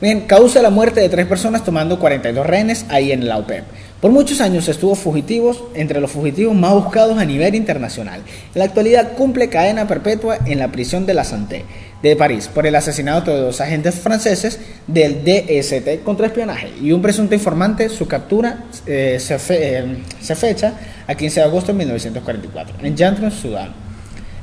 Bien, 0.00 0.22
causa 0.22 0.60
la 0.60 0.70
muerte 0.70 0.98
de 1.00 1.08
tres 1.08 1.26
personas 1.26 1.62
tomando 1.64 2.00
42 2.00 2.44
rehenes 2.44 2.86
ahí 2.88 3.12
en 3.12 3.28
la 3.28 3.38
OPEP. 3.38 3.62
Por 4.02 4.10
muchos 4.10 4.40
años 4.40 4.68
estuvo 4.68 4.96
fugitivos, 4.96 5.62
entre 5.74 6.00
los 6.00 6.10
fugitivos 6.10 6.56
más 6.56 6.74
buscados 6.74 7.16
a 7.18 7.24
nivel 7.24 7.54
internacional. 7.54 8.20
En 8.52 8.58
la 8.58 8.64
actualidad 8.64 9.12
cumple 9.12 9.48
cadena 9.48 9.86
perpetua 9.86 10.38
en 10.44 10.58
la 10.58 10.72
prisión 10.72 11.06
de 11.06 11.14
la 11.14 11.22
Santé 11.22 11.64
de 12.02 12.16
París 12.16 12.50
por 12.52 12.66
el 12.66 12.74
asesinato 12.74 13.30
de 13.32 13.40
dos 13.42 13.60
agentes 13.60 13.94
franceses 13.94 14.58
del 14.88 15.22
DST 15.24 16.02
contra 16.02 16.26
espionaje 16.26 16.70
y 16.82 16.90
un 16.90 17.00
presunto 17.00 17.32
informante. 17.36 17.88
Su 17.88 18.08
captura 18.08 18.64
eh, 18.88 19.18
se, 19.20 19.38
fe- 19.38 19.78
eh, 19.78 19.84
se 20.20 20.34
fecha 20.34 20.72
a 21.06 21.14
15 21.14 21.38
de 21.38 21.46
agosto 21.46 21.70
de 21.70 21.78
1944 21.78 22.74
en 22.84 22.96
Yantron, 22.96 23.30
Sudán. 23.30 23.70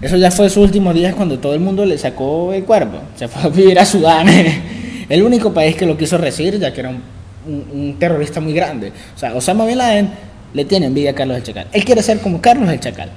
Eso 0.02 0.16
ya 0.16 0.32
fue 0.32 0.50
sus 0.50 0.64
últimos 0.64 0.94
días 0.96 1.14
cuando 1.16 1.38
todo 1.38 1.54
el 1.54 1.60
mundo 1.60 1.86
le 1.86 1.98
sacó 1.98 2.54
el 2.54 2.64
cuerpo. 2.64 3.00
Se 3.18 3.28
fue 3.28 3.42
a 3.42 3.50
vivir 3.50 3.78
a 3.78 3.84
Sudán. 3.86 4.26
El 5.10 5.24
único 5.24 5.52
país 5.54 5.76
que 5.76 5.86
lo 5.86 5.98
quiso 5.98 6.18
recibir, 6.18 6.60
ya 6.60 6.72
que 6.72 6.80
era 6.82 6.90
un, 6.92 7.02
un- 7.50 7.80
un 7.80 8.00
terrorista 8.00 8.40
muy 8.40 8.54
grande. 8.54 8.92
O 9.16 9.20
sea, 9.20 9.34
Osama 9.36 9.66
Bin 9.66 9.78
Laden 9.78 10.10
le 10.54 10.66
tiene 10.66 10.86
envidia 10.88 11.12
a 11.12 11.16
Carlos 11.16 11.38
el 11.38 11.44
Chacal. 11.44 11.68
Él 11.74 11.84
quiere 11.84 12.02
ser 12.04 12.20
como 12.20 12.40
Carlos 12.42 12.70
el 12.70 12.80
Chacal. 12.80 13.10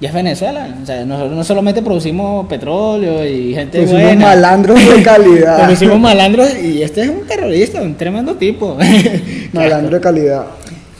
Y 0.00 0.06
es 0.06 0.12
Venezuela. 0.12 0.76
O 0.80 0.86
sea, 0.86 1.04
nosotros 1.04 1.36
no 1.36 1.42
solamente 1.42 1.82
producimos 1.82 2.46
petróleo 2.46 3.26
y 3.26 3.52
gente 3.52 3.80
Pusimos 3.80 4.02
buena. 4.02 4.26
malandros 4.26 4.78
de 4.78 5.02
calidad. 5.02 5.58
Producimos 5.64 5.98
malandros 5.98 6.50
y 6.56 6.82
este 6.82 7.02
es 7.02 7.08
un 7.08 7.26
terrorista, 7.26 7.82
un 7.82 7.96
tremendo 7.96 8.34
tipo. 8.36 8.76
Malandro 9.52 9.96
de 9.96 10.00
calidad. 10.00 10.46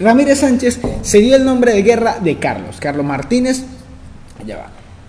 Ramírez 0.01 0.39
Sánchez 0.41 0.81
se 1.03 1.19
dio 1.19 1.37
el 1.37 1.45
nombre 1.45 1.73
de 1.75 1.83
guerra 1.83 2.19
de 2.21 2.39
Carlos. 2.39 2.77
Carlos 2.81 3.05
Martínez. 3.07 3.63
Ya 4.47 4.57
va. 4.57 4.67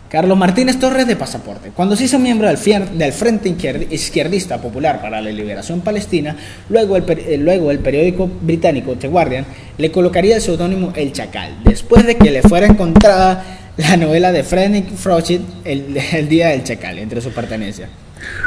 Carlos 0.10 0.38
Martínez 0.40 0.80
Torres 0.80 1.06
de 1.06 1.16
pasaporte. 1.16 1.70
Cuando 1.70 1.96
se 1.96 2.06
hizo 2.06 2.18
miembro 2.18 2.48
del, 2.48 2.98
del 2.98 3.14
Frente 3.14 3.48
Izquier- 3.50 3.92
Izquierdista 3.92 4.60
Popular 4.60 5.02
para 5.02 5.22
la 5.22 5.30
Liberación 5.30 5.82
Palestina, 5.82 6.36
luego 6.68 6.98
el, 6.98 7.04
eh, 7.08 7.38
luego 7.38 7.70
el 7.70 7.78
periódico 7.78 8.28
británico 8.42 8.96
The 8.96 9.08
Guardian 9.08 9.46
le 9.78 9.92
colocaría 9.92 10.38
el 10.38 10.42
seudónimo 10.42 10.94
El 10.96 11.14
Chacal, 11.14 11.64
después 11.64 12.08
de 12.08 12.18
que 12.18 12.32
le 12.32 12.42
fuera 12.42 12.66
encontrada 12.66 13.44
la 13.78 13.98
novela 13.98 14.32
de 14.32 14.44
Frederick 14.44 14.96
Froschit, 14.96 15.42
el, 15.64 16.28
Día 16.28 16.50
del 16.50 16.64
Chacal, 16.64 16.98
entre 16.98 17.22
sus 17.22 17.32
pertenencias. 17.32 17.90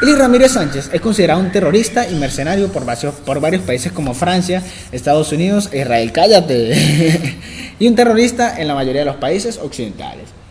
Eli 0.02 0.14
Ramírez 0.14 0.52
Sánchez 0.52 0.90
es 0.92 1.00
considerado 1.00 1.40
un 1.40 1.52
terrorista 1.52 2.06
y 2.10 2.16
mercenario 2.16 2.68
por 2.72 2.84
varios, 2.84 3.14
por 3.14 3.40
varios 3.40 3.62
países 3.62 3.92
como 3.92 4.14
Francia, 4.14 4.62
Estados 4.90 5.32
Unidos, 5.32 5.70
Israel, 5.72 6.10
cállate, 6.10 7.38
y 7.78 7.86
un 7.86 7.94
terrorista 7.94 8.60
en 8.60 8.66
la 8.66 8.74
mayoría 8.74 9.02
de 9.02 9.06
los 9.06 9.16
países 9.16 9.58
occidentales. 9.58 10.41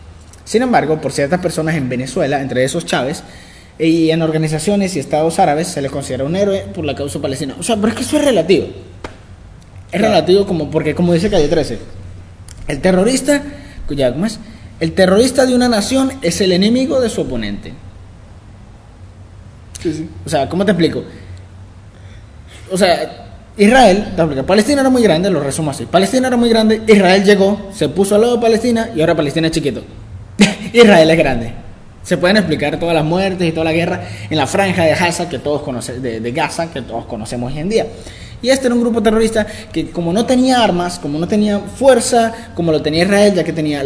Sin 0.52 0.60
embargo, 0.60 1.00
por 1.00 1.12
ciertas 1.12 1.40
personas 1.40 1.76
en 1.76 1.88
Venezuela, 1.88 2.42
entre 2.42 2.62
esos 2.62 2.84
Chávez, 2.84 3.22
y 3.78 4.10
en 4.10 4.20
organizaciones 4.20 4.94
y 4.94 4.98
estados 4.98 5.38
árabes, 5.38 5.68
se 5.68 5.80
le 5.80 5.88
considera 5.88 6.24
un 6.24 6.36
héroe 6.36 6.66
por 6.74 6.84
la 6.84 6.94
causa 6.94 7.18
palestina. 7.20 7.56
O 7.58 7.62
sea, 7.62 7.76
pero 7.76 7.88
es 7.88 7.94
que 7.94 8.02
eso 8.02 8.18
es 8.18 8.24
relativo. 8.26 8.66
Es 9.90 9.98
relativo 9.98 10.44
como, 10.46 10.70
porque 10.70 10.94
como 10.94 11.14
dice 11.14 11.30
Calle 11.30 11.48
13, 11.48 11.78
el 12.68 12.82
terrorista, 12.82 13.42
cuya- 13.88 14.12
¿cómo 14.12 14.26
es? 14.26 14.38
El 14.78 14.92
terrorista 14.92 15.46
de 15.46 15.54
una 15.54 15.70
nación 15.70 16.12
es 16.20 16.38
el 16.42 16.52
enemigo 16.52 17.00
de 17.00 17.08
su 17.08 17.22
oponente. 17.22 17.72
Sí, 19.82 19.94
sí. 19.94 20.10
O 20.26 20.28
sea, 20.28 20.50
¿cómo 20.50 20.66
te 20.66 20.72
explico? 20.72 21.02
O 22.70 22.76
sea, 22.76 23.40
Israel, 23.56 24.12
te 24.14 24.20
explico, 24.20 24.44
Palestina 24.44 24.82
era 24.82 24.90
muy 24.90 25.02
grande, 25.02 25.30
lo 25.30 25.40
resumo 25.42 25.70
así. 25.70 25.86
Palestina 25.86 26.28
era 26.28 26.36
muy 26.36 26.50
grande, 26.50 26.82
Israel 26.88 27.24
llegó, 27.24 27.70
se 27.74 27.88
puso 27.88 28.16
al 28.16 28.20
lado 28.20 28.36
de 28.36 28.42
Palestina 28.42 28.90
y 28.94 29.00
ahora 29.00 29.14
Palestina 29.14 29.46
es 29.46 29.54
chiquito. 29.54 29.82
Israel 30.72 31.10
es 31.10 31.18
grande. 31.18 31.52
Se 32.02 32.16
pueden 32.16 32.36
explicar 32.36 32.78
todas 32.80 32.94
las 32.94 33.04
muertes 33.04 33.48
y 33.48 33.52
toda 33.52 33.64
la 33.64 33.72
guerra 33.72 34.02
en 34.28 34.36
la 34.36 34.46
franja 34.46 34.84
de 34.84 34.94
Gaza 34.94 35.28
que 35.28 35.38
todos 35.38 35.62
conoce- 35.62 36.00
de, 36.00 36.32
Gaza 36.32 36.70
que 36.72 36.82
todos 36.82 37.06
conocemos 37.06 37.52
hoy 37.52 37.60
en 37.60 37.68
día. 37.68 37.86
Y 38.40 38.50
este 38.50 38.66
era 38.66 38.74
un 38.74 38.80
grupo 38.80 39.00
terrorista 39.00 39.46
que 39.72 39.90
como 39.90 40.12
no 40.12 40.26
tenía 40.26 40.64
armas, 40.64 40.98
como 40.98 41.18
no 41.18 41.28
tenía 41.28 41.60
fuerza, 41.60 42.32
como 42.56 42.72
lo 42.72 42.82
tenía 42.82 43.04
Israel, 43.04 43.34
ya 43.34 43.44
que 43.44 43.52
tenía 43.52 43.82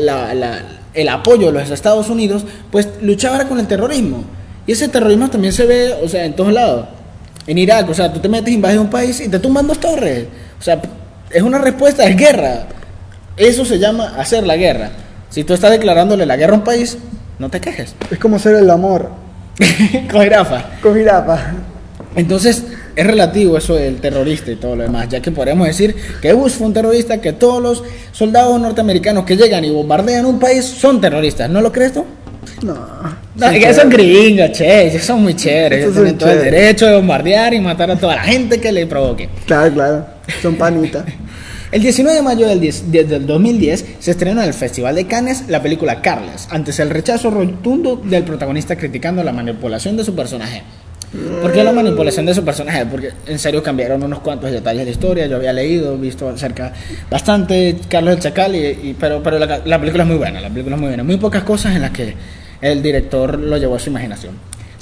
el 0.94 1.08
apoyo 1.10 1.52
de 1.52 1.60
los 1.60 1.70
Estados 1.70 2.08
Unidos, 2.08 2.44
pues 2.70 2.88
luchaba 3.02 3.44
con 3.44 3.58
el 3.60 3.66
terrorismo. 3.66 4.24
Y 4.66 4.72
ese 4.72 4.88
terrorismo 4.88 5.28
también 5.28 5.52
se 5.52 5.66
ve, 5.66 5.92
o 6.02 6.08
sea, 6.08 6.24
en 6.24 6.32
todos 6.34 6.52
lados. 6.54 6.86
En 7.46 7.58
Irak, 7.58 7.88
o 7.90 7.94
sea, 7.94 8.10
tú 8.12 8.18
te 8.18 8.28
metes, 8.30 8.52
invades 8.52 8.78
un 8.78 8.88
país 8.90 9.20
y 9.20 9.28
te 9.28 9.38
tumban 9.38 9.66
dos 9.66 9.78
torres. 9.78 10.24
O 10.58 10.62
sea, 10.62 10.80
es 11.30 11.42
una 11.42 11.58
respuesta, 11.58 12.04
es 12.06 12.16
guerra. 12.16 12.66
Eso 13.36 13.64
se 13.66 13.78
llama 13.78 14.14
hacer 14.18 14.44
la 14.46 14.56
guerra. 14.56 14.90
Si 15.36 15.44
tú 15.44 15.52
estás 15.52 15.70
declarándole 15.70 16.24
la 16.24 16.34
guerra 16.38 16.54
a 16.54 16.56
un 16.56 16.64
país, 16.64 16.96
no 17.38 17.50
te 17.50 17.60
quejes. 17.60 17.94
Es 18.10 18.18
como 18.18 18.38
ser 18.38 18.54
el 18.54 18.70
amor. 18.70 19.10
Con 20.10 20.22
jirafa. 20.22 20.64
Con 20.80 20.94
jirafa. 20.94 21.52
Entonces, 22.14 22.64
es 22.96 23.06
relativo 23.06 23.58
eso 23.58 23.74
del 23.74 24.00
terrorista 24.00 24.50
y 24.50 24.56
todo 24.56 24.76
lo 24.76 24.84
demás, 24.84 25.10
ya 25.10 25.20
que 25.20 25.30
podemos 25.30 25.66
decir 25.66 25.94
que 26.22 26.32
Bush 26.32 26.52
fue 26.52 26.68
un 26.68 26.72
terrorista, 26.72 27.20
que 27.20 27.34
todos 27.34 27.62
los 27.62 27.84
soldados 28.12 28.58
norteamericanos 28.58 29.26
que 29.26 29.36
llegan 29.36 29.62
y 29.62 29.68
bombardean 29.68 30.24
un 30.24 30.38
país 30.38 30.64
son 30.64 31.02
terroristas. 31.02 31.50
¿No 31.50 31.60
lo 31.60 31.70
crees 31.70 31.92
tú? 31.92 32.06
No. 32.62 32.74
Que 33.50 33.74
son 33.74 33.90
gringos, 33.90 34.52
che, 34.52 34.86
ellos 34.86 35.02
son 35.02 35.22
muy 35.22 35.36
chéveres, 35.36 35.82
ellos 35.82 35.92
tienen 35.92 36.16
todo 36.16 36.30
el 36.30 36.40
derecho 36.44 36.86
de 36.86 36.96
bombardear 36.96 37.52
y 37.52 37.60
matar 37.60 37.90
a 37.90 37.96
toda 37.96 38.16
la 38.16 38.22
gente 38.22 38.58
que 38.58 38.72
le 38.72 38.86
provoque. 38.86 39.28
Claro, 39.44 39.70
claro. 39.74 40.06
Son 40.40 40.54
panitas. 40.54 41.04
El 41.76 41.82
19 41.82 42.16
de 42.16 42.22
mayo 42.22 42.48
del, 42.48 42.58
10 42.58 42.90
de- 42.90 43.04
del 43.04 43.26
2010 43.26 43.84
se 43.98 44.10
estrenó 44.10 44.40
en 44.40 44.48
el 44.48 44.54
Festival 44.54 44.94
de 44.94 45.06
Cannes 45.06 45.44
la 45.48 45.60
película 45.60 46.00
Carles, 46.00 46.48
antes 46.50 46.80
el 46.80 46.88
rechazo 46.88 47.28
rotundo 47.30 47.96
del 48.02 48.24
protagonista 48.24 48.76
criticando 48.76 49.22
la 49.22 49.30
manipulación 49.30 49.94
de 49.94 50.02
su 50.02 50.14
personaje. 50.16 50.62
¿Por 51.42 51.52
qué 51.52 51.62
la 51.62 51.72
manipulación 51.72 52.24
de 52.24 52.32
su 52.32 52.42
personaje? 52.42 52.86
Porque 52.86 53.10
en 53.26 53.38
serio 53.38 53.62
cambiaron 53.62 54.02
unos 54.02 54.20
cuantos 54.20 54.50
detalles 54.50 54.78
de 54.80 54.84
la 54.86 54.90
historia. 54.90 55.26
Yo 55.26 55.36
había 55.36 55.52
leído, 55.52 55.98
visto 55.98 56.26
acerca 56.30 56.72
bastante 57.10 57.76
Carlos 57.90 58.14
el 58.14 58.20
Chacal, 58.20 58.56
y, 58.56 58.96
pero, 58.98 59.22
pero 59.22 59.38
la 59.38 59.78
película 59.78 60.04
es 60.04 60.08
muy 60.08 60.16
buena. 60.16 60.40
La 60.40 60.48
película 60.48 60.76
es 60.76 60.80
muy 60.80 60.88
buena. 60.88 61.04
Muy 61.04 61.18
pocas 61.18 61.42
cosas 61.44 61.76
en 61.76 61.82
las 61.82 61.90
que 61.90 62.14
el 62.62 62.82
director 62.82 63.38
lo 63.38 63.58
llevó 63.58 63.76
a 63.76 63.78
su 63.78 63.90
imaginación. 63.90 64.32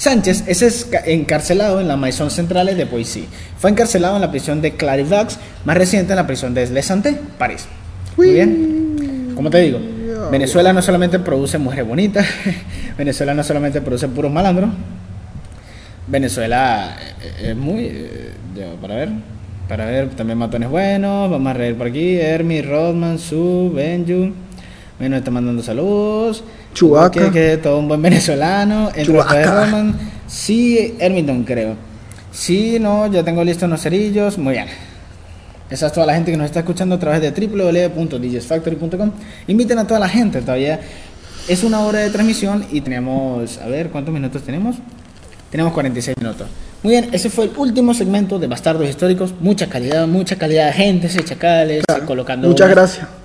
Sánchez 0.04 0.44
es 0.46 0.90
encarcelado 1.06 1.80
en 1.80 1.88
la 1.88 1.96
Maison 1.96 2.30
Centrale 2.30 2.74
de 2.74 2.84
Poissy. 2.84 3.26
Fue 3.56 3.70
encarcelado 3.70 4.16
en 4.16 4.20
la 4.20 4.30
prisión 4.30 4.60
de 4.60 4.74
Clarivax, 4.74 5.38
más 5.64 5.78
reciente 5.78 6.12
en 6.12 6.16
la 6.16 6.26
prisión 6.26 6.52
de 6.52 6.68
Les 6.68 6.84
Santé, 6.84 7.18
París. 7.38 7.66
Muy 8.14 8.34
bien. 8.34 9.32
Como 9.34 9.48
te 9.48 9.62
digo, 9.62 9.78
Venezuela 10.30 10.74
no 10.74 10.82
solamente 10.82 11.18
produce 11.20 11.56
mujeres 11.56 11.88
bonitas, 11.88 12.26
Venezuela 12.98 13.32
no 13.32 13.42
solamente 13.42 13.80
produce 13.80 14.06
puros 14.08 14.30
malandros, 14.30 14.68
Venezuela 16.06 16.98
eh, 17.22 17.52
es 17.52 17.56
muy. 17.56 17.86
eh, 17.86 18.30
para 18.82 18.96
ver. 18.96 19.08
Para 19.70 19.86
ver, 19.86 20.10
también 20.10 20.36
matones 20.36 20.68
buenos. 20.68 21.30
Vamos 21.30 21.48
a 21.48 21.54
reír 21.54 21.76
por 21.76 21.86
aquí. 21.86 22.18
Hermi, 22.20 22.60
Rodman, 22.60 23.18
Su, 23.18 23.72
Benju. 23.74 24.34
Bueno, 25.04 25.18
está 25.18 25.30
mandando 25.30 25.62
saludos. 25.62 26.42
Chubaca. 26.72 27.24
Que, 27.24 27.30
que 27.30 27.56
todo 27.58 27.78
un 27.78 27.88
buen 27.88 28.00
venezolano. 28.00 28.88
Entre 28.94 29.12
Rodman. 29.12 29.94
Sí, 30.26 30.94
Hermington, 30.98 31.44
creo. 31.44 31.76
Sí, 32.32 32.78
no, 32.80 33.06
ya 33.12 33.22
tengo 33.22 33.44
listos 33.44 33.64
unos 33.64 33.82
cerillos. 33.82 34.38
Muy 34.38 34.54
bien. 34.54 34.64
Esa 35.68 35.88
es 35.88 35.92
toda 35.92 36.06
la 36.06 36.14
gente 36.14 36.30
que 36.30 36.38
nos 36.38 36.46
está 36.46 36.60
escuchando 36.60 36.94
a 36.94 36.98
través 36.98 37.20
de 37.20 37.32
www.djsfactory.com. 37.32 39.10
Inviten 39.46 39.78
a 39.78 39.86
toda 39.86 40.00
la 40.00 40.08
gente, 40.08 40.40
todavía 40.40 40.80
es 41.48 41.62
una 41.64 41.80
hora 41.80 41.98
de 41.98 42.08
transmisión 42.08 42.64
y 42.72 42.80
tenemos, 42.80 43.58
a 43.58 43.66
ver, 43.66 43.90
¿cuántos 43.90 44.14
minutos 44.14 44.42
tenemos? 44.42 44.76
Tenemos 45.50 45.74
46 45.74 46.16
minutos. 46.16 46.48
Muy 46.82 46.92
bien, 46.92 47.10
ese 47.12 47.28
fue 47.28 47.44
el 47.44 47.50
último 47.58 47.92
segmento 47.92 48.38
de 48.38 48.46
Bastardos 48.46 48.88
Históricos. 48.88 49.34
Mucha 49.38 49.68
calidad, 49.68 50.06
mucha 50.06 50.36
calidad 50.36 50.68
de 50.68 50.72
gente, 50.72 51.10
se 51.10 51.22
chacales, 51.22 51.84
colocando... 52.06 52.48
Muchas 52.48 52.70
gracias. 52.70 53.23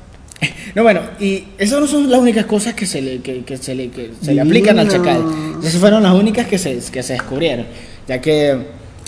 No, 0.76 0.84
bueno, 0.84 1.02
y 1.20 1.46
esas 1.58 1.80
no 1.80 1.88
son 1.88 2.10
las 2.10 2.20
únicas 2.20 2.46
cosas 2.46 2.74
que 2.74 2.86
se 2.86 3.02
le, 3.02 3.20
que, 3.22 3.44
que 3.44 3.58
se 3.58 3.74
le, 3.76 3.90
que 3.90 4.12
se 4.22 4.34
le 4.34 4.42
aplican 4.42 4.78
al 4.80 4.88
chacal. 4.90 5.24
Esas 5.64 5.80
fueron 5.80 6.04
las 6.04 6.14
únicas 6.14 6.48
que 6.48 6.58
se, 6.58 6.78
que 6.92 7.02
se 7.04 7.14
descubrieron, 7.14 7.66
ya 8.08 8.20
que 8.22 8.58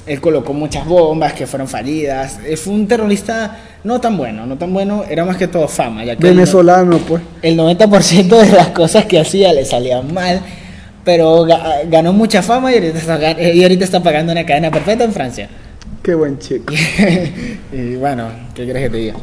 él 0.07 0.19
colocó 0.19 0.53
muchas 0.53 0.85
bombas 0.85 1.33
que 1.33 1.45
fueron 1.45 1.67
fallidas. 1.67 2.39
Eh, 2.45 2.57
Fue 2.57 2.73
un 2.73 2.87
terrorista 2.87 3.59
no 3.83 4.01
tan 4.01 4.17
bueno, 4.17 4.45
no 4.45 4.57
tan 4.57 4.73
bueno, 4.73 5.03
era 5.09 5.23
más 5.25 5.37
que 5.37 5.47
todo 5.47 5.67
fama, 5.67 6.03
ya 6.03 6.15
que 6.15 6.23
Venezolano, 6.27 6.97
pues. 6.99 7.21
el 7.41 7.57
90% 7.57 8.41
de 8.41 8.51
las 8.51 8.67
cosas 8.69 9.05
que 9.05 9.19
hacía 9.19 9.53
le 9.53 9.63
salían 9.65 10.11
mal, 10.13 10.41
pero 11.05 11.45
ga- 11.45 11.87
ganó 11.89 12.13
mucha 12.13 12.41
fama 12.41 12.71
y 12.71 12.75
ahorita, 12.75 12.97
está, 12.99 13.41
y 13.41 13.61
ahorita 13.63 13.85
está 13.85 14.01
pagando 14.01 14.31
una 14.31 14.45
cadena 14.45 14.71
perfecta 14.71 15.03
en 15.03 15.13
Francia. 15.13 15.49
Qué 16.03 16.15
buen 16.15 16.39
chico. 16.39 16.73
y 17.71 17.95
bueno, 17.95 18.27
¿qué 18.55 18.63
quieres 18.63 18.83
que 18.83 18.89
te 18.89 18.97
diga? 18.97 19.13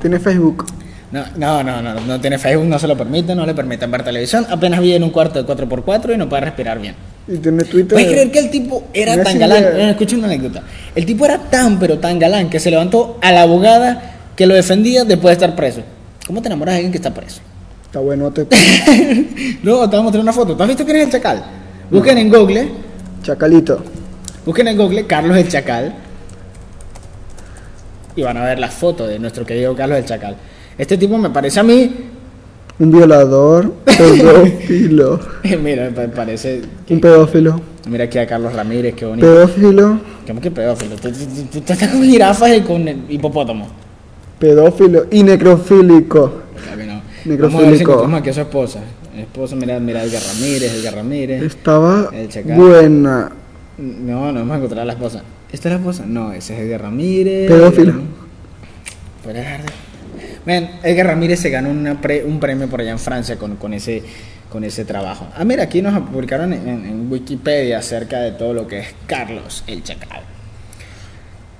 Tiene 0.00 0.18
Facebook. 0.18 0.66
No, 1.12 1.24
no, 1.36 1.62
no, 1.62 1.80
no, 1.82 2.00
no 2.00 2.20
tiene 2.20 2.36
Facebook, 2.38 2.66
no 2.66 2.78
se 2.78 2.88
lo 2.88 2.96
permite, 2.96 3.34
no 3.34 3.46
le 3.46 3.54
permiten 3.54 3.90
ver 3.90 4.02
televisión, 4.02 4.44
apenas 4.50 4.80
vive 4.80 4.96
en 4.96 5.04
un 5.04 5.10
cuarto 5.10 5.40
de 5.42 5.46
4x4 5.48 6.14
y 6.14 6.16
no 6.16 6.28
puede 6.28 6.42
respirar 6.42 6.80
bien. 6.80 6.94
Y 7.28 7.38
tiene 7.38 7.62
Twitter. 7.64 7.90
¿Puedes 7.92 8.08
creer 8.10 8.30
que 8.32 8.38
el 8.40 8.50
tipo 8.50 8.84
era 8.92 9.22
tan 9.22 9.38
galán? 9.38 9.62
le- 9.62 9.84
Eh, 9.86 9.90
Escucha 9.90 10.16
una 10.16 10.26
anécdota. 10.26 10.62
El 10.94 11.06
tipo 11.06 11.24
era 11.24 11.38
tan, 11.38 11.78
pero 11.78 11.98
tan 11.98 12.18
galán 12.18 12.50
que 12.50 12.58
se 12.58 12.70
levantó 12.70 13.18
a 13.22 13.30
la 13.32 13.42
abogada 13.42 14.14
que 14.34 14.46
lo 14.46 14.54
defendía 14.54 15.04
después 15.04 15.36
de 15.38 15.44
estar 15.44 15.56
preso. 15.56 15.82
¿Cómo 16.26 16.42
te 16.42 16.48
enamoras 16.48 16.72
de 16.74 16.76
alguien 16.78 16.92
que 16.92 16.98
está 16.98 17.14
preso? 17.14 17.40
Está 17.84 18.00
bueno, 18.00 18.32
te... 18.32 18.46
Luego 19.62 19.88
te 19.88 19.96
voy 19.96 20.00
a 20.00 20.02
mostrar 20.02 20.22
una 20.22 20.32
foto. 20.32 20.56
¿Tú 20.56 20.62
has 20.62 20.68
visto 20.68 20.84
quién 20.84 20.96
es 20.98 21.04
el 21.04 21.10
chacal? 21.12 21.44
Busquen 21.90 22.18
en 22.18 22.28
Google, 22.30 22.68
Chacalito. 23.22 23.82
busquen 24.44 24.66
en 24.68 24.76
Google 24.76 25.06
Carlos 25.06 25.36
el 25.36 25.48
Chacal 25.48 25.94
y 28.16 28.22
van 28.22 28.36
a 28.36 28.44
ver 28.44 28.58
la 28.58 28.68
foto 28.68 29.06
de 29.06 29.18
nuestro 29.18 29.44
querido 29.46 29.74
Carlos 29.76 29.98
el 29.98 30.04
Chacal. 30.04 30.36
Este 30.78 30.96
tipo 30.98 31.16
me 31.18 31.30
parece 31.30 31.60
a 31.60 31.62
mí, 31.62 31.90
Un 32.78 32.90
violador. 32.90 33.72
Pedófilo. 33.84 35.20
mira, 35.62 35.90
me 35.90 36.08
parece, 36.08 36.62
Un 36.90 37.00
pedófilo. 37.00 37.60
mira 37.88 38.04
aquí 38.04 38.18
a 38.18 38.26
Carlos 38.26 38.52
Ramírez, 38.52 38.94
qué 38.94 39.06
bonito. 39.06 39.26
Pedófilo. 39.26 39.98
¿Cómo 40.26 40.40
que 40.40 40.50
pedófilo? 40.50 40.96
Tú, 40.96 41.10
tú- 41.10 41.44
tú- 41.52 41.58
estás 41.58 41.78
con 41.88 42.02
jirafas 42.02 42.56
y 42.56 42.60
con 42.62 42.86
hipopótamos. 43.08 43.68
Pedófilo. 44.38 45.06
Y 45.10 45.22
necrofílico. 45.22 46.32
Claro 46.62 46.78
que 46.78 46.86
no. 46.86 47.00
Necrofílico. 47.24 47.42
Vamos 47.42 47.62
a 47.62 47.66
ver 47.68 47.76
si 47.76 47.82
encontramos 47.82 48.20
aquí 48.20 48.30
a 48.30 48.32
su 48.34 48.40
esposa. 48.40 48.80
Esposa, 49.16 49.56
mira, 49.56 49.80
mira 49.80 50.02
Edgar 50.04 50.20
Ramírez, 50.22 50.74
Edgar 50.74 50.94
Ramírez. 50.96 51.42
Estaba 51.42 52.10
El 52.12 52.28
buena. 52.54 53.32
No, 53.78 54.32
no 54.32 54.40
vamos 54.40 54.50
a 54.52 54.56
encontrar 54.56 54.80
a 54.82 54.84
la 54.84 54.92
esposa. 54.92 55.22
¿Esta 55.50 55.68
es 55.68 55.72
la 55.74 55.78
esposa? 55.78 56.04
No, 56.06 56.32
ese 56.32 56.54
es 56.54 56.60
Edgar 56.60 56.82
Ramírez. 56.82 57.48
Pedófilo. 57.48 57.94
Puede 59.24 59.38
dejar 59.38 59.62
de- 59.62 59.72
Ven, 60.46 60.70
Edgar 60.82 61.06
Ramírez 61.08 61.40
se 61.40 61.50
ganó 61.50 61.70
una 61.70 62.00
pre- 62.00 62.24
un 62.24 62.38
premio 62.40 62.68
por 62.68 62.80
allá 62.80 62.92
en 62.92 62.98
Francia 62.98 63.36
con, 63.36 63.56
con 63.56 63.74
ese 63.74 64.02
con 64.50 64.62
ese 64.62 64.84
trabajo. 64.84 65.26
Ah, 65.36 65.44
mira, 65.44 65.64
aquí 65.64 65.82
nos 65.82 65.98
publicaron 66.08 66.52
en, 66.52 67.10
Wikipedia 67.10 67.78
acerca 67.78 68.20
de 68.20 68.30
todo 68.32 68.54
lo 68.54 68.66
que 68.68 68.78
es 68.78 68.94
Carlos 69.06 69.64
el 69.66 69.82
Chacal. 69.82 70.20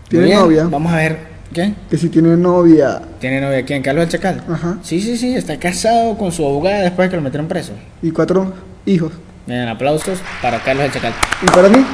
¿Tiene 0.09 0.27
bien, 0.27 0.39
novia? 0.39 0.65
Vamos 0.71 0.93
a 0.93 0.97
ver. 0.97 1.19
¿Qué? 1.53 1.75
Que 1.91 1.99
si 1.99 2.09
tiene 2.09 2.37
novia. 2.37 3.03
¿Tiene 3.21 3.41
novia 3.41 3.65
quién? 3.65 3.83
¿Carlos 3.83 4.05
el 4.05 4.11
Chacal? 4.11 4.45
Ajá. 4.51 4.79
Sí, 4.83 5.01
sí, 5.01 5.17
sí, 5.17 5.35
está 5.35 5.59
casado 5.59 6.17
con 6.17 6.31
su 6.31 6.47
abogada 6.47 6.83
después 6.83 7.07
de 7.07 7.11
que 7.11 7.17
lo 7.17 7.23
metieron 7.23 7.49
preso. 7.49 7.73
Y 8.03 8.13
cuatro 8.13 8.55
hijos. 8.87 9.13
Bien, 9.47 9.69
aplausos 9.69 10.21
para 10.41 10.63
Carlos 10.63 10.87
el 10.87 10.93
Chacal. 10.93 11.13
Y 11.43 11.47
para 11.47 11.69
mí, 11.69 11.85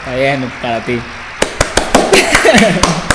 Está 0.00 0.16
bien, 0.16 0.44
para 0.60 0.84
ti. 0.84 0.98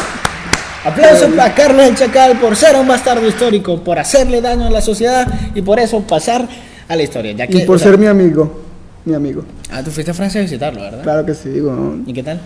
Aplausos 0.92 1.34
para 1.36 1.54
Carlos 1.56 1.86
el 1.86 1.96
Chacal 1.96 2.40
por 2.40 2.56
ser 2.56 2.76
un 2.76 2.88
bastardo 2.88 3.28
histórico, 3.28 3.82
por 3.84 4.00
hacerle 4.00 4.42
daño 4.42 4.68
a 4.68 4.70
la 4.70 4.82
sociedad 4.82 5.28
y 5.56 5.62
por 5.62 5.80
eso 5.80 6.02
pasar 6.02 6.48
a 6.88 6.96
la 6.96 7.04
historia. 7.04 7.32
Ya 7.34 7.48
que, 7.48 7.60
y 7.60 7.66
por 7.66 7.76
o 7.76 7.80
sea- 7.80 7.90
ser 7.92 8.00
mi 8.00 8.08
amigo. 8.08 8.62
Mi 9.06 9.14
amigo. 9.16 9.44
Ah, 9.72 9.82
tú 9.84 9.92
fuiste 9.92 10.12
a 10.12 10.14
Francia 10.14 10.40
a 10.40 10.44
visitarlo, 10.44 10.82
¿verdad? 10.82 11.02
Claro 11.04 11.26
que 11.26 11.34
sí, 11.34 11.62
weón. 11.62 12.04
¿Y 12.06 12.14
qué 12.14 12.22
tal? 12.24 12.40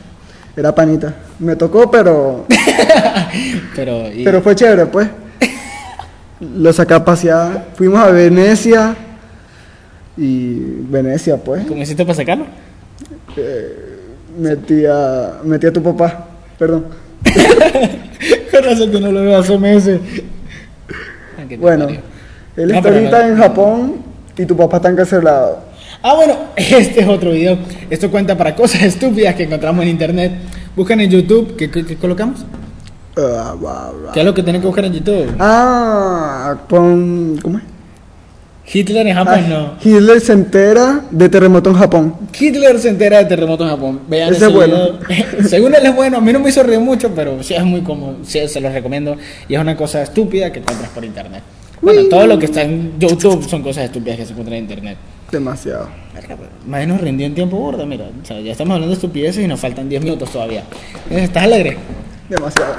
Era 0.56 0.74
panita. 0.74 1.14
Me 1.40 1.56
tocó, 1.56 1.90
pero. 1.90 2.46
Pero, 3.76 4.12
y- 4.14 4.24
Pero 4.24 4.42
fue 4.44 4.56
chévere, 4.56 4.86
pues. 4.86 5.08
Lo 6.40 6.72
saqué 6.72 6.94
a 6.94 7.04
pasear. 7.04 7.70
Fuimos 7.76 8.00
a 8.00 8.12
Venecia. 8.12 8.96
Y. 10.16 10.58
Venecia, 10.90 11.38
pues. 11.38 11.66
¿cómo 11.66 11.82
hiciste 11.82 12.06
para 12.06 12.16
sacarlo? 12.16 12.46
Metí 14.38 14.86
a. 14.86 15.40
Metí 15.44 15.68
a 15.68 15.74
tu 15.74 15.82
papá. 15.82 16.28
Perdón. 16.60 16.86
Con 18.52 18.64
razón 18.64 18.92
que 18.92 19.00
no 19.00 19.12
lo 19.12 19.22
veo 19.22 19.38
hace 19.38 19.58
meses. 19.58 20.00
Ah, 21.38 21.44
Bueno. 21.60 21.88
Él 22.56 22.72
está 22.72 22.90
ahorita 22.90 23.20
no- 23.24 23.28
en 23.34 23.38
Japón. 23.38 23.96
Y 24.38 24.46
tu 24.46 24.56
papá 24.58 24.78
está 24.78 24.90
encarcelado. 24.90 25.60
Ah, 26.02 26.16
bueno, 26.16 26.36
este 26.56 27.02
es 27.02 27.08
otro 27.08 27.32
video. 27.32 27.58
Esto 27.90 28.10
cuenta 28.12 28.38
para 28.38 28.56
cosas 28.56 28.82
estúpidas 28.84 29.36
que 29.36 29.44
encontramos 29.44 29.84
en 29.84 29.90
internet. 29.90 30.32
Buscan 30.76 31.00
en 31.02 31.10
YouTube, 31.10 31.56
¿qué, 31.56 31.70
qué- 31.70 31.86
qué 31.86 31.96
colocamos? 31.98 32.46
Ah, 33.18 33.56
bla. 33.60 34.12
¿Qué 34.14 34.20
es 34.22 34.26
lo 34.26 34.34
que 34.34 34.42
tienen 34.44 34.60
que 34.62 34.68
buscar 34.68 34.86
en 34.86 34.94
YouTube? 34.94 35.36
Ah, 35.40 36.58
con. 36.70 37.38
¿Cómo 37.42 37.58
es? 37.60 37.64
Hitler 38.72 39.06
en 39.08 39.16
Japón, 39.16 39.34
Ah, 39.46 39.48
no. 39.50 39.74
Hitler 39.84 40.22
se 40.22 40.34
entera 40.34 41.02
de 41.12 41.28
terremoto 41.30 41.70
en 41.70 41.76
Japón. 41.76 42.16
Hitler 42.40 42.80
se 42.80 42.90
entera 42.90 43.18
de 43.20 43.26
terremoto 43.26 43.64
en 43.66 43.70
Japón. 43.72 44.00
Vean 44.08 44.30
Ese 44.30 44.38
ese, 44.38 44.46
es 44.48 44.54
bueno. 44.54 44.78
Según 45.50 45.76
él 45.76 45.86
es 45.86 45.96
bueno, 45.96 46.18
a 46.18 46.22
mí 46.22 46.32
no 46.32 46.40
me 46.40 46.50
hizo 46.50 46.64
reír 46.64 46.80
mucho, 46.80 47.14
pero 47.14 47.44
sí 47.44 47.54
es 47.54 47.64
muy 47.64 47.82
cómodo. 47.82 48.18
Sí, 48.24 48.40
se 48.48 48.62
los 48.62 48.72
recomiendo. 48.74 49.18
Y 49.50 49.56
es 49.56 49.60
una 49.60 49.76
cosa 49.76 50.02
estúpida 50.02 50.52
que 50.52 50.60
encuentras 50.60 50.90
por 50.92 51.04
internet. 51.04 51.44
Bueno, 51.82 52.04
todo 52.10 52.26
lo 52.26 52.40
que 52.40 52.46
está 52.46 52.62
en 52.62 52.94
YouTube 52.98 53.46
son 53.50 53.62
cosas 53.62 53.84
estúpidas 53.86 54.18
que 54.18 54.26
se 54.26 54.32
encuentran 54.32 54.58
en 54.58 54.64
internet. 54.64 54.98
Demasiado. 55.30 55.90
Más 56.66 56.80
bien 56.80 56.90
nos 56.90 57.02
rindió 57.02 57.26
en 57.28 57.36
tiempo 57.36 57.58
gordo, 57.58 57.86
mira. 57.86 58.06
O 58.22 58.26
sea, 58.26 58.40
ya 58.40 58.54
estamos 58.54 58.76
hablando 58.76 58.92
de 58.92 58.94
estupideces 58.96 59.44
y 59.44 59.48
nos 59.48 59.60
faltan 59.60 59.90
10 59.90 60.02
minutos 60.04 60.32
todavía. 60.32 60.64
¿Estás 61.10 61.44
alegre? 61.44 61.78
Demasiado. 62.30 62.76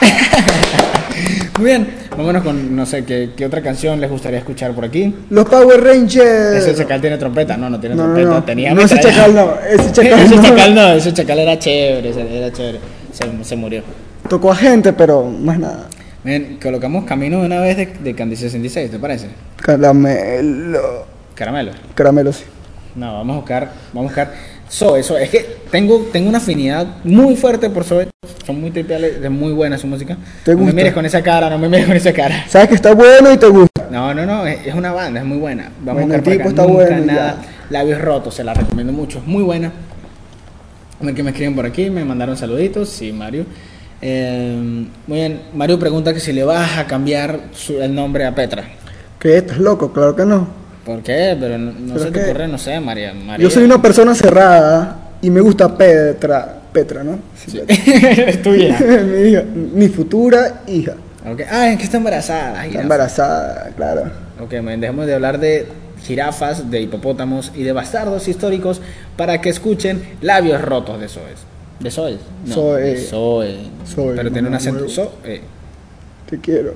Muy 1.58 1.66
bien. 1.66 1.88
Vámonos 2.16 2.42
con, 2.42 2.74
no 2.76 2.86
sé, 2.86 3.04
¿qué, 3.04 3.30
qué 3.36 3.44
otra 3.46 3.60
canción 3.62 4.00
les 4.00 4.10
gustaría 4.10 4.38
escuchar 4.38 4.72
por 4.72 4.84
aquí? 4.84 5.14
Los 5.30 5.44
Power 5.48 5.82
Rangers. 5.82 6.64
Ese 6.66 6.74
chacal 6.74 7.00
tiene 7.00 7.18
trompeta. 7.18 7.56
No, 7.56 7.68
no 7.68 7.78
tiene 7.80 7.94
No, 7.96 8.04
trompeta. 8.04 8.28
no. 8.28 8.44
Tenía 8.44 8.74
No, 8.74 8.82
ese 8.82 8.98
chacal 9.00 9.34
no, 9.34 9.54
ese 9.68 9.92
chacal 9.92 10.20
ese 10.20 10.36
no. 10.36 10.42
chacal 10.42 10.74
no. 10.74 10.92
Ese 10.92 11.12
chacal 11.12 11.38
era 11.40 11.58
chévere. 11.58 12.10
ese 12.10 12.36
Era 12.38 12.52
chévere. 12.52 12.78
Se, 13.12 13.44
se 13.44 13.56
murió. 13.56 13.82
Tocó 14.28 14.52
a 14.52 14.56
gente, 14.56 14.92
pero 14.92 15.24
más 15.24 15.58
nada. 15.58 15.86
Bien, 16.24 16.58
colocamos 16.62 17.04
camino 17.04 17.40
de 17.40 17.46
una 17.46 17.60
vez 17.60 17.76
de, 17.76 17.86
de 17.86 18.14
Candy 18.14 18.36
66, 18.36 18.90
¿te 18.90 18.98
parece? 18.98 19.28
Caramelo. 19.56 21.06
Caramelo. 21.34 21.72
Caramelo, 21.94 22.32
sí. 22.32 22.44
No, 22.94 23.14
vamos 23.14 23.34
a 23.34 23.38
buscar, 23.38 23.70
vamos 23.92 24.10
a 24.12 24.14
buscar 24.14 24.32
Zoe, 24.70 25.02
Zoe. 25.02 25.22
Es 25.24 25.30
que 25.30 25.46
tengo, 25.70 26.08
tengo 26.12 26.28
una 26.28 26.38
afinidad 26.38 26.86
muy 27.04 27.36
fuerte 27.36 27.70
por 27.70 27.84
Zoe. 27.84 28.08
Son 28.46 28.60
muy 28.60 28.70
triviales, 28.70 29.16
es 29.22 29.30
muy 29.30 29.52
buena 29.52 29.76
su 29.78 29.86
música. 29.86 30.16
¿Te 30.44 30.54
no 30.54 30.64
me 30.64 30.72
mires 30.72 30.92
con 30.94 31.04
esa 31.06 31.22
cara, 31.22 31.48
no 31.50 31.58
me 31.58 31.68
mires 31.68 31.86
con 31.86 31.96
esa 31.96 32.12
cara. 32.12 32.44
Sabes 32.48 32.68
que 32.68 32.74
está 32.74 32.94
bueno 32.94 33.32
y 33.32 33.36
te 33.38 33.46
gusta. 33.46 33.86
No, 33.90 34.12
no, 34.14 34.24
no, 34.26 34.46
es, 34.46 34.66
es 34.66 34.74
una 34.74 34.92
banda, 34.92 35.20
es 35.20 35.26
muy 35.26 35.38
buena. 35.38 35.70
Vamos 35.80 36.02
Bueno, 36.02 36.12
a 36.12 36.16
el 36.16 36.20
buscar 36.22 36.32
tipo 36.32 36.42
acá. 36.42 36.48
está 36.50 36.62
Nunca 36.62 36.74
bueno 36.84 37.04
nada. 37.06 37.42
Labios 37.70 38.00
rotos, 38.00 38.34
se 38.34 38.44
la 38.44 38.54
recomiendo 38.54 38.92
mucho, 38.92 39.18
es 39.18 39.26
muy 39.26 39.42
buena. 39.42 39.72
A 41.00 41.04
ver 41.04 41.14
qué 41.14 41.22
me 41.22 41.30
escriben 41.30 41.54
por 41.54 41.64
aquí, 41.66 41.90
me 41.90 42.04
mandaron 42.04 42.36
saluditos, 42.36 42.88
sí, 42.88 43.12
Mario. 43.12 43.44
Eh, 44.00 44.86
muy 45.06 45.18
bien, 45.18 45.42
Mario 45.54 45.78
pregunta 45.78 46.12
que 46.14 46.20
si 46.20 46.32
le 46.32 46.44
vas 46.44 46.78
a 46.78 46.86
cambiar 46.86 47.38
su- 47.52 47.80
el 47.80 47.94
nombre 47.94 48.24
a 48.26 48.34
Petra. 48.34 48.64
¿Qué? 49.18 49.38
¿Estás 49.38 49.58
loco? 49.58 49.92
Claro 49.92 50.14
que 50.16 50.24
no. 50.24 50.46
¿Por 50.88 51.02
qué? 51.02 51.36
Pero 51.38 51.58
no, 51.58 51.72
no 51.72 51.92
Pero 51.94 51.98
se 52.00 52.06
es 52.06 52.12
te 52.14 52.20
que- 52.20 52.24
ocurre, 52.30 52.48
no 52.48 52.56
sé, 52.56 52.80
María. 52.80 53.12
María. 53.12 53.42
Yo 53.44 53.50
soy 53.50 53.64
una 53.64 53.80
persona 53.82 54.14
cerrada 54.14 54.96
y 55.20 55.28
me 55.28 55.42
gusta 55.42 55.76
Petra. 55.76 56.54
Petra, 56.72 57.04
¿no? 57.04 57.18
Sí, 57.36 57.60
es 57.68 58.40
tuya. 58.42 58.78
Petra. 58.78 59.02
mi, 59.04 59.28
hija, 59.28 59.42
mi 59.74 59.88
futura 59.88 60.62
hija. 60.66 60.94
Ok. 61.30 61.42
Ah, 61.50 61.68
es 61.68 61.76
que 61.76 61.84
está 61.84 61.98
embarazada. 61.98 62.48
Está 62.52 62.62
jirafa. 62.62 62.82
embarazada, 62.82 63.70
claro. 63.76 64.02
Ok, 64.40 64.54
men, 64.62 64.80
dejemos 64.80 65.04
de 65.06 65.12
hablar 65.14 65.38
de 65.38 65.66
jirafas, 66.04 66.70
de 66.70 66.80
hipopótamos 66.80 67.52
y 67.54 67.64
de 67.64 67.72
bastardos 67.72 68.26
históricos 68.28 68.80
para 69.18 69.42
que 69.42 69.50
escuchen 69.50 70.00
labios 70.22 70.62
rotos 70.62 70.98
de 71.00 71.08
Zoes. 71.08 71.40
¿De 71.80 71.90
Zoes? 71.90 72.18
No, 72.46 72.54
Zoe. 72.54 72.80
de 72.82 72.96
Zoe. 72.96 73.56
Zoe, 73.86 74.14
Pero 74.16 74.30
tiene 74.32 74.48
un 74.48 74.52
mamá 74.54 74.56
acento. 74.56 74.84
huevo. 74.84 74.90
Zoe. 74.90 75.40
Te 76.30 76.38
quiero. 76.40 76.74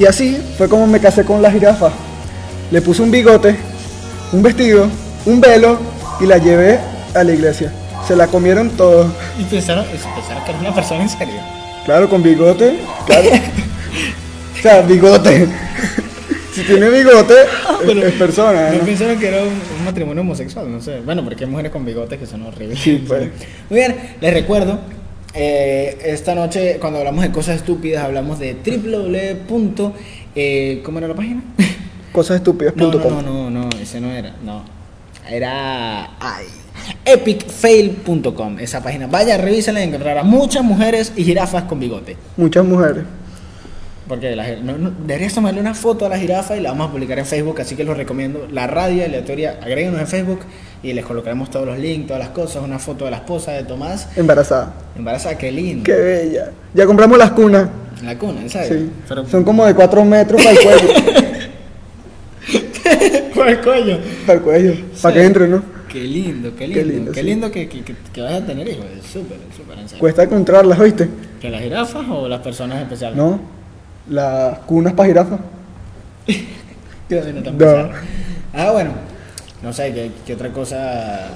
Y 0.00 0.06
así 0.06 0.38
fue 0.56 0.66
como 0.66 0.86
me 0.86 0.98
casé 0.98 1.24
con 1.26 1.42
la 1.42 1.50
jirafa. 1.50 1.90
Le 2.70 2.80
puse 2.80 3.02
un 3.02 3.10
bigote, 3.10 3.54
un 4.32 4.42
vestido, 4.42 4.88
un 5.26 5.42
velo 5.42 5.78
y 6.20 6.24
la 6.24 6.38
llevé 6.38 6.78
a 7.14 7.22
la 7.22 7.32
iglesia. 7.34 7.70
Se 8.08 8.16
la 8.16 8.26
comieron 8.26 8.70
todos. 8.70 9.12
Y 9.38 9.44
pensaron, 9.44 9.84
pensaron 9.84 10.42
que 10.44 10.50
era 10.52 10.58
una 10.58 10.74
persona 10.74 11.02
en 11.02 11.08
serio. 11.10 11.34
Claro, 11.84 12.08
con 12.08 12.22
bigote. 12.22 12.78
Claro. 13.04 13.28
o 14.58 14.62
sea, 14.62 14.80
bigote. 14.80 15.46
si 16.54 16.62
tiene 16.62 16.88
bigote, 16.88 17.34
es- 17.84 17.96
es, 18.04 18.12
persona. 18.14 18.70
No 18.70 18.78
¿no? 18.78 18.84
pensaron 18.86 19.18
que 19.18 19.28
era 19.28 19.42
un, 19.42 19.48
un 19.78 19.84
matrimonio 19.84 20.22
homosexual, 20.22 20.72
no 20.72 20.80
sé. 20.80 21.00
Bueno, 21.00 21.22
porque 21.22 21.44
hay 21.44 21.50
mujeres 21.50 21.70
con 21.72 21.84
bigotes 21.84 22.18
que 22.18 22.24
son 22.24 22.40
horribles. 22.46 22.78
Sí, 22.78 23.04
pues. 23.06 23.28
Muy 23.68 23.80
bien, 23.80 24.14
les 24.18 24.32
recuerdo. 24.32 24.80
Eh, 25.34 25.98
esta 26.04 26.34
noche, 26.34 26.78
cuando 26.80 26.98
hablamos 26.98 27.22
de 27.22 27.30
cosas 27.30 27.56
estúpidas, 27.56 28.04
hablamos 28.04 28.38
de 28.38 28.54
www. 28.54 29.92
eh, 30.34 30.80
¿Cómo 30.84 30.98
era 30.98 31.08
la 31.08 31.14
página? 31.14 31.42
Cosasestúpidas.com. 32.12 32.90
No, 32.90 33.22
no, 33.22 33.22
no, 33.22 33.50
no, 33.50 33.60
no, 33.64 33.68
ese 33.80 34.00
no 34.00 34.10
era. 34.10 34.34
No. 34.44 34.64
Era. 35.28 36.16
Ay. 36.18 36.46
Epicfail.com, 37.04 38.58
esa 38.58 38.82
página. 38.82 39.06
Vaya, 39.06 39.36
revísenla 39.36 39.80
y 39.80 39.84
encontrará 39.84 40.22
muchas 40.22 40.64
mujeres 40.64 41.12
y 41.16 41.24
jirafas 41.24 41.64
con 41.64 41.78
bigote. 41.78 42.16
Muchas 42.36 42.64
mujeres. 42.64 43.04
Porque 44.08 44.34
la, 44.34 44.56
no, 44.56 44.76
no, 44.76 44.90
deberías 45.06 45.32
tomarle 45.32 45.60
una 45.60 45.74
foto 45.74 46.04
a 46.04 46.08
la 46.08 46.18
jirafa 46.18 46.56
y 46.56 46.60
la 46.60 46.70
vamos 46.70 46.88
a 46.88 46.90
publicar 46.90 47.18
en 47.20 47.26
Facebook, 47.26 47.60
así 47.60 47.76
que 47.76 47.84
los 47.84 47.96
recomiendo. 47.96 48.48
La 48.50 48.66
radio 48.66 49.04
aleatoria, 49.04 49.60
agréguenos 49.62 50.00
en 50.00 50.08
Facebook 50.08 50.40
y 50.82 50.92
les 50.92 51.04
colocaremos 51.04 51.50
todos 51.50 51.66
los 51.66 51.78
links, 51.78 52.06
todas 52.06 52.20
las 52.20 52.30
cosas, 52.30 52.62
una 52.62 52.78
foto 52.78 53.04
de 53.04 53.10
la 53.10 53.18
esposa 53.18 53.52
de 53.52 53.64
Tomás, 53.64 54.08
Embarazada. 54.16 54.72
embarazada, 54.96 55.36
qué 55.36 55.52
lindo. 55.52 55.84
Qué 55.84 55.94
bella. 55.94 56.50
Ya 56.74 56.86
compramos 56.86 57.18
las 57.18 57.32
cunas. 57.32 57.68
La 58.02 58.16
cuna, 58.18 58.48
¿sabes? 58.48 58.68
Sí. 58.68 58.90
Pero, 59.08 59.26
Son 59.28 59.44
como 59.44 59.66
de 59.66 59.74
4 59.74 60.04
metros 60.04 60.42
para 60.42 60.52
el 60.52 60.58
cuello. 60.58 60.94
por 63.34 63.48
el 63.48 63.60
cuello. 63.60 63.98
para 64.26 64.38
el 64.38 64.44
cuello. 64.44 64.74
Para 65.02 65.14
que 65.14 65.24
entre, 65.24 65.48
¿no? 65.48 65.62
Qué 65.88 66.00
lindo, 66.00 66.54
qué 66.56 66.68
lindo, 66.68 67.12
qué 67.12 67.22
lindo, 67.22 67.48
sí. 67.48 67.52
que, 67.52 67.68
que, 67.68 67.82
que, 67.82 67.94
que 68.12 68.20
vas 68.22 68.34
a 68.34 68.46
tener 68.46 68.66
hijos. 68.68 68.86
Es 68.96 69.06
súper, 69.10 69.38
súper 69.56 69.78
en 69.78 69.88
serio. 69.88 70.00
Cuesta 70.00 70.22
encontrarlas, 70.22 70.78
¿oíste? 70.78 71.08
¿Que 71.40 71.50
las 71.50 71.60
jirafas 71.60 72.06
o 72.08 72.28
las 72.28 72.40
personas 72.40 72.80
especiales? 72.80 73.16
No. 73.16 73.40
Las 74.08 74.60
cunas 74.60 74.92
para 74.94 75.08
jirafas. 75.08 75.40
Yo 77.10 77.22
sí 77.24 77.32
no. 77.32 77.90
Ah, 78.54 78.70
bueno. 78.72 78.92
No 79.62 79.72
sé, 79.72 79.92
¿qué, 79.92 80.10
qué 80.26 80.34
otra 80.34 80.50
cosa 80.50 81.28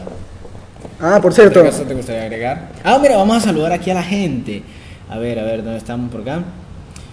Ah, 1.00 1.18
por 1.20 1.32
¿Qué 1.32 1.36
cierto. 1.42 1.60
otra 1.60 1.70
cosa 1.72 1.84
te 1.84 1.94
gustaría 1.94 2.22
agregar? 2.22 2.68
Ah, 2.84 2.98
mira, 3.00 3.16
vamos 3.16 3.36
a 3.36 3.40
saludar 3.40 3.72
aquí 3.72 3.90
a 3.90 3.94
la 3.94 4.02
gente. 4.02 4.62
A 5.08 5.18
ver, 5.18 5.38
a 5.38 5.44
ver, 5.44 5.62
¿dónde 5.62 5.78
estamos 5.78 6.10
por 6.10 6.20
acá? 6.22 6.42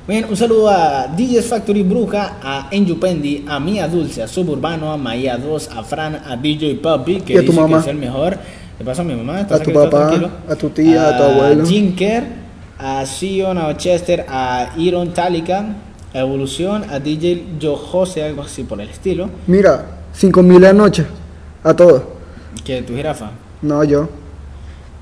Bien, 0.08 0.26
un 0.30 0.36
saludo 0.36 0.70
a 0.70 1.08
DJs 1.08 1.46
Factory 1.46 1.84
Bruja, 1.84 2.38
a 2.42 2.68
Enjupendi, 2.72 3.46
a 3.48 3.60
Mía 3.60 3.88
Dulce, 3.88 4.24
a 4.24 4.28
Suburbano, 4.28 4.92
a 4.92 4.98
Maía 4.98 5.38
2, 5.38 5.70
a 5.76 5.84
Fran, 5.84 6.16
a 6.26 6.36
DJ 6.36 6.76
Puppy, 6.76 7.22
que 7.22 7.34
Y 7.34 7.38
a 7.38 7.40
tu 7.42 7.48
dice 7.48 7.60
mamá. 7.62 7.78
que 7.78 7.82
es 7.84 7.88
el 7.88 7.98
mejor. 7.98 8.38
Le 8.80 8.86
paso 8.86 9.02
a 9.02 9.06
mi 9.06 9.14
mamá, 9.16 9.42
¿estás 9.42 9.62
A 9.62 9.64
tu 9.64 9.72
papá, 9.74 10.12
a 10.50 10.56
tu 10.56 10.70
tía, 10.72 11.10
a 11.10 11.18
tu 11.18 11.24
abuelo. 11.24 11.66
Jinker, 11.66 12.24
a 12.80 13.06
Sion, 13.06 13.58
a 13.58 13.78
Chester, 13.78 14.26
a 14.28 14.72
Iron 14.78 15.14
Talika, 15.14 15.66
a 16.14 16.18
Evolución, 16.20 16.86
a 16.90 17.00
DJ 17.00 17.44
Yo 17.60 17.76
Jose, 17.76 18.24
algo 18.24 18.42
así 18.42 18.64
por 18.64 18.82
el 18.82 18.90
estilo. 18.90 19.30
Mira, 19.46 19.86
5000 20.14 20.62
la 20.62 20.74
noche. 20.74 21.06
A 21.64 21.74
todos. 21.76 22.04
Que 22.64 22.82
tu 22.82 22.96
jirafa. 22.96 23.32
No, 23.62 23.84
yo. 23.84 24.10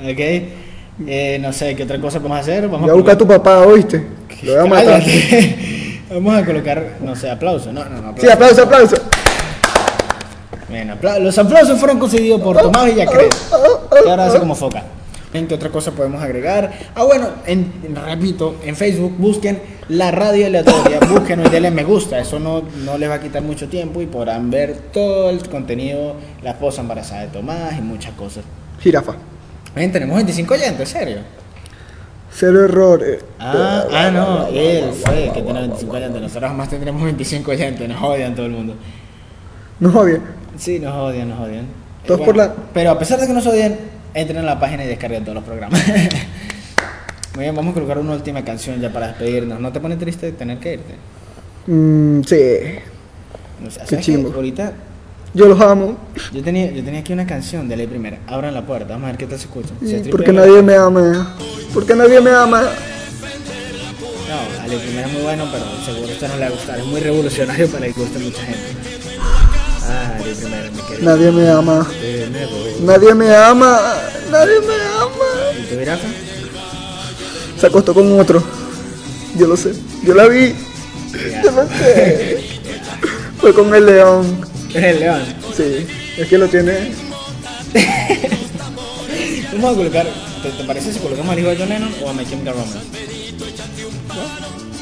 Ok. 0.05 0.60
Eh, 1.07 1.39
no 1.41 1.53
sé, 1.53 1.75
¿qué 1.77 1.85
otra 1.85 2.01
cosa 2.01 2.19
podemos 2.19 2.41
hacer? 2.41 2.65
Vamos 2.69 2.83
Voy 2.83 2.91
a 2.91 2.95
buscar 2.95 3.15
a 3.15 3.19
tu 3.19 3.27
papá, 3.27 3.61
¿oíste? 3.61 4.05
Lo 4.43 4.53
voy 4.53 4.61
a 4.61 4.65
matar. 4.67 5.03
Cállate. 5.03 6.01
Vamos 6.11 6.35
a 6.37 6.45
colocar, 6.45 6.97
no 7.03 7.15
sé, 7.15 7.31
aplausos. 7.31 7.73
No, 7.73 7.85
no, 7.85 8.03
no. 8.03 8.15
Sí, 8.19 8.29
aplauso, 8.29 8.63
aplauso. 8.63 8.97
Apla- 10.93 11.19
los 11.19 11.37
aplausos 11.39 11.79
fueron 11.79 11.99
concedidos 11.99 12.41
por 12.41 12.57
Tomás 12.57 12.87
Villacrés. 12.87 13.29
Que 14.03 14.11
ahora 14.11 14.27
hace 14.27 14.39
como 14.39 14.55
foca. 14.55 14.83
¿En 15.33 15.47
qué 15.47 15.55
otra 15.55 15.69
cosa 15.69 15.93
podemos 15.93 16.21
agregar? 16.23 16.73
Ah, 16.95 17.05
bueno, 17.05 17.29
en, 17.47 17.73
repito, 17.95 18.57
en 18.65 18.75
Facebook 18.75 19.15
busquen 19.17 19.61
la 19.89 20.11
radio 20.11 20.47
aleatoria, 20.47 20.99
busquen 21.09 21.45
y 21.47 21.49
denle 21.49 21.71
me 21.71 21.85
gusta. 21.85 22.19
Eso 22.19 22.41
no, 22.41 22.63
no 22.85 22.99
les 22.99 23.09
va 23.09 23.15
a 23.15 23.21
quitar 23.21 23.43
mucho 23.43 23.69
tiempo 23.69 24.03
y 24.03 24.07
podrán 24.07 24.51
ver 24.51 24.77
todo 24.93 25.31
el 25.31 25.49
contenido, 25.49 26.15
la 26.43 26.51
esposa 26.51 26.81
embarazada 26.81 27.23
de 27.23 27.29
Tomás 27.29 27.79
y 27.79 27.81
muchas 27.81 28.13
cosas. 28.15 28.43
Jirafa. 28.81 29.15
Ven, 29.75 29.93
tenemos 29.93 30.16
25 30.16 30.55
oyentes, 30.55 30.81
¿en 30.95 31.01
serio? 31.01 31.18
Cero 32.33 32.64
errores. 32.64 33.25
Ah, 33.39 33.85
ah, 33.93 34.11
no, 34.11 34.47
él 34.49 34.91
fue 34.93 35.27
el 35.27 35.33
que 35.33 35.43
tiene 35.43 35.61
25 35.61 35.97
oyentes. 35.97 36.23
Nosotros 36.23 36.55
más 36.55 36.68
tendremos 36.68 37.03
25 37.03 37.51
oyentes. 37.51 37.89
Nos 37.89 38.03
odian 38.03 38.35
todo 38.35 38.47
el 38.47 38.53
mundo. 38.53 38.75
No 39.81 39.89
odia. 39.99 40.21
Sí, 40.57 40.79
nos 40.79 40.95
odian, 40.95 41.29
nos 41.29 41.41
odian. 41.41 41.66
Todos 42.07 42.21
Eh, 42.21 42.25
por 42.25 42.37
la- 42.37 42.55
Pero 42.73 42.91
a 42.93 42.99
pesar 42.99 43.18
de 43.21 43.27
que 43.27 43.33
nos 43.33 43.47
odian, 43.47 43.77
entren 44.14 44.39
a 44.39 44.43
la 44.43 44.61
página 44.61 44.85
y 44.85 44.89
descarguen 44.89 45.23
todos 45.25 45.35
los 45.37 45.45
programas. 45.45 45.81
Muy 47.35 47.45
bien, 47.45 47.55
vamos 47.55 47.73
a 47.73 47.75
colocar 47.75 47.99
una 47.99 48.12
última 48.12 48.45
canción 48.45 48.81
ya 48.81 48.93
para 48.93 49.09
despedirnos. 49.09 49.61
¿No 49.61 49.73
te 49.73 49.81
pone 49.81 49.97
triste 49.97 50.33
tener 50.33 50.59
que 50.59 50.75
irte? 50.75 50.95
Mm, 51.66 52.23
sí. 52.23 52.47
O 53.66 53.71
sea, 53.71 53.85
Qué 53.87 53.99
chimbo. 53.99 54.33
Ahorita 54.35 54.73
Yo 55.33 55.47
los 55.47 55.61
amo. 55.61 55.97
yo 56.33 56.43
tenía, 56.43 56.72
yo 56.72 56.83
tenía 56.83 56.99
aquí 57.01 57.12
una 57.12 57.26
canción 57.26 57.68
de 57.68 57.76
Ley 57.76 57.87
Primera. 57.87 58.18
Abran 58.26 58.53
la 58.53 58.66
puerta, 58.66 58.95
vamos 58.95 59.05
a 59.05 59.07
ver 59.09 59.16
qué 59.16 59.26
tal 59.26 59.39
se 59.39 59.45
escucha. 59.45 59.68
Porque 60.11 60.33
nadie 60.33 60.61
me 60.61 60.74
ama. 60.74 61.37
Porque 61.72 61.95
nadie 61.95 62.20
me 62.20 62.31
ama. 62.31 62.62
No, 62.62 62.68
a 64.62 64.66
Ley 64.66 64.78
Primera 64.78 65.07
es 65.07 65.12
muy 65.12 65.22
bueno, 65.22 65.47
pero 65.53 65.64
seguro 65.85 66.12
usted 66.12 66.26
no 66.28 66.35
le 66.35 66.41
va 66.41 66.47
a 66.47 66.51
gustar. 66.51 66.81
Es 66.81 66.87
muy 66.87 67.01
revolucionario 67.01 67.68
para 67.68 67.87
que 67.87 67.93
guste 67.93 68.16
a 68.16 68.20
mucha 68.20 68.43
gente. 68.43 68.59
Ah, 69.83 70.18
Ley 70.24 70.35
Primera, 70.35 70.68
mi 70.70 70.83
querido. 70.83 71.11
Nadie 71.11 71.31
me 71.31 71.49
ama. 71.49 71.87
Nadie 72.83 73.14
me 73.14 73.37
ama. 73.37 73.81
Nadie 74.33 74.61
me 74.61 74.74
ama. 74.74 75.28
¿Y 75.61 75.62
tu? 75.62 75.76
Se 77.61 77.66
acostó 77.66 77.95
con 77.95 78.18
otro. 78.18 78.43
Yo 79.37 79.47
lo 79.47 79.57
sé. 79.57 79.74
Yo 80.05 80.12
la 80.14 80.26
vi. 80.26 80.57
Yo 81.45 81.53
lo 81.53 81.68
sé. 81.68 82.59
Fue 83.39 83.55
con 83.55 83.72
el 83.72 83.87
león. 83.87 84.50
Eres 84.75 84.95
el 84.95 85.01
león. 85.01 85.23
Sí. 85.57 85.87
Es 86.18 86.29
que 86.29 86.39
lo 86.39 86.49
tiene. 86.49 86.93
Vamos 89.53 89.73
a 89.73 89.77
colocar, 89.77 90.07
¿te, 90.43 90.51
te 90.51 90.64
parece 90.64 90.93
si 90.93 90.99
colocamos 91.01 91.33
al 91.33 91.39
hijo 91.41 91.49
de 91.51 91.57
John 91.57 91.68
Lennon 91.68 91.93
o 92.05 92.09
a 92.09 92.12
My 92.12 92.25
Chemical 92.25 92.55
Romance? 92.55 92.79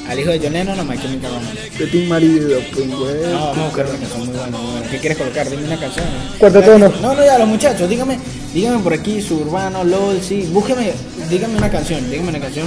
¿Al 0.09 0.19
hijo 0.19 0.31
de 0.31 0.39
John 0.43 0.53
Lennon 0.53 0.79
o 0.79 0.83
a 0.83 0.85
My 0.85 0.99
Chemical 0.99 1.31
Romance? 1.33 1.71
De 1.79 1.87
Team 1.87 2.09
Marido. 2.09 2.61
Pues, 2.75 2.89
güey. 2.89 3.15
No, 3.33 3.39
vamos 3.41 3.59
a 3.59 3.65
buscar 3.65 3.87
una 3.87 3.99
canción 3.99 4.19
muy 4.27 4.29
buena, 4.37 4.59
muy 4.59 4.71
buena. 4.73 4.91
¿Qué 4.91 4.99
quieres 4.99 5.19
colocar? 5.19 5.51
Dime 5.51 5.65
una 5.65 5.79
canción. 5.81 6.05
¿no? 6.07 6.39
Cuarteto 6.39 6.77
Una- 6.77 6.89
no. 6.89 6.95
No, 7.01 7.15
no, 7.15 7.25
ya, 7.25 7.39
los 7.39 7.49
muchachos, 7.49 7.89
dígame, 7.89 8.19
dígame 8.55 8.79
por 8.83 8.93
aquí, 8.93 9.21
Suburbano, 9.23 9.85
LOL, 9.85 10.21
sí, 10.23 10.49
búsqueme, 10.53 10.93
dígame 11.31 11.57
una 11.57 11.71
canción, 11.71 12.09
dígame 12.11 12.29
una 12.29 12.41
canción. 12.41 12.67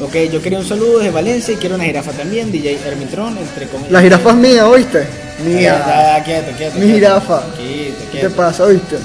Ok, 0.00 0.16
yo 0.32 0.42
quería 0.42 0.58
un 0.58 0.66
saludo 0.66 0.98
desde 0.98 1.12
Valencia 1.12 1.54
y 1.54 1.56
quiero 1.58 1.76
una 1.76 1.84
jirafa 1.84 2.10
también, 2.12 2.50
DJ 2.50 2.78
Hermitron, 2.86 3.38
entre 3.38 3.66
comillas. 3.68 3.92
La 3.92 4.02
jirafa 4.02 4.30
es 4.30 4.36
mía, 4.36 4.66
¿oíste? 4.68 5.06
Ya, 5.44 6.16
ya, 6.18 6.24
quieto, 6.24 6.52
quieto. 6.56 6.74
Mi 6.74 6.80
quieto. 6.82 6.94
jirafa. 6.94 7.42
Quieto, 7.56 8.02
¿Qué 8.12 8.18
te 8.18 8.30
pasa, 8.30 8.64
oíste? 8.64 8.96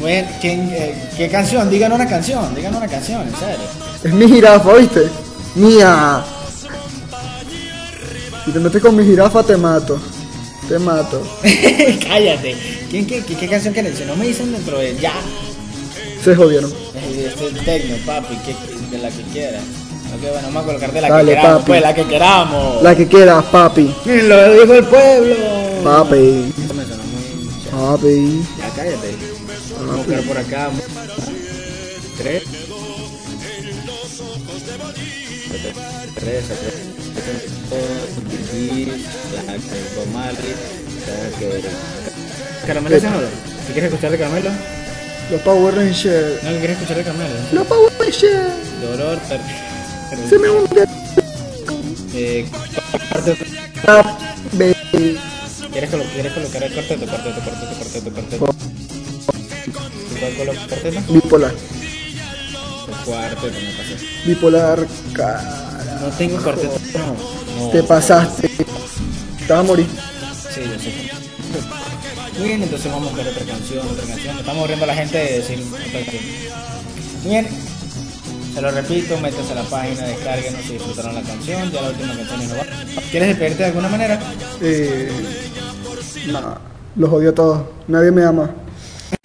Bueno, 0.00 0.28
¿quién, 0.40 0.68
eh, 0.72 0.94
¿qué 1.16 1.28
canción? 1.28 1.70
Díganos 1.70 1.96
una 1.98 2.08
canción, 2.08 2.54
díganos 2.54 2.78
una 2.78 2.88
canción, 2.88 3.22
en 3.22 3.36
serio. 3.36 3.66
Es 4.02 4.12
mi 4.12 4.26
jirafa, 4.26 4.68
¿oíste? 4.70 5.08
Mía. 5.54 6.22
Si 8.44 8.50
te 8.50 8.58
metes 8.58 8.82
con 8.82 8.96
mi 8.96 9.04
jirafa, 9.04 9.42
te 9.42 9.56
mato. 9.56 10.00
Te 10.68 10.78
mato. 10.78 11.22
Cállate. 12.08 12.56
¿Quién, 12.90 13.06
qué, 13.06 13.22
qué, 13.22 13.36
qué 13.36 13.48
canción 13.48 13.74
quieres? 13.74 13.98
Si 13.98 14.04
no 14.04 14.16
me 14.16 14.26
dicen 14.26 14.52
dentro 14.52 14.78
de 14.78 14.96
ya. 14.96 15.12
Se 16.24 16.34
jodieron. 16.34 16.72
Este 16.94 17.46
es 17.46 17.64
tecno, 17.64 17.96
papi, 18.06 18.36
que, 18.36 18.54
de 18.96 19.02
la 19.02 19.08
que 19.10 19.22
quieras. 19.32 19.62
Ok, 20.14 20.20
bueno, 20.22 20.48
vamos 20.48 20.62
a 20.62 20.66
colocar 20.66 20.92
de 20.92 21.00
la 21.00 21.08
Dale, 21.08 21.32
que 21.32 21.36
queramos, 21.36 21.58
papi. 21.58 21.66
pues, 21.66 21.82
la 21.82 21.94
que 21.94 22.04
queramos. 22.06 22.82
La 22.82 22.96
que 22.96 23.06
quieras, 23.08 23.44
papi. 23.44 23.94
Lo 24.04 24.52
dijo 24.52 24.74
el 24.74 24.84
pueblo. 24.84 25.34
Papi. 25.82 26.52
Papi. 27.70 28.42
Ya, 28.58 28.68
cállate. 28.76 29.10
Vamos 29.78 29.92
a 29.92 29.96
buscar 29.96 30.22
por 30.22 30.38
acá. 30.38 30.70
Tres. 32.18 32.42
Tres. 36.14 36.44
Caramelo 42.66 42.96
lo- 42.96 43.00
¿Qué 43.66 43.72
quieres 43.72 43.90
escuchar 43.92 44.10
de 44.12 44.18
caramelo? 44.18 44.50
Los 45.30 45.40
Power 45.42 45.74
Rangers. 45.74 46.42
No, 46.42 46.50
¿qué 46.50 46.58
quieres 46.58 46.76
escuchar 46.76 46.96
de 46.98 47.04
caramelo? 47.04 47.34
Los 47.52 47.66
Power 47.66 47.92
Rangers. 47.98 48.80
Dolor. 48.82 49.18
Se 50.28 50.38
me 50.38 50.50
hunde. 50.50 50.86
Eh. 52.14 52.46
¿Quieres, 55.72 55.90
colo- 55.90 56.04
¿Quieres 56.12 56.32
colocar 56.32 56.62
el 56.62 56.72
cuarteto? 56.72 57.06
Cuarteto, 57.06 57.40
cuarteto, 57.40 57.76
cuarteto, 57.76 58.10
cuarteto. 58.12 58.46
¿Cuál 60.20 60.34
coloca 60.36 60.66
cuarteto? 60.68 61.12
Bipolar. 61.12 61.54
El 62.88 63.04
cuarteto, 63.04 63.46
me 63.46 63.72
pasé. 63.72 63.96
Bipolar. 64.26 64.86
Cara. 65.14 65.98
No 66.02 66.08
tengo 66.16 66.38
cuarteto. 66.42 66.78
No. 67.58 67.68
Te 67.70 67.82
pasaste. 67.82 68.48
Te 68.48 69.52
vas 69.52 69.60
a 69.60 69.62
morir. 69.62 69.86
Sí, 70.54 70.60
yo 70.60 70.78
sé. 70.78 70.92
Muy 72.38 72.48
bien, 72.48 72.62
entonces 72.62 72.90
vamos 72.90 73.08
a 73.08 73.10
buscar 73.12 73.28
otra 73.32 73.44
canción, 73.46 73.86
otra 73.88 74.06
canción. 74.06 74.38
Estamos 74.38 74.58
aburriendo 74.58 74.84
a 74.84 74.88
la 74.88 74.94
gente 74.94 75.18
de 75.18 75.38
decir 75.38 75.62
otra 75.70 75.92
canción. 75.92 76.22
Muy 77.22 77.30
bien. 77.30 77.48
Se 78.54 78.60
lo 78.60 78.70
repito, 78.70 79.18
métanse 79.18 79.52
a 79.52 79.56
la 79.56 79.62
página, 79.62 80.06
descarguen 80.06 80.54
y 80.68 80.72
disfrutaron 80.72 81.14
la 81.14 81.22
canción. 81.22 81.70
Ya 81.70 81.80
la 81.80 81.88
última 81.88 82.14
canción 82.14 82.48
no 82.48 82.56
va. 82.56 83.02
¿Quieres 83.10 83.28
despedirte 83.28 83.62
de 83.62 83.68
alguna 83.68 83.88
manera? 83.88 84.20
Eh, 84.60 85.10
nah, 86.30 86.56
los 86.96 87.10
odio 87.10 87.30
a 87.30 87.34
todos. 87.34 87.62
Nadie 87.88 88.10
me 88.10 88.24
ama. 88.24 88.50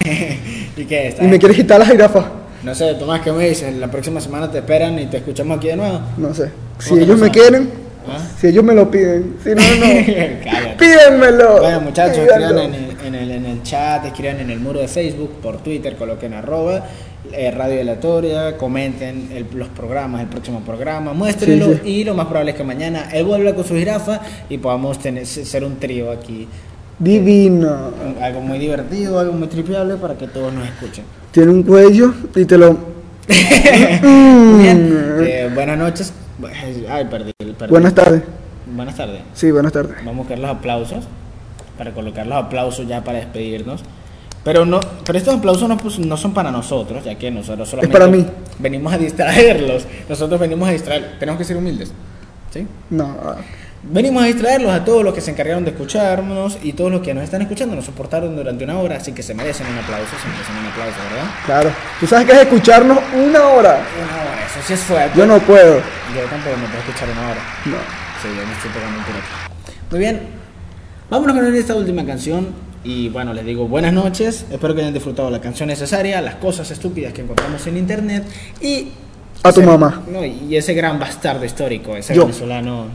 ¿Y 0.76 0.84
qué? 0.84 1.08
¿Estás 1.08 1.26
Y 1.26 1.28
me 1.28 1.38
quieres 1.38 1.56
quitar 1.56 1.78
la 1.78 1.86
jirafa. 1.86 2.24
No 2.62 2.74
sé, 2.74 2.94
Tomás, 2.94 3.20
¿qué 3.20 3.30
me 3.30 3.48
dices? 3.48 3.74
La 3.76 3.90
próxima 3.90 4.20
semana 4.20 4.50
te 4.50 4.58
esperan 4.58 4.98
y 4.98 5.06
te 5.06 5.18
escuchamos 5.18 5.58
aquí 5.58 5.68
de 5.68 5.76
nuevo. 5.76 6.00
No 6.16 6.34
sé. 6.34 6.50
Si 6.78 6.88
¿Cómo 6.88 6.98
te 6.98 7.04
ellos 7.04 7.18
me 7.20 7.30
quieren, 7.30 7.70
¿Ah? 8.08 8.18
si 8.40 8.46
ellos 8.48 8.64
me 8.64 8.74
lo 8.74 8.90
piden. 8.90 9.36
Si 9.44 9.50
no, 9.50 9.62
no. 9.62 10.76
Pídenmelo. 10.78 11.60
Bueno, 11.60 11.80
muchachos, 11.82 12.18
escriban 12.18 12.58
en 12.58 12.74
el, 12.74 12.96
en, 13.04 13.14
el, 13.14 13.30
en 13.30 13.46
el 13.46 13.62
chat, 13.62 14.06
escriban 14.06 14.40
en 14.40 14.50
el 14.50 14.58
muro 14.58 14.80
de 14.80 14.88
Facebook, 14.88 15.40
por 15.42 15.58
Twitter, 15.58 15.96
coloquen 15.96 16.34
arroba, 16.34 16.84
eh, 17.32 17.50
Radio 17.50 17.80
Aleatoria, 17.80 18.56
comenten 18.56 19.30
el- 19.32 19.46
los 19.58 19.68
programas, 19.68 20.20
el 20.22 20.28
próximo 20.28 20.60
programa, 20.60 21.12
muéstrenlo 21.12 21.66
Sí, 21.66 21.80
sí. 21.84 21.88
y 21.90 22.04
lo 22.04 22.14
más 22.14 22.26
probable 22.26 22.52
es 22.52 22.56
que 22.56 22.64
mañana 22.64 23.08
él 23.12 23.24
vuelva 23.24 23.54
con 23.54 23.64
su 23.64 23.74
jirafa 23.74 24.20
y 24.48 24.58
podamos 24.58 24.98
tener, 24.98 25.26
ser 25.26 25.64
un 25.64 25.76
trío 25.78 26.10
aquí. 26.10 26.46
Divino. 26.98 27.92
Algo 28.20 28.40
muy 28.40 28.58
divertido, 28.58 29.18
algo 29.20 29.32
muy 29.32 29.48
tripeable 29.48 29.94
para 29.96 30.16
que 30.18 30.26
todos 30.26 30.52
nos 30.52 30.66
escuchen. 30.66 31.04
Tiene 31.30 31.52
un 31.52 31.62
cuello 31.62 32.12
y 32.34 32.44
te 32.44 32.58
lo. 32.58 32.76
Bien, 33.28 35.16
eh, 35.20 35.50
buenas 35.54 35.78
noches. 35.78 36.12
Ay, 36.88 37.04
perdí, 37.10 37.32
perdí. 37.56 37.70
Buenas 37.70 37.94
tardes. 37.94 38.22
Buenas 38.66 38.96
tardes. 38.96 39.20
Sí, 39.34 39.50
buenas 39.50 39.72
tardes. 39.72 39.96
Vamos 39.98 40.14
a 40.14 40.18
buscar 40.18 40.38
los 40.38 40.50
aplausos 40.50 41.04
para 41.76 41.92
colocar 41.92 42.26
los 42.26 42.36
aplausos 42.38 42.86
ya 42.86 43.02
para 43.04 43.18
despedirnos. 43.18 43.82
Pero 44.48 44.64
no, 44.64 44.80
pero 45.04 45.18
estos 45.18 45.34
aplausos 45.34 45.68
no, 45.68 45.76
pues, 45.76 45.98
no 45.98 46.16
son 46.16 46.32
para 46.32 46.50
nosotros, 46.50 47.04
ya 47.04 47.14
que 47.16 47.30
nosotros 47.30 47.68
solamente 47.68 47.92
para 47.92 48.10
mí. 48.10 48.26
venimos 48.58 48.90
a 48.90 48.96
distraerlos. 48.96 49.84
Nosotros 50.08 50.40
venimos 50.40 50.66
a 50.66 50.72
distraer. 50.72 51.18
Tenemos 51.18 51.38
que 51.38 51.44
ser 51.44 51.58
humildes. 51.58 51.92
¿Sí? 52.50 52.66
No. 52.88 53.14
Venimos 53.82 54.22
a 54.22 54.26
distraerlos 54.26 54.72
a 54.72 54.86
todos 54.86 55.04
los 55.04 55.12
que 55.12 55.20
se 55.20 55.32
encargaron 55.32 55.66
de 55.66 55.72
escucharnos 55.72 56.56
y 56.62 56.72
todos 56.72 56.90
los 56.90 57.02
que 57.02 57.12
nos 57.12 57.24
están 57.24 57.42
escuchando 57.42 57.76
nos 57.76 57.84
soportaron 57.84 58.34
durante 58.36 58.64
una 58.64 58.78
hora, 58.78 58.96
así 58.96 59.12
que 59.12 59.22
se 59.22 59.34
merecen 59.34 59.66
un 59.66 59.76
aplauso, 59.76 60.16
se 60.18 60.28
merecen 60.30 60.56
un 60.56 60.64
aplauso, 60.64 60.96
¿verdad? 61.10 61.30
Claro. 61.44 61.70
Tú 62.00 62.06
sabes 62.06 62.24
que 62.24 62.32
es 62.32 62.38
escucharnos 62.38 62.98
una 63.14 63.48
hora. 63.48 63.82
Una 64.02 64.22
hora, 64.22 64.46
eso 64.46 64.60
sí 64.66 64.72
es 64.72 64.80
fuerte. 64.80 65.18
Yo 65.18 65.26
no 65.26 65.38
puedo. 65.40 65.74
Yo 65.76 66.22
tampoco 66.30 66.56
me 66.56 66.66
puedo 66.68 66.78
escuchar 66.88 67.10
una 67.10 67.32
hora. 67.32 67.40
No. 67.66 67.76
Sí, 68.22 68.28
yo 68.28 68.46
me 68.46 68.52
estoy 68.54 68.70
pegando 68.70 68.96
un. 68.96 69.90
Muy 69.90 70.00
bien, 70.00 70.20
vámonos 71.10 71.36
con 71.36 71.54
esta 71.54 71.74
última 71.74 72.06
canción. 72.06 72.67
Y 72.88 73.08
bueno, 73.10 73.34
les 73.34 73.44
digo 73.44 73.68
buenas 73.68 73.92
noches. 73.92 74.46
Espero 74.50 74.74
que 74.74 74.80
hayan 74.80 74.94
disfrutado 74.94 75.30
la 75.30 75.42
canción 75.42 75.68
necesaria, 75.68 76.22
las 76.22 76.36
cosas 76.36 76.70
estúpidas 76.70 77.12
que 77.12 77.20
encontramos 77.20 77.66
en 77.66 77.76
internet 77.76 78.24
y. 78.62 78.88
A 79.42 79.52
tu 79.52 79.60
mamá. 79.60 80.04
No, 80.10 80.24
y 80.24 80.56
ese 80.56 80.72
gran 80.72 80.98
bastardo 80.98 81.44
histórico, 81.44 81.94
ese 81.94 82.14
Yo. 82.14 82.22
venezolano 82.22 82.86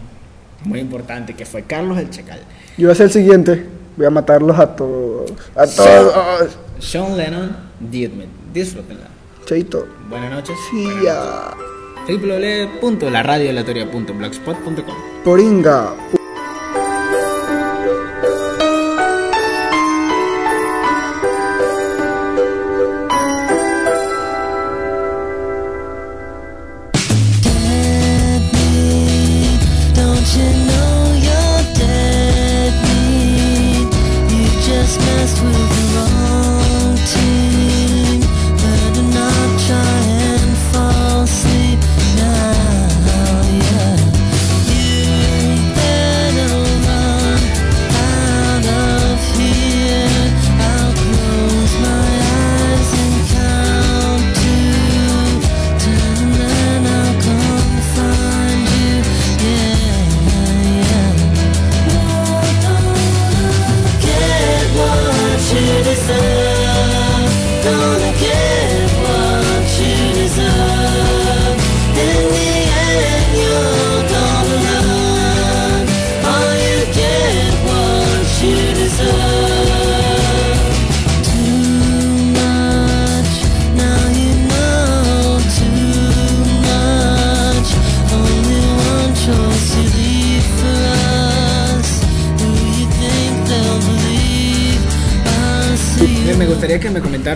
muy 0.66 0.80
importante 0.80 1.36
que 1.36 1.46
fue 1.46 1.62
Carlos 1.64 2.00
el 2.00 2.10
Checal. 2.10 2.40
Yo 2.76 2.88
voy 2.88 2.94
a 2.94 2.96
ser 2.96 3.06
el 3.06 3.12
siguiente. 3.12 3.68
Voy 3.96 4.08
a 4.08 4.10
matarlos 4.10 4.58
a 4.58 4.76
todos. 4.76 5.32
A 5.56 5.68
todos. 5.68 6.58
Sean 6.80 7.16
Lennon. 7.16 7.56
Disfrútenla. 8.52 9.06
Chaito. 9.46 9.86
Buenas 10.10 10.32
noches. 10.32 10.56
Sí, 10.72 10.88
ya. 11.04 11.52
www.laradioaleatoria.blogspot.com 12.08 14.96
Poringa. 15.24 15.94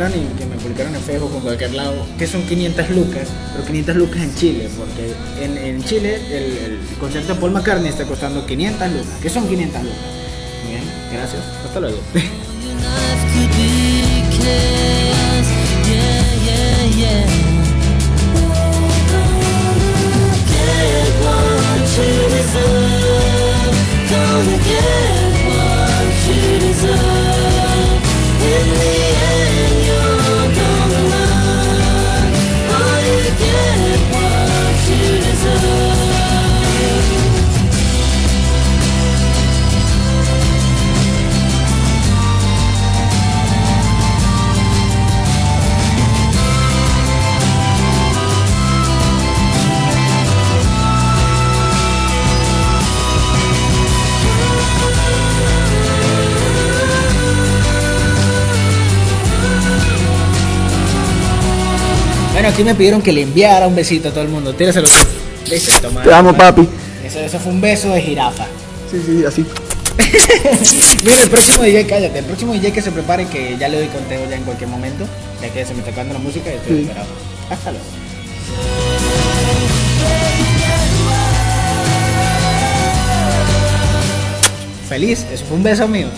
y 0.05 0.37
que 0.37 0.45
me 0.45 0.55
publicaron 0.57 0.93
en 0.93 1.01
Facebook 1.01 1.31
o 1.33 1.37
en 1.37 1.41
cualquier 1.41 1.73
lado, 1.73 2.05
que 2.19 2.27
son 2.27 2.43
500 2.43 2.89
lucas, 2.91 3.27
pero 3.51 3.65
500 3.65 3.95
lucas 3.95 4.21
en 4.21 4.35
Chile, 4.35 4.69
porque 4.77 5.11
en, 5.43 5.57
en 5.57 5.83
Chile 5.83 6.19
el, 6.29 6.43
el, 6.43 6.79
concierto 6.99 7.33
de 7.33 7.39
Paul 7.39 7.49
McCartney 7.51 7.89
está 7.89 8.05
costando 8.05 8.45
500 8.45 8.91
lucas, 8.91 9.07
que 9.21 9.29
son 9.29 9.47
500 9.47 9.81
lucas. 9.81 9.97
Bien, 10.67 10.83
gracias, 11.11 11.41
hasta 11.65 11.79
luego. 11.79 11.97
Bueno, 62.37 62.49
aquí 62.49 62.63
me 62.63 62.75
pidieron 62.75 63.01
que 63.01 63.11
le 63.11 63.23
enviara 63.23 63.65
un 63.65 63.75
besito 63.75 64.09
a 64.09 64.11
todo 64.11 64.23
el 64.23 64.29
mundo. 64.29 64.53
Tíraselo 64.53 64.87
tú. 64.87 65.49
Te 66.03 66.13
amo, 66.13 66.37
papi. 66.37 66.69
Eso, 67.03 67.17
eso 67.19 67.39
fue 67.39 67.51
un 67.51 67.59
beso 67.59 67.89
de 67.89 67.99
jirafa. 67.99 68.45
Sí, 68.91 69.01
sí, 69.03 69.25
así. 69.25 69.43
Mira, 71.03 71.23
el 71.23 71.29
próximo 71.31 71.63
DJ, 71.63 71.87
cállate. 71.87 72.19
El 72.19 72.25
próximo 72.25 72.53
DJ 72.53 72.73
que 72.73 72.83
se 72.83 72.91
prepare, 72.91 73.25
que 73.25 73.57
ya 73.57 73.67
le 73.67 73.77
doy 73.77 73.87
conteo 73.87 74.29
ya 74.29 74.35
en 74.35 74.43
cualquier 74.43 74.69
momento. 74.69 75.07
Ya 75.41 75.49
que 75.49 75.65
se 75.65 75.73
me 75.73 75.79
está 75.79 75.89
acabando 75.89 76.13
la 76.13 76.19
música 76.19 76.51
y 76.53 76.57
estoy 76.57 76.81
esperado. 76.81 77.07
Hasta 77.49 77.71
luego. 77.71 77.85
Feliz, 84.87 85.25
eso 85.33 85.43
fue 85.43 85.57
un 85.57 85.63
beso 85.63 85.87
mío. 85.87 86.09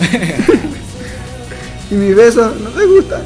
y 1.90 1.94
mi 1.94 2.12
beso 2.12 2.54
no 2.60 2.68
te 2.68 2.84
gusta. 2.84 3.22